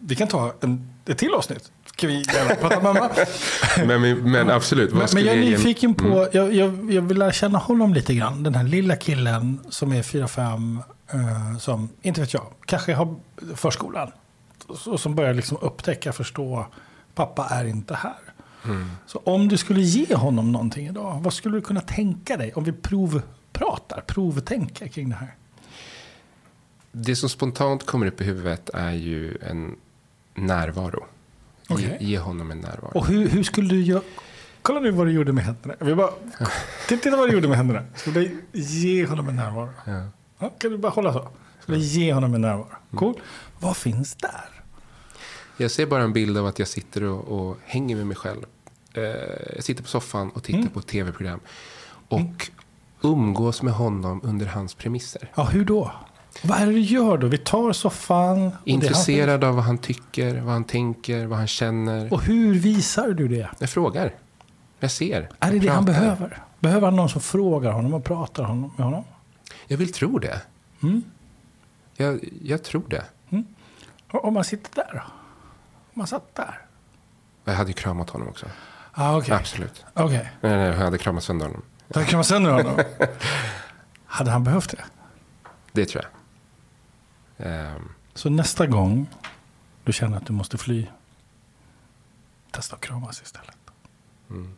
vi 0.00 0.16
kan 0.16 0.28
ta 0.28 0.54
en, 0.60 0.90
ett 1.06 1.18
till 1.18 1.34
avsnitt. 1.34 1.72
Kan 1.96 2.08
vi 2.10 2.24
prata 2.60 2.80
mamma? 2.80 3.10
men, 3.86 4.00
men, 4.00 4.30
men 4.32 4.50
absolut, 4.50 4.94
Men, 4.94 5.08
men 5.14 5.24
jag 5.24 5.34
är 5.34 5.40
nyfiken 5.40 5.94
på, 5.94 6.04
Mm. 6.06 6.28
jag, 6.32 6.54
jag, 6.54 6.92
jag 6.92 7.02
vill 7.02 7.18
lära 7.18 7.32
känna 7.32 7.58
honom 7.58 7.94
lite 7.94 8.14
grann. 8.14 8.42
Den 8.42 8.54
här 8.54 8.64
lilla 8.64 8.96
killen 8.96 9.60
som 9.68 9.92
är 9.92 10.02
4-5, 10.02 10.78
eh, 11.12 11.58
som, 11.58 11.88
inte 12.02 12.20
vet 12.20 12.34
jag, 12.34 12.46
kanske 12.66 12.94
har 12.94 13.14
förskolan. 13.54 14.10
Och 14.86 15.00
som 15.00 15.14
börjar 15.14 15.34
liksom 15.34 15.58
upptäcka, 15.60 16.12
förstå, 16.12 16.66
pappa 17.14 17.46
är 17.50 17.64
inte 17.64 17.94
här. 17.94 18.14
Mm. 18.64 18.90
Så 19.06 19.18
om 19.24 19.48
du 19.48 19.56
skulle 19.56 19.80
ge 19.80 20.14
honom 20.14 20.52
någonting 20.52 20.86
idag, 20.86 21.20
vad 21.22 21.32
skulle 21.32 21.56
du 21.56 21.60
kunna 21.60 21.80
tänka 21.80 22.36
dig? 22.36 22.52
Om 22.54 22.64
vi 22.64 22.72
provpratar, 23.58 24.00
provtänker 24.06 24.88
kring 24.88 25.08
det 25.08 25.16
här. 25.16 25.34
Det 26.92 27.16
som 27.16 27.28
spontant 27.28 27.86
kommer 27.86 28.06
upp 28.06 28.20
i 28.20 28.24
huvudet 28.24 28.70
är 28.74 28.92
ju 28.92 29.38
en 29.42 29.76
närvaro. 30.34 31.06
Okej. 31.68 31.96
Ge, 32.00 32.06
ge 32.06 32.18
honom 32.18 32.50
en 32.50 32.58
närvaro. 32.60 32.90
Och 32.98 33.06
hur, 33.06 33.28
hur 33.28 33.42
skulle 33.42 33.68
du 33.68 33.82
göra? 33.82 34.02
Kolla 34.62 34.80
nu 34.80 34.90
vad 34.90 35.06
du 35.06 35.10
gjorde 35.12 35.32
med 35.32 35.44
händerna. 35.44 35.74
Vi 35.80 35.94
bara, 35.94 36.10
titta 36.88 37.16
vad 37.16 37.28
du 37.28 37.32
gjorde 37.34 37.48
med 37.48 37.56
händerna. 37.56 37.82
Skulle 37.94 38.20
du 38.20 38.60
ge 38.60 39.06
honom 39.06 39.28
en 39.28 39.36
närvaro? 39.36 39.70
Ja. 39.84 40.06
Ja, 40.38 40.50
kan 40.58 40.70
du 40.70 40.78
bara 40.78 40.92
hålla 40.92 41.12
så? 41.12 41.28
Skulle 41.62 41.78
ge 41.78 42.12
honom 42.12 42.34
en 42.34 42.40
närvaro? 42.40 42.66
Mm. 42.66 42.98
Cool. 42.98 43.20
Vad 43.60 43.76
finns 43.76 44.14
där? 44.14 44.62
Jag 45.56 45.70
ser 45.70 45.86
bara 45.86 46.02
en 46.02 46.12
bild 46.12 46.38
av 46.38 46.46
att 46.46 46.58
jag 46.58 46.68
sitter 46.68 47.02
och, 47.02 47.24
och 47.48 47.56
hänger 47.64 47.96
med 47.96 48.06
mig 48.06 48.16
själv. 48.16 48.44
Eh, 48.92 49.02
jag 49.54 49.64
sitter 49.64 49.82
på 49.82 49.88
soffan 49.88 50.30
och 50.30 50.42
tittar 50.42 50.58
Mm. 50.58 50.70
på 50.70 50.80
tv-program. 50.82 51.40
Och 52.08 52.50
umgås 53.12 53.62
med 53.62 53.74
honom 53.74 54.20
under 54.24 54.46
hans 54.46 54.74
premisser. 54.74 55.30
Ja, 55.34 55.44
hur 55.44 55.64
då? 55.64 55.92
Vad 56.42 56.58
är 56.58 56.66
det 56.66 56.72
du 56.72 56.80
gör 56.80 57.18
då? 57.18 57.26
Vi 57.26 57.38
tar 57.38 57.72
soffan. 57.72 58.50
Intresserad 58.64 59.44
av 59.44 59.54
vad 59.54 59.64
han 59.64 59.78
tycker, 59.78 60.40
vad 60.40 60.52
han 60.52 60.64
tänker, 60.64 61.26
vad 61.26 61.38
han 61.38 61.46
känner. 61.46 62.12
Och 62.12 62.22
hur 62.22 62.54
visar 62.54 63.08
du 63.08 63.28
det? 63.28 63.50
Jag 63.58 63.70
frågar. 63.70 64.14
Jag 64.78 64.90
ser. 64.90 65.28
Är 65.38 65.52
det 65.52 65.58
det 65.58 65.68
han 65.68 65.84
Pratar. 65.86 66.00
behöver? 66.00 66.42
Behöver 66.60 66.86
han 66.86 66.96
någon 66.96 67.08
som 67.08 67.20
frågar 67.20 67.72
honom 67.72 67.94
och 67.94 68.04
pratar 68.04 68.42
honom, 68.44 68.72
med 68.76 68.84
honom? 68.86 69.04
Jag 69.66 69.76
vill 69.76 69.92
tro 69.92 70.18
det. 70.18 70.40
Mm. 70.82 71.02
Jag, 71.96 72.20
jag 72.42 72.62
tror 72.64 72.82
det. 72.88 73.04
Och 74.10 74.24
Om 74.24 74.34
man 74.34 74.44
sitter 74.44 74.74
där 74.74 74.90
då? 74.92 74.98
Om 75.00 75.92
man 75.94 76.06
satt 76.06 76.34
där? 76.34 76.58
Jag 77.44 77.54
hade 77.54 77.70
ju 77.70 77.74
kramat 77.74 78.10
honom 78.10 78.28
också. 78.28 78.46
Ah, 78.92 79.16
Okej, 79.16 79.34
Absolut. 79.34 79.84
okej. 79.94 80.30
Nej, 80.40 80.56
nej, 80.56 80.66
jag 80.66 80.74
hade 80.76 80.98
kramat 80.98 81.22
sönder 81.24 81.46
honom. 81.46 81.62
Då 81.88 82.04
kan 82.04 82.16
man 82.16 82.24
sönder 82.24 82.50
honom. 82.50 82.80
Hade 84.06 84.30
han 84.30 84.44
behövt 84.44 84.70
det? 84.70 84.84
Det 85.72 85.86
tror 85.86 86.04
jag. 86.04 86.12
Ehm, 87.46 87.88
Så 88.14 88.30
nästa 88.30 88.66
gång 88.66 89.06
du 89.84 89.92
känner 89.92 90.16
att 90.16 90.26
du 90.26 90.32
måste 90.32 90.58
fly, 90.58 90.86
testa 92.50 92.76
att 92.76 92.82
kramas 92.82 93.22
istället. 93.22 93.56
mm. 94.30 94.56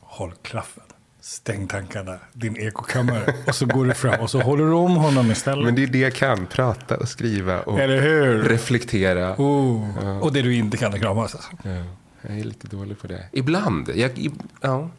Håll 0.00 0.32
klaffen. 0.42 0.84
Stäng 1.20 1.68
tankarna, 1.68 2.18
din 2.32 2.56
ekokammare. 2.56 3.34
Och 3.46 3.54
så 3.54 3.66
går 3.66 3.84
du 3.84 3.94
fram 3.94 4.20
och 4.20 4.30
så 4.30 4.40
håller 4.40 4.64
du 4.64 4.72
om 4.72 4.96
honom 4.96 5.30
istället. 5.30 5.64
Men 5.64 5.74
det 5.74 5.82
är 5.82 5.86
det 5.86 5.98
jag 5.98 6.14
kan. 6.14 6.46
Prata 6.46 6.96
och 6.96 7.08
skriva 7.08 7.62
och 7.62 7.78
reflektera. 7.78 9.34
Oh. 9.38 10.18
Och 10.18 10.32
det 10.32 10.42
du 10.42 10.54
inte 10.54 10.76
kan 10.76 10.94
är 10.94 10.98
kramas. 10.98 11.34
Alltså. 11.34 11.50
Ja, 11.62 11.84
jag 12.22 12.38
är 12.38 12.44
lite 12.44 12.66
dålig 12.66 12.98
på 12.98 13.06
det. 13.06 13.28
Ibland. 13.32 13.88
Jag, 13.88 14.18
i, 14.18 14.30
ja, 14.60 14.90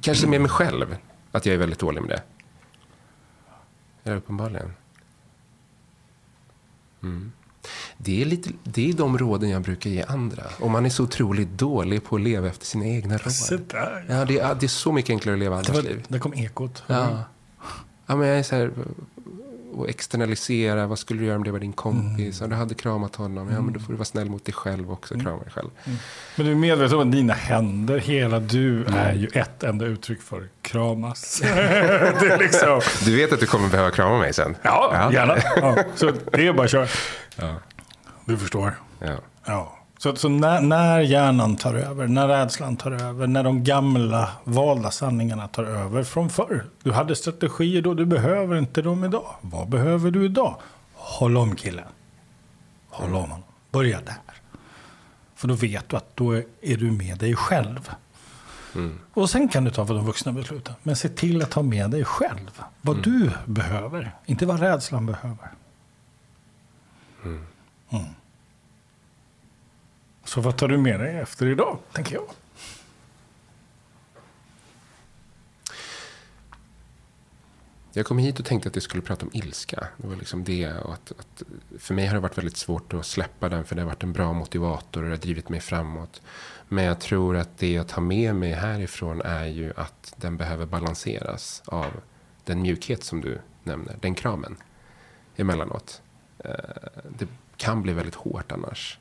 kanske 0.00 0.26
med 0.26 0.40
mig 0.40 0.50
själv. 0.50 0.96
Att 1.32 1.46
jag 1.46 1.54
är 1.54 1.58
väldigt 1.58 1.78
dålig 1.78 2.00
med 2.00 2.10
det. 2.10 2.22
Ja, 4.02 4.14
uppenbarligen. 4.14 4.72
Mm. 7.02 7.32
Det, 7.98 8.22
är 8.22 8.26
lite, 8.26 8.50
det 8.64 8.88
är 8.88 8.92
de 8.92 9.18
råden 9.18 9.50
jag 9.50 9.62
brukar 9.62 9.90
ge 9.90 10.02
andra. 10.02 10.42
Om 10.60 10.72
man 10.72 10.86
är 10.86 10.90
så 10.90 11.02
otroligt 11.04 11.48
dålig 11.48 12.04
på 12.04 12.16
att 12.16 12.22
leva 12.22 12.48
efter 12.48 12.66
sina 12.66 12.86
egna 12.86 13.16
råd. 13.18 13.60
där. 13.68 14.06
Ja, 14.08 14.24
det, 14.24 14.38
är, 14.38 14.54
det 14.54 14.66
är 14.66 14.68
så 14.68 14.92
mycket 14.92 15.10
enklare 15.10 15.34
att 15.34 15.40
leva 15.40 15.54
Det 15.62 15.68
andras 15.68 15.84
liv. 15.84 16.04
där 16.08 16.18
kom 16.18 16.34
ekot. 16.34 16.82
Ja. 16.86 17.24
ja, 18.06 18.16
men 18.16 18.28
jag 18.28 18.38
är 18.38 18.42
så 18.42 18.56
här... 18.56 18.70
Och 19.74 19.88
externalisera, 19.88 20.86
vad 20.86 20.98
skulle 20.98 21.20
du 21.20 21.26
göra 21.26 21.36
om 21.36 21.44
det 21.44 21.50
var 21.50 21.58
din 21.58 21.72
kompis? 21.72 22.40
Om 22.40 22.50
du 22.50 22.56
hade 22.56 22.74
kramat 22.74 23.16
honom, 23.16 23.50
ja 23.52 23.60
men 23.60 23.72
då 23.72 23.80
får 23.80 23.92
du 23.92 23.96
vara 23.96 24.04
snäll 24.04 24.30
mot 24.30 24.44
dig 24.44 24.54
själv 24.54 24.92
också, 24.92 25.14
krama 25.14 25.42
dig 25.42 25.50
själv. 25.52 25.70
Men 26.36 26.46
du 26.46 26.52
är 26.52 26.56
medveten 26.56 26.98
om 26.98 27.06
att 27.08 27.12
dina 27.12 27.32
händer, 27.34 27.98
hela 27.98 28.40
du, 28.40 28.84
är 28.84 29.12
ju 29.12 29.26
ett 29.26 29.62
enda 29.62 29.84
uttryck 29.84 30.22
för 30.22 30.48
kramas. 30.62 31.42
liksom... 32.38 32.80
Du 33.04 33.16
vet 33.16 33.32
att 33.32 33.40
du 33.40 33.46
kommer 33.46 33.68
behöva 33.68 33.90
krama 33.90 34.18
mig 34.18 34.32
sen? 34.32 34.56
Ja, 34.62 35.10
gärna. 35.12 35.36
Ja, 35.56 35.76
så 35.94 36.12
det 36.32 36.46
är 36.46 36.52
bara 36.52 36.64
att 36.64 36.70
köra. 36.70 36.86
Ja. 37.36 37.54
Du 38.24 38.36
förstår. 38.36 38.74
ja. 39.00 39.16
Ja. 39.46 39.73
Så, 39.98 40.16
så 40.16 40.28
när, 40.28 40.60
när 40.60 41.00
hjärnan 41.00 41.56
tar 41.56 41.74
över, 41.74 42.06
när 42.06 42.28
rädslan 42.28 42.76
tar 42.76 42.90
över, 42.90 43.26
när 43.26 43.42
de 43.42 43.64
gamla 43.64 44.30
valda 44.44 44.90
sanningarna 44.90 45.48
tar 45.48 45.64
över 45.64 46.04
från 46.04 46.30
förr. 46.30 46.64
Du 46.82 46.92
hade 46.92 47.16
strategier 47.16 47.82
då, 47.82 47.94
du 47.94 48.06
behöver 48.06 48.56
inte 48.56 48.82
dem 48.82 49.04
idag. 49.04 49.34
Vad 49.40 49.68
behöver 49.68 50.10
du 50.10 50.24
idag? 50.24 50.56
Håll 50.94 51.36
om 51.36 51.56
killen. 51.56 51.84
Håll 52.88 53.14
om 53.14 53.20
honom. 53.20 53.42
Börja 53.70 54.00
där. 54.00 54.16
För 55.34 55.48
då 55.48 55.54
vet 55.54 55.88
du 55.88 55.96
att 55.96 56.16
då 56.16 56.32
är, 56.32 56.76
du 56.76 56.90
med 56.90 57.18
dig 57.18 57.36
själv. 57.36 57.90
Och 59.14 59.30
sen 59.30 59.48
kan 59.48 59.64
du 59.64 59.70
ta 59.70 59.86
för 59.86 59.94
de 59.94 60.06
vuxna 60.06 60.32
besluten. 60.32 60.74
Men 60.82 60.96
se 60.96 61.08
till 61.08 61.42
att 61.42 61.50
ta 61.50 61.62
med 61.62 61.90
dig 61.90 62.04
själv. 62.04 62.62
Vad 62.80 63.02
du 63.02 63.30
behöver. 63.46 64.14
Inte 64.26 64.46
vad 64.46 64.60
rädslan 64.60 65.06
behöver. 65.06 65.52
Mm. 67.24 67.44
Så 70.24 70.40
vad 70.40 70.56
tar 70.56 70.68
du 70.68 70.78
med 70.78 71.00
dig 71.00 71.16
efter 71.16 71.46
idag, 71.46 71.78
tänker 71.92 72.14
jag? 72.14 72.24
Jag 77.96 78.06
kom 78.06 78.18
hit 78.18 78.38
och 78.38 78.44
tänkte 78.44 78.68
att 78.68 78.76
jag 78.76 78.82
skulle 78.82 79.02
prata 79.02 79.26
om 79.26 79.30
ilska. 79.34 79.88
Det 79.96 80.06
var 80.06 80.16
liksom 80.16 80.44
det. 80.44 80.72
Och 80.72 80.92
att, 80.92 81.12
att, 81.18 81.42
för 81.78 81.94
mig 81.94 82.06
har 82.06 82.14
det 82.14 82.20
varit 82.20 82.38
väldigt 82.38 82.56
svårt 82.56 82.94
att 82.94 83.06
släppa 83.06 83.48
den. 83.48 83.64
För 83.64 83.74
det 83.74 83.82
har 83.82 83.86
varit 83.86 84.02
en 84.02 84.12
bra 84.12 84.32
motivator 84.32 85.02
och 85.02 85.08
det 85.08 85.16
har 85.16 85.22
drivit 85.22 85.48
mig 85.48 85.60
framåt. 85.60 86.22
Men 86.68 86.84
jag 86.84 87.00
tror 87.00 87.36
att 87.36 87.58
det 87.58 87.72
jag 87.72 87.88
tar 87.88 88.02
med 88.02 88.34
mig 88.34 88.52
härifrån 88.52 89.20
är 89.20 89.46
ju 89.46 89.72
att 89.76 90.14
den 90.16 90.36
behöver 90.36 90.66
balanseras 90.66 91.62
av 91.66 92.00
den 92.44 92.62
mjukhet 92.62 93.04
som 93.04 93.20
du 93.20 93.40
nämner. 93.62 93.96
Den 94.00 94.14
kramen 94.14 94.56
emellanåt. 95.36 96.02
Eh, 96.38 96.50
det 97.18 97.28
kan 97.56 97.82
bli 97.82 97.92
väldigt 97.92 98.14
hårt 98.14 98.52
annars. 98.52 98.98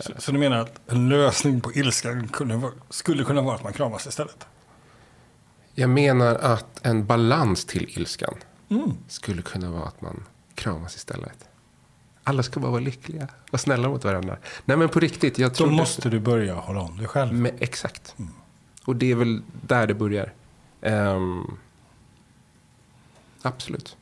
Så, 0.00 0.12
så 0.18 0.32
du 0.32 0.38
menar 0.38 0.58
att 0.58 0.80
en 0.90 1.08
lösning 1.08 1.60
på 1.60 1.72
ilskan 1.72 2.28
kunde, 2.28 2.56
vara- 2.56 2.72
skulle 2.90 3.24
kunna 3.24 3.42
vara 3.42 3.54
att 3.56 3.62
man 3.62 3.72
kramas 3.72 4.06
istället? 4.06 4.46
Jag 5.74 5.90
menar 5.90 6.34
att 6.34 6.86
en 6.86 7.06
balans 7.06 7.64
till 7.64 7.98
ilskan 7.98 8.34
skulle 9.08 9.42
kunna 9.42 9.70
vara 9.70 9.84
att 9.84 10.00
man 10.00 10.24
kramas 10.54 10.96
istället. 10.96 11.48
Alla 12.24 12.42
ska 12.42 12.60
bara 12.60 12.70
vara 12.70 12.80
lyckliga 12.80 13.28
och 13.50 13.60
snälla 13.60 13.88
mot 13.88 14.04
varandra. 14.04 14.36
Nej 14.64 14.76
men 14.76 14.88
på 14.88 15.00
riktigt, 15.00 15.38
jag 15.38 15.50
Då 15.50 15.54
tror... 15.54 15.70
måste 15.70 16.08
du 16.10 16.20
börja 16.20 16.54
hålla 16.54 16.80
om 16.80 16.96
dig 16.96 17.06
själv. 17.06 17.32
Men, 17.32 17.52
exakt. 17.58 18.14
Och 18.84 18.96
det 18.96 19.10
är 19.10 19.14
väl 19.14 19.42
där 19.66 19.86
det 19.86 19.94
börjar. 19.94 20.32
Ehm, 20.82 21.56
absolut. 23.42 23.96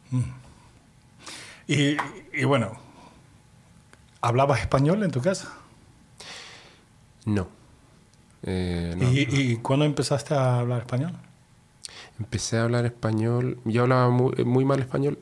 Y, 1.66 1.98
y 2.32 2.44
bueno, 2.44 2.76
¿hablabas 4.20 4.60
español 4.60 5.02
en 5.02 5.10
tu 5.10 5.20
casa? 5.22 5.48
No. 7.24 7.48
Eh, 8.42 8.94
no. 8.96 9.10
¿Y, 9.10 9.26
y 9.30 9.56
cuándo 9.56 9.84
empezaste 9.84 10.34
a 10.34 10.60
hablar 10.60 10.80
español? 10.80 11.12
Empecé 12.18 12.58
a 12.58 12.64
hablar 12.64 12.84
español. 12.84 13.58
Yo 13.64 13.82
hablaba 13.82 14.10
muy, 14.10 14.44
muy 14.44 14.64
mal 14.64 14.80
español. 14.80 15.18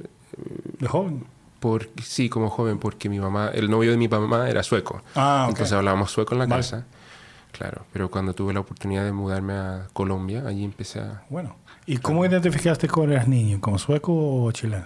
¿De 0.79 0.87
joven? 0.87 1.25
Por, 1.61 1.89
sí, 2.03 2.29
como 2.29 2.51
joven, 2.51 2.79
porque 2.79 3.09
mi 3.09 3.19
mamá, 3.19 3.51
el 3.53 3.71
novio 3.71 3.91
de 3.91 3.97
mi 3.97 4.09
mamá 4.09 4.49
era 4.49 4.63
sueco. 4.63 5.03
Ah, 5.15 5.45
ok. 5.45 5.51
Entonces 5.51 5.73
hablábamos 5.73 6.11
sueco 6.11 6.35
en 6.35 6.41
la 6.41 6.47
Vale. 6.47 6.63
casa. 6.63 6.87
Claro, 7.53 7.87
pero 7.93 8.11
cuando 8.11 8.35
tuve 8.35 8.53
la 8.53 8.61
oportunidad 8.61 9.05
de 9.05 9.13
mudarme 9.13 9.55
a 9.55 9.87
Colombia, 9.95 10.45
allí 10.47 10.63
empecé 10.63 11.01
a... 11.01 11.25
Bueno, 11.31 11.57
¿y 11.87 11.97
cómo 11.97 12.25
identificaste 12.27 12.87
cuando 12.87 13.15
eras 13.15 13.29
niño? 13.29 13.61
¿Como 13.63 13.79
sueco 13.79 14.13
o 14.45 14.53
chileno? 14.53 14.85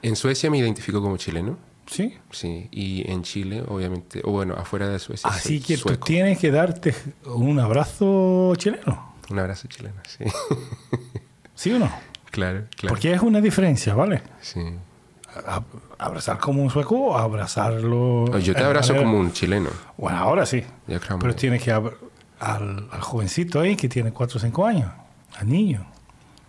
En 0.00 0.16
Suecia 0.16 0.50
me 0.50 0.56
identifico 0.56 1.02
como 1.02 1.18
chileno, 1.18 1.58
Sí. 1.90 2.16
sí, 2.30 2.68
y 2.70 3.10
en 3.10 3.22
Chile, 3.22 3.64
obviamente, 3.66 4.20
o 4.24 4.30
bueno, 4.30 4.54
afuera 4.54 4.88
de 4.88 4.98
Suecia. 4.98 5.30
Así 5.30 5.60
que 5.60 5.76
tú 5.78 5.96
tienes 5.96 6.38
que 6.38 6.50
darte 6.50 6.94
un 7.24 7.58
abrazo 7.58 8.54
chileno. 8.56 9.14
Un 9.30 9.38
abrazo 9.38 9.68
chileno, 9.68 9.96
sí. 10.06 10.24
¿Sí 11.54 11.72
o 11.72 11.78
no? 11.78 11.90
claro, 12.30 12.64
claro. 12.76 12.94
Porque 12.94 13.12
es 13.12 13.20
una 13.22 13.40
diferencia, 13.40 13.94
¿vale? 13.94 14.22
Sí. 14.40 14.60
a- 15.46 15.62
abrazar 15.98 16.38
como 16.38 16.62
un 16.62 16.70
sueco 16.70 16.94
o 16.96 17.16
abrazarlo. 17.18 18.38
Yo 18.38 18.54
te 18.54 18.62
abrazo 18.62 18.92
manera- 18.92 19.08
como 19.10 19.20
un 19.20 19.32
chileno. 19.32 19.70
Bueno, 19.96 20.18
ahora 20.18 20.46
sí. 20.46 20.62
Yo 20.86 21.00
creo 21.00 21.18
Pero 21.18 21.32
que- 21.32 21.38
tienes 21.40 21.62
que 21.62 21.74
ab- 21.74 21.94
al, 22.40 22.88
al 22.90 23.00
jovencito 23.00 23.60
ahí 23.60 23.76
que 23.76 23.88
tiene 23.88 24.12
4 24.12 24.36
o 24.38 24.40
5 24.40 24.66
años, 24.66 24.90
al 25.36 25.48
niño, 25.48 25.86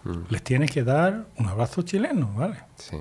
Mm. 0.03 0.17
les 0.29 0.43
tienes 0.43 0.71
que 0.71 0.83
dar 0.83 1.25
un 1.37 1.47
abrazo 1.47 1.81
chileno, 1.81 2.31
¿vale? 2.35 2.57
Sí. 2.77 2.97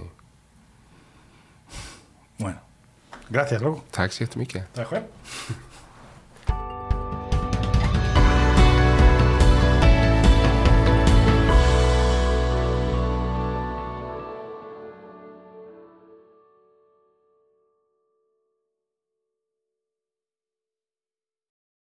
Gracias, 3.29 3.63
loco. 3.63 3.81
Tack 3.91 4.13
så 4.13 4.23
jättemycket. 4.23 4.75
Tack 4.75 4.89
själv. 4.89 5.05